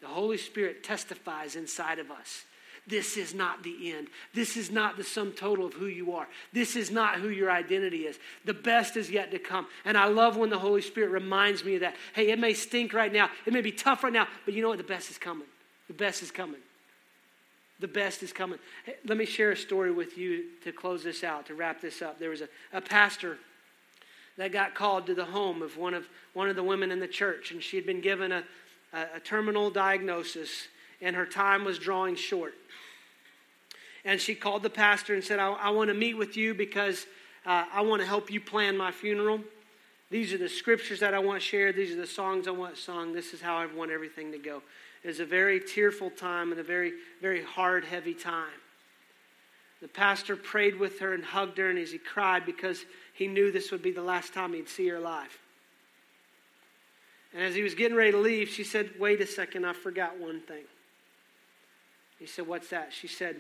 The 0.01 0.09
Holy 0.09 0.39
Spirit 0.39 0.83
testifies 0.83 1.57
inside 1.57 1.99
of 1.99 2.11
us 2.11 2.45
this 2.87 3.17
is 3.17 3.35
not 3.35 3.63
the 3.63 3.93
end. 3.93 4.09
This 4.35 4.57
is 4.57 4.71
not 4.71 4.97
the 4.97 5.05
sum 5.05 5.33
total 5.33 5.67
of 5.67 5.75
who 5.75 5.87
you 5.87 6.13
are. 6.13 6.27
This 6.53 6.77
is 6.77 6.91
not 6.91 7.17
who 7.17 7.29
your 7.29 7.51
identity 7.51 7.99
is. 8.07 8.19
The 8.45 8.55
best 8.55 8.97
is 8.97 9.11
yet 9.11 9.31
to 9.31 9.39
come. 9.39 9.67
And 9.85 9.97
I 9.97 10.07
love 10.07 10.37
when 10.37 10.51
the 10.51 10.59
Holy 10.59 10.83
Spirit 10.83 11.11
reminds 11.11 11.65
me 11.65 11.77
of 11.77 11.81
that. 11.83 11.97
Hey, 12.15 12.31
it 12.31 12.39
may 12.39 12.55
stink 12.55 12.93
right 12.93 13.13
now, 13.13 13.31
it 13.47 13.53
may 13.53 13.61
be 13.61 13.73
tough 13.73 14.03
right 14.03 14.13
now, 14.13 14.27
but 14.45 14.55
you 14.55 14.63
know 14.63 14.69
what? 14.69 14.79
The 14.79 14.85
best 14.85 15.11
is 15.11 15.19
coming. 15.19 15.47
The 15.89 15.95
best 15.95 16.23
is 16.23 16.31
coming. 16.31 16.61
The 17.81 17.89
best 17.89 18.23
is 18.23 18.33
coming. 18.33 18.59
Hey, 18.85 18.97
let 19.07 19.17
me 19.17 19.25
share 19.25 19.53
a 19.53 19.57
story 19.57 19.91
with 19.91 20.19
you 20.19 20.45
to 20.65 20.73
close 20.73 21.03
this 21.03 21.25
out, 21.25 21.47
to 21.47 21.55
wrap 21.55 21.81
this 21.81 22.03
up. 22.03 22.19
There 22.19 22.31
was 22.31 22.43
a, 22.43 22.49
a 22.73 22.81
pastor 22.81 23.39
that 24.37 24.53
got 24.53 24.75
called 24.75 25.07
to 25.07 25.15
the 25.15 25.25
home 25.25 25.63
of 25.63 25.77
one 25.77 25.95
of 25.95 26.07
one 26.33 26.49
of 26.49 26.57
the 26.57 26.63
women 26.63 26.91
in 26.91 27.01
the 27.01 27.09
church, 27.09 27.51
and 27.51 27.63
she 27.63 27.77
had 27.77 27.87
been 27.87 28.01
given 28.01 28.33
a, 28.33 28.45
a, 28.93 29.07
a 29.17 29.21
terminal 29.21 29.71
diagnosis, 29.71 30.69
and 31.01 31.17
her 31.17 31.27
time 31.27 31.65
was 31.65 31.79
drawing 31.79 32.15
short 32.15 32.55
and 34.05 34.21
she 34.21 34.35
called 34.35 34.63
the 34.63 34.71
pastor 34.71 35.15
and 35.15 35.23
said, 35.23 35.39
I, 35.39 35.51
I 35.53 35.71
want 35.71 35.89
to 35.89 35.95
meet 35.95 36.15
with 36.15 36.37
you 36.37 36.55
because 36.55 37.07
uh, 37.45 37.65
I 37.73 37.83
want 37.83 38.01
to 38.01 38.09
help 38.09 38.31
you 38.31 38.41
plan 38.41 38.77
my 38.77 38.93
funeral. 38.93 39.41
These 40.11 40.33
are 40.33 40.39
the 40.39 40.49
scriptures 40.49 41.01
that 41.01 41.15
I 41.15 41.19
want 41.19 41.43
shared. 41.43 41.77
These 41.77 41.93
are 41.93 42.01
the 42.01 42.07
songs 42.07 42.49
I 42.49 42.53
want 42.53 42.77
sung. 42.77 43.13
This 43.13 43.33
is 43.33 43.41
how 43.41 43.57
I 43.57 43.67
want 43.67 43.91
everything 43.91 44.33
to 44.33 44.39
go. 44.39 44.63
It 45.03 45.09
was 45.09 45.21
a 45.21 45.25
very 45.25 45.61
tearful 45.61 46.11
time 46.11 46.51
and 46.51 46.61
a 46.61 46.65
very, 46.65 46.93
very 47.21 47.43
hard, 47.43 47.85
heavy 47.85 48.15
time. 48.15 48.49
The 49.81 49.89
pastor 49.89 50.37
prayed 50.37 50.79
with 50.79 50.99
her 50.99 51.15
and 51.15 51.25
hugged 51.25 51.57
her, 51.57 51.71
and 51.71 51.79
as 51.79 51.93
he 51.93 51.99
cried, 51.99 52.45
because 52.45 52.85
he 53.15 53.27
knew 53.27 53.51
this 53.51 53.71
would 53.71 53.83
be 53.83 53.93
the 53.93 54.03
last 54.03 54.35
time 54.35 54.53
he'd 54.53 54.69
see 54.69 54.89
her 54.89 54.97
alive. 54.97 55.39
And 57.33 57.43
as 57.43 57.55
he 57.55 57.63
was 57.63 57.75
getting 57.75 57.97
ready 57.97 58.11
to 58.11 58.19
leave, 58.19 58.49
she 58.49 58.65
said, 58.65 58.91
Wait 58.99 59.21
a 59.23 59.27
second, 59.27 59.65
I 59.65 59.73
forgot 59.73 60.19
one 60.19 60.41
thing. 60.41 60.65
He 62.21 62.27
said, 62.27 62.47
What's 62.47 62.69
that? 62.69 62.93
She 62.93 63.09
said, 63.09 63.37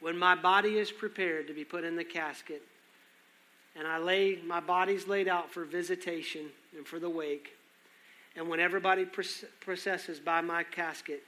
when 0.00 0.16
my 0.16 0.34
body 0.34 0.78
is 0.78 0.90
prepared 0.90 1.46
to 1.48 1.52
be 1.52 1.64
put 1.64 1.84
in 1.84 1.96
the 1.96 2.04
casket, 2.04 2.62
and 3.76 3.86
I 3.86 3.98
lay 3.98 4.38
my 4.46 4.60
body's 4.60 5.06
laid 5.06 5.28
out 5.28 5.50
for 5.50 5.64
visitation 5.64 6.46
and 6.74 6.86
for 6.86 6.98
the 6.98 7.10
wake, 7.10 7.50
and 8.36 8.48
when 8.48 8.60
everybody 8.60 9.04
processes 9.60 10.20
by 10.20 10.40
my 10.40 10.62
casket, 10.62 11.22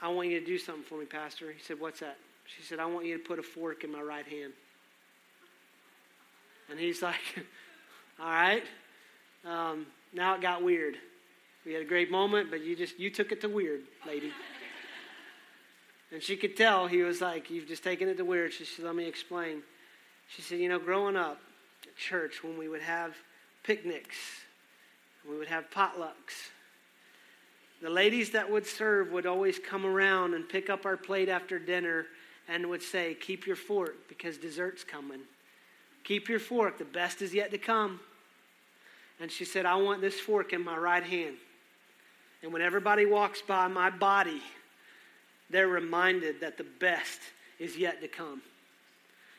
I 0.00 0.08
want 0.08 0.28
you 0.30 0.40
to 0.40 0.46
do 0.46 0.58
something 0.58 0.84
for 0.84 0.98
me, 0.98 1.04
Pastor. 1.04 1.52
He 1.52 1.62
said, 1.62 1.78
What's 1.78 2.00
that? 2.00 2.16
She 2.46 2.62
said, 2.62 2.78
I 2.78 2.86
want 2.86 3.06
you 3.06 3.16
to 3.16 3.22
put 3.22 3.38
a 3.38 3.42
fork 3.42 3.84
in 3.84 3.92
my 3.92 4.02
right 4.02 4.26
hand. 4.26 4.52
And 6.70 6.80
he's 6.80 7.02
like, 7.02 7.20
All 8.20 8.26
right. 8.26 8.64
Um, 9.44 9.86
now 10.14 10.34
it 10.34 10.40
got 10.40 10.62
weird. 10.62 10.96
We 11.64 11.72
had 11.72 11.82
a 11.82 11.86
great 11.86 12.10
moment, 12.10 12.50
but 12.50 12.62
you 12.62 12.76
just 12.76 12.98
you 12.98 13.10
took 13.10 13.32
it 13.32 13.40
to 13.40 13.48
weird, 13.48 13.82
lady. 14.06 14.32
And 16.12 16.22
she 16.22 16.36
could 16.36 16.56
tell 16.56 16.86
he 16.86 17.02
was 17.02 17.20
like, 17.20 17.50
You've 17.50 17.66
just 17.66 17.82
taken 17.82 18.08
it 18.08 18.16
to 18.18 18.24
weird. 18.24 18.52
She 18.52 18.64
said, 18.64 18.84
Let 18.84 18.94
me 18.94 19.06
explain. 19.06 19.62
She 20.28 20.42
said, 20.42 20.58
You 20.58 20.68
know, 20.68 20.78
growing 20.78 21.16
up 21.16 21.40
at 21.86 21.96
church, 21.96 22.44
when 22.44 22.58
we 22.58 22.68
would 22.68 22.82
have 22.82 23.14
picnics, 23.62 24.16
we 25.28 25.38
would 25.38 25.48
have 25.48 25.70
potlucks, 25.70 26.50
the 27.84 27.90
ladies 27.90 28.30
that 28.30 28.50
would 28.50 28.66
serve 28.66 29.12
would 29.12 29.26
always 29.26 29.58
come 29.58 29.84
around 29.84 30.32
and 30.32 30.48
pick 30.48 30.70
up 30.70 30.86
our 30.86 30.96
plate 30.96 31.28
after 31.28 31.58
dinner 31.58 32.06
and 32.48 32.68
would 32.70 32.82
say, 32.82 33.14
Keep 33.14 33.46
your 33.46 33.56
fork 33.56 34.08
because 34.08 34.38
dessert's 34.38 34.84
coming. 34.84 35.20
Keep 36.02 36.28
your 36.28 36.38
fork, 36.38 36.78
the 36.78 36.84
best 36.84 37.22
is 37.22 37.34
yet 37.34 37.50
to 37.50 37.58
come. 37.58 38.00
And 39.20 39.30
she 39.30 39.44
said, 39.44 39.66
I 39.66 39.76
want 39.76 40.00
this 40.00 40.18
fork 40.18 40.52
in 40.52 40.64
my 40.64 40.76
right 40.76 41.02
hand. 41.02 41.36
And 42.44 42.52
when 42.52 42.60
everybody 42.60 43.06
walks 43.06 43.40
by 43.40 43.68
my 43.68 43.88
body, 43.88 44.42
they're 45.48 45.66
reminded 45.66 46.42
that 46.42 46.58
the 46.58 46.66
best 46.78 47.18
is 47.58 47.78
yet 47.78 48.02
to 48.02 48.06
come. 48.06 48.42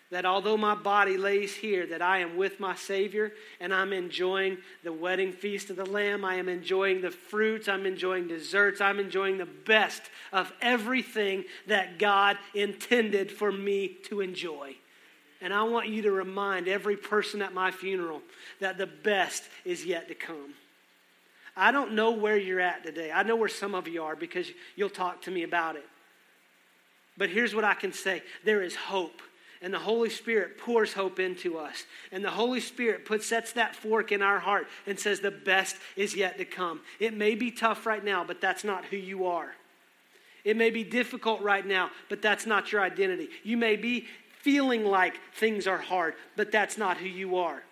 That 0.10 0.26
although 0.26 0.58
my 0.58 0.74
body 0.74 1.16
lays 1.16 1.54
here, 1.54 1.86
that 1.86 2.02
I 2.02 2.20
am 2.20 2.36
with 2.36 2.60
my 2.60 2.74
Savior 2.74 3.32
and 3.60 3.72
I'm 3.72 3.94
enjoying 3.94 4.58
the 4.84 4.92
wedding 4.92 5.32
feast 5.32 5.70
of 5.70 5.76
the 5.76 5.86
Lamb. 5.86 6.26
I 6.26 6.36
am 6.36 6.50
enjoying 6.50 7.02
the 7.02 7.12
fruits. 7.12 7.68
I'm 7.68 7.86
enjoying 7.86 8.28
desserts. 8.28 8.82
I'm 8.82 9.00
enjoying 9.00 9.38
the 9.38 9.46
best 9.46 10.02
of 10.34 10.52
everything 10.60 11.44
that 11.68 12.00
God 12.00 12.40
intended 12.56 13.32
for 13.32 13.52
me 13.52 13.98
to 14.06 14.22
enjoy. 14.22 14.78
And 15.42 15.54
I 15.54 15.62
want 15.62 15.90
you 15.90 16.02
to 16.04 16.12
remind 16.12 16.68
every 16.68 16.98
person 16.98 17.44
at 17.44 17.54
my 17.54 17.70
funeral 17.70 18.24
that 18.62 18.80
the 18.80 18.88
best 18.88 19.44
is 19.64 19.86
yet 19.86 20.08
to 20.08 20.16
come. 20.16 20.56
I 21.58 21.72
don't 21.72 21.94
know 21.94 22.12
where 22.12 22.38
you're 22.38 22.60
at 22.60 22.84
today. 22.84 23.12
I 23.12 23.24
know 23.24 23.36
where 23.36 23.50
some 23.50 23.76
of 23.76 23.88
you 23.88 24.04
are 24.04 24.16
because 24.16 24.48
you'll 24.76 24.90
talk 24.90 25.22
to 25.24 25.32
me 25.32 25.44
about 25.44 25.76
it. 25.76 25.86
But 27.18 27.30
here's 27.30 27.56
what 27.56 27.64
I 27.64 27.74
can 27.74 27.94
say 27.94 28.24
there 28.44 28.62
is 28.62 28.76
hope. 28.76 29.22
And 29.62 29.74
the 29.74 29.80
Holy 29.80 30.10
Spirit 30.10 30.60
pours 30.60 30.94
hope 30.94 31.20
into 31.20 31.58
us. 31.58 31.86
And 32.12 32.24
the 32.24 32.30
Holy 32.30 32.60
Spirit 32.60 33.06
puts, 33.06 33.26
sets 33.26 33.54
that 33.54 33.76
fork 33.76 34.12
in 34.12 34.22
our 34.22 34.38
heart 34.38 34.68
and 34.86 35.00
says, 35.00 35.22
The 35.22 35.32
best 35.32 35.78
is 35.96 36.16
yet 36.16 36.38
to 36.38 36.46
come. 36.46 36.82
It 37.00 37.16
may 37.16 37.36
be 37.36 37.52
tough 37.52 37.86
right 37.86 38.04
now, 38.04 38.24
but 38.24 38.42
that's 38.42 38.64
not 38.64 38.86
who 38.86 38.98
you 38.98 39.26
are. 39.26 39.56
It 40.44 40.56
may 40.58 40.70
be 40.70 40.84
difficult 40.84 41.42
right 41.42 41.66
now, 41.66 41.90
but 42.10 42.22
that's 42.22 42.46
not 42.46 42.72
your 42.72 42.82
identity. 42.82 43.30
You 43.44 43.58
may 43.58 43.76
be 43.76 44.06
feeling 44.42 44.86
like 44.86 45.16
things 45.34 45.66
are 45.66 45.80
hard, 45.80 46.14
but 46.36 46.52
that's 46.52 46.78
not 46.78 46.98
who 46.98 47.08
you 47.08 47.38
are. 47.38 47.64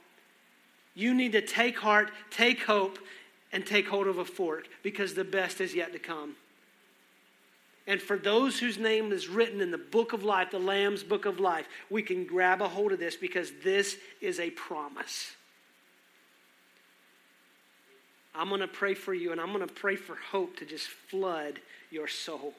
You 0.96 1.14
need 1.14 1.34
to 1.34 1.42
take 1.42 1.78
heart, 1.78 2.10
take 2.32 2.64
hope, 2.64 2.98
and 3.54 3.66
take 3.66 3.88
hold 3.88 4.08
of 4.08 4.18
a 4.18 4.26
fork 4.26 4.68
because 4.82 5.14
the 5.14 5.24
best 5.24 5.62
is 5.62 5.74
yet 5.74 5.94
to 5.94 6.00
come. 6.00 6.36
And 7.86 8.02
for 8.02 8.18
those 8.18 8.60
whose 8.60 8.78
name 8.78 9.12
is 9.12 9.28
written 9.28 9.62
in 9.62 9.70
the 9.70 9.78
book 9.78 10.14
of 10.14 10.24
life, 10.24 10.52
the 10.52 10.60
Lamb's 10.60 11.04
book 11.04 11.26
of 11.26 11.40
life, 11.40 11.68
we 11.90 12.02
can 12.02 12.26
grab 12.26 12.62
a 12.62 12.68
hold 12.68 12.92
of 12.92 13.00
this 13.00 13.16
because 13.16 13.52
this 13.64 13.98
is 14.22 14.40
a 14.40 14.50
promise. 14.50 15.32
I'm 18.34 18.50
going 18.50 18.62
to 18.62 18.68
pray 18.68 18.96
for 18.96 19.14
you 19.14 19.32
and 19.32 19.40
I'm 19.40 19.54
going 19.54 19.68
to 19.68 19.74
pray 19.74 19.96
for 19.96 20.16
hope 20.32 20.58
to 20.58 20.66
just 20.66 20.88
flood 20.88 21.60
your 21.92 22.08
soul. 22.08 22.54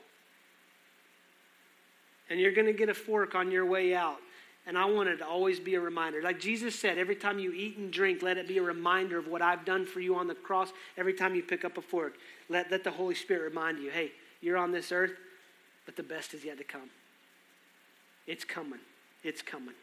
And 2.31 2.39
you're 2.39 2.53
going 2.53 2.67
to 2.67 2.73
get 2.73 2.89
a 2.89 2.95
fork 2.95 3.35
on 3.35 3.51
your 3.51 3.67
way 3.67 3.95
out. 3.95 4.19
And 4.67 4.79
I 4.79 4.87
want 4.87 5.11
it 5.11 5.19
to 5.19 5.27
always 5.27 5.61
be 5.61 5.75
a 5.75 5.81
reminder. 5.81 6.23
Like 6.23 6.41
Jesus 6.41 6.79
said, 6.79 6.97
every 6.97 7.17
time 7.17 7.39
you 7.39 7.53
eat 7.53 7.77
and 7.77 7.93
drink, 7.93 8.23
let 8.23 8.39
it 8.39 8.49
be 8.49 8.59
a 8.59 8.63
reminder 8.63 9.19
of 9.19 9.29
what 9.29 9.43
I've 9.43 9.65
done 9.65 9.85
for 9.85 10.01
you 10.01 10.17
on 10.17 10.27
the 10.27 10.35
cross. 10.35 10.73
Every 10.97 11.13
time 11.13 11.35
you 11.35 11.43
pick 11.43 11.65
up 11.65 11.77
a 11.77 11.83
fork, 11.83 12.15
let, 12.49 12.71
let 12.71 12.83
the 12.83 12.91
Holy 12.91 13.15
Spirit 13.15 13.43
remind 13.43 13.79
you 13.79 13.91
hey, 13.91 14.13
you're 14.41 14.57
on 14.57 14.73
this 14.73 14.91
earth, 14.91 15.13
but 15.85 15.97
the 15.97 16.03
best 16.03 16.33
is 16.33 16.45
yet 16.45 16.57
to 16.59 16.65
come. 16.65 16.89
It's 18.27 18.45
coming. 18.45 18.81
It's 19.23 19.43
coming. 19.43 19.75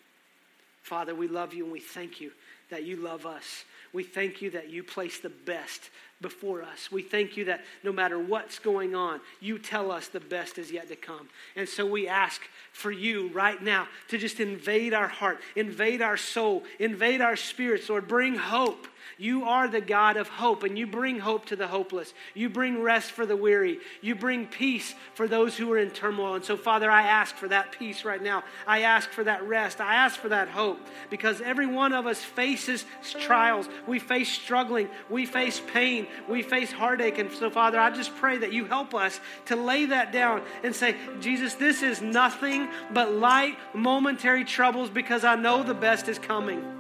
Father, 0.82 1.14
we 1.14 1.28
love 1.28 1.54
you 1.54 1.64
and 1.64 1.72
we 1.72 1.80
thank 1.80 2.20
you 2.20 2.32
that 2.72 2.84
you 2.84 2.96
love 2.96 3.26
us. 3.26 3.66
We 3.94 4.04
thank 4.04 4.42
you 4.42 4.52
that 4.52 4.70
you 4.70 4.84
place 4.84 5.20
the 5.20 5.30
best 5.30 5.90
before 6.22 6.62
us. 6.62 6.92
We 6.92 7.02
thank 7.02 7.36
you 7.36 7.46
that 7.46 7.62
no 7.84 7.92
matter 7.92 8.20
what's 8.20 8.60
going 8.60 8.96
on, 8.96 9.22
you 9.40 9.58
tell 9.58 9.92
us 9.92 10.08
the 10.08 10.20
best 10.20 10.58
is 10.58 10.72
yet 10.72 10.88
to 10.90 10.96
come. 10.96 11.28
And 11.56 11.68
so 11.68 11.86
we 11.86 12.08
ask 12.08 12.42
for 12.72 12.92
you 12.92 13.30
right 13.30 13.62
now 13.62 13.88
to 14.10 14.18
just 14.18 14.40
invade 14.40 14.94
our 14.94 15.08
heart, 15.08 15.40
invade 15.56 16.02
our 16.02 16.18
soul, 16.18 16.64
invade 16.80 17.22
our 17.22 17.36
spirits, 17.36 17.90
Lord. 17.90 18.08
Bring 18.08 18.36
hope 18.36 18.88
you 19.22 19.44
are 19.44 19.68
the 19.68 19.82
God 19.82 20.18
of 20.18 20.28
hope, 20.28 20.64
and 20.64 20.80
you 20.80 20.88
bring 20.88 21.20
hope 21.20 21.46
to 21.46 21.56
the 21.56 21.68
hopeless. 21.68 22.12
You 22.34 22.50
bring 22.50 22.82
rest 22.82 23.12
for 23.12 23.26
the 23.26 23.36
weary. 23.36 23.78
You 24.02 24.16
bring 24.16 24.48
peace 24.48 24.96
for 25.14 25.28
those 25.28 25.56
who 25.56 25.72
are 25.74 25.78
in 25.78 25.92
turmoil. 25.92 26.34
And 26.34 26.44
so, 26.44 26.58
Father, 26.58 26.90
I 26.90 27.04
ask 27.04 27.36
for 27.36 27.48
that 27.50 27.72
peace 27.72 28.04
right 28.04 28.22
now. 28.22 28.44
I 28.66 28.82
ask 28.82 29.12
for 29.12 29.24
that 29.24 29.48
rest. 29.48 29.80
I 29.80 29.94
ask 29.94 30.20
for 30.20 30.30
that 30.30 30.48
hope 30.48 30.80
because 31.12 31.40
every 31.40 31.68
one 31.68 31.94
of 31.94 32.08
us 32.08 32.20
faces 32.20 32.84
trials. 33.04 33.70
We 33.88 34.00
face 34.00 34.32
struggling. 34.32 34.90
We 35.10 35.26
face 35.26 35.62
pain. 35.74 36.08
We 36.30 36.42
face 36.42 36.72
heartache. 36.72 37.18
And 37.18 37.32
so, 37.32 37.50
Father, 37.50 37.80
I 37.80 37.90
just 37.90 38.16
pray 38.16 38.38
that 38.38 38.54
you 38.54 38.66
help 38.66 38.94
us 38.94 39.20
to 39.46 39.56
lay 39.56 39.86
that 39.86 40.12
down 40.12 40.42
and 40.64 40.76
say, 40.76 40.96
Jesus, 41.20 41.56
this 41.56 41.82
is 41.82 42.02
nothing 42.02 42.68
but 42.94 43.12
light, 43.12 43.58
momentary 43.74 44.44
troubles 44.44 44.90
because 44.90 45.24
I 45.24 45.36
know 45.36 45.64
the 45.64 45.74
best 45.74 46.08
is 46.08 46.20
coming. 46.20 46.80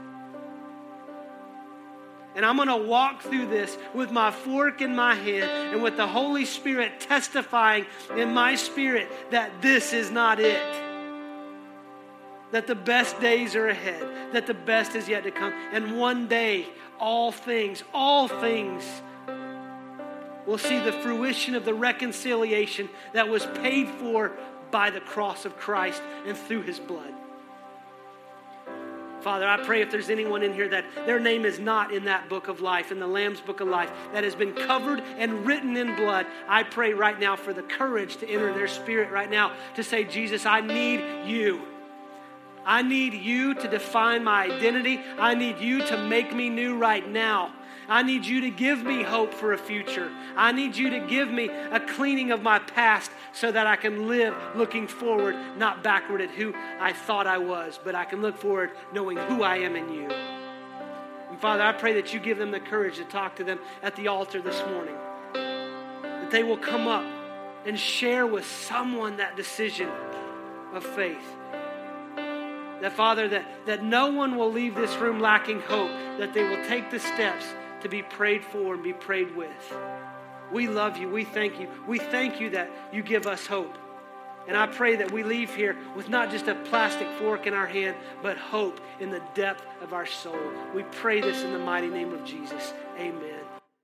And 2.35 2.45
I'm 2.45 2.55
going 2.55 2.69
to 2.69 2.77
walk 2.77 3.23
through 3.23 3.47
this 3.47 3.77
with 3.93 4.11
my 4.11 4.31
fork 4.31 4.81
in 4.81 4.95
my 4.95 5.15
hand 5.15 5.73
and 5.73 5.83
with 5.83 5.97
the 5.97 6.07
Holy 6.07 6.45
Spirit 6.45 7.01
testifying 7.01 7.85
in 8.15 8.33
my 8.33 8.55
spirit 8.55 9.09
that 9.31 9.61
this 9.61 9.91
is 9.91 10.11
not 10.11 10.39
it. 10.39 10.61
That 12.51 12.67
the 12.67 12.75
best 12.75 13.19
days 13.19 13.55
are 13.55 13.67
ahead, 13.67 14.33
that 14.33 14.47
the 14.47 14.53
best 14.53 14.95
is 14.95 15.09
yet 15.09 15.23
to 15.23 15.31
come. 15.31 15.53
And 15.73 15.97
one 15.97 16.27
day, 16.27 16.67
all 17.01 17.31
things, 17.31 17.83
all 17.93 18.27
things 18.27 18.83
will 20.45 20.59
see 20.59 20.79
the 20.79 20.93
fruition 20.93 21.55
of 21.55 21.65
the 21.65 21.73
reconciliation 21.73 22.87
that 23.13 23.27
was 23.27 23.45
paid 23.61 23.89
for 23.89 24.31
by 24.69 24.89
the 24.89 25.01
cross 25.01 25.43
of 25.43 25.57
Christ 25.57 26.01
and 26.25 26.37
through 26.37 26.61
his 26.61 26.79
blood. 26.79 27.13
Father, 29.21 29.47
I 29.47 29.63
pray 29.63 29.81
if 29.81 29.91
there's 29.91 30.09
anyone 30.09 30.41
in 30.41 30.53
here 30.53 30.67
that 30.69 30.85
their 31.05 31.19
name 31.19 31.45
is 31.45 31.59
not 31.59 31.93
in 31.93 32.05
that 32.05 32.27
book 32.27 32.47
of 32.47 32.59
life, 32.59 32.91
in 32.91 32.99
the 32.99 33.07
Lamb's 33.07 33.39
book 33.39 33.59
of 33.59 33.67
life, 33.67 33.91
that 34.13 34.23
has 34.23 34.33
been 34.33 34.53
covered 34.53 35.01
and 35.17 35.45
written 35.45 35.77
in 35.77 35.95
blood, 35.95 36.25
I 36.47 36.63
pray 36.63 36.93
right 36.93 37.19
now 37.19 37.35
for 37.35 37.53
the 37.53 37.61
courage 37.61 38.17
to 38.17 38.27
enter 38.27 38.51
their 38.53 38.67
spirit 38.67 39.11
right 39.11 39.29
now 39.29 39.53
to 39.75 39.83
say, 39.83 40.05
Jesus, 40.05 40.45
I 40.47 40.61
need 40.61 41.27
you. 41.27 41.61
I 42.65 42.81
need 42.81 43.13
you 43.13 43.53
to 43.55 43.67
define 43.67 44.23
my 44.23 44.45
identity. 44.45 44.99
I 45.17 45.33
need 45.33 45.59
you 45.59 45.85
to 45.87 45.97
make 45.97 46.33
me 46.33 46.49
new 46.49 46.77
right 46.77 47.07
now. 47.07 47.53
I 47.87 48.03
need 48.03 48.25
you 48.25 48.41
to 48.41 48.49
give 48.49 48.83
me 48.83 49.03
hope 49.03 49.33
for 49.33 49.53
a 49.53 49.57
future. 49.57 50.09
I 50.37 50.51
need 50.51 50.77
you 50.77 50.91
to 50.91 50.99
give 50.99 51.29
me 51.29 51.49
a 51.49 51.79
cleaning 51.79 52.31
of 52.31 52.41
my 52.41 52.59
past 52.59 53.11
so 53.33 53.51
that 53.51 53.67
I 53.67 53.75
can 53.75 54.07
live 54.07 54.35
looking 54.55 54.87
forward, 54.87 55.35
not 55.57 55.83
backward 55.83 56.21
at 56.21 56.29
who 56.29 56.53
I 56.79 56.93
thought 56.93 57.27
I 57.27 57.37
was, 57.39 57.79
but 57.83 57.95
I 57.95 58.05
can 58.05 58.21
look 58.21 58.37
forward 58.37 58.71
knowing 58.93 59.17
who 59.17 59.43
I 59.43 59.57
am 59.57 59.75
in 59.75 59.91
you. 59.91 60.09
And 60.09 61.39
Father, 61.39 61.63
I 61.63 61.73
pray 61.73 61.93
that 61.93 62.13
you 62.13 62.19
give 62.19 62.37
them 62.37 62.51
the 62.51 62.59
courage 62.59 62.97
to 62.97 63.05
talk 63.05 63.35
to 63.37 63.43
them 63.43 63.59
at 63.81 63.95
the 63.95 64.07
altar 64.07 64.41
this 64.41 64.61
morning, 64.67 64.95
that 65.33 66.31
they 66.31 66.43
will 66.43 66.57
come 66.57 66.87
up 66.87 67.05
and 67.65 67.77
share 67.77 68.25
with 68.25 68.45
someone 68.45 69.17
that 69.17 69.35
decision 69.35 69.89
of 70.73 70.85
faith 70.85 71.35
that 72.81 72.93
father 72.93 73.27
that, 73.29 73.65
that 73.65 73.83
no 73.83 74.11
one 74.11 74.35
will 74.37 74.51
leave 74.51 74.75
this 74.75 74.95
room 74.97 75.19
lacking 75.19 75.61
hope 75.61 75.91
that 76.17 76.33
they 76.33 76.43
will 76.43 76.63
take 76.65 76.91
the 76.91 76.99
steps 76.99 77.45
to 77.81 77.89
be 77.89 78.01
prayed 78.03 78.43
for 78.43 78.73
and 78.75 78.83
be 78.83 78.93
prayed 78.93 79.35
with. 79.35 79.73
We 80.51 80.67
love 80.67 80.97
you. 80.97 81.09
We 81.09 81.23
thank 81.23 81.59
you. 81.59 81.67
We 81.87 81.99
thank 81.99 82.39
you 82.41 82.49
that 82.51 82.69
you 82.91 83.01
give 83.03 83.25
us 83.27 83.47
hope. 83.47 83.77
And 84.47 84.57
I 84.57 84.65
pray 84.67 84.95
that 84.97 85.11
we 85.11 85.23
leave 85.23 85.55
here 85.55 85.77
with 85.95 86.09
not 86.09 86.31
just 86.31 86.47
a 86.47 86.55
plastic 86.55 87.07
fork 87.19 87.45
in 87.47 87.53
our 87.53 87.67
hand, 87.67 87.95
but 88.21 88.37
hope 88.37 88.81
in 88.99 89.11
the 89.11 89.21
depth 89.35 89.63
of 89.81 89.93
our 89.93 90.05
soul. 90.05 90.39
We 90.75 90.83
pray 90.83 91.21
this 91.21 91.43
in 91.43 91.53
the 91.53 91.59
mighty 91.59 91.87
name 91.87 92.11
of 92.11 92.25
Jesus. 92.25 92.73
Amen. 92.97 93.39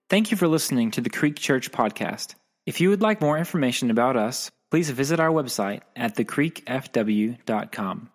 Thank 0.09 0.31
you 0.31 0.37
for 0.37 0.47
listening 0.47 0.91
to 0.91 1.01
the 1.01 1.09
Creek 1.09 1.35
Church 1.35 1.71
podcast. 1.71 2.35
If 2.65 2.81
you 2.81 2.89
would 2.89 3.01
like 3.01 3.21
more 3.21 3.37
information 3.37 3.91
about 3.91 4.17
us, 4.17 4.49
please 4.71 4.89
visit 4.89 5.19
our 5.19 5.29
website 5.29 5.81
at 5.95 6.15
thecreekfw.com. 6.15 8.09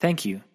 Thank 0.00 0.24
you 0.24 0.45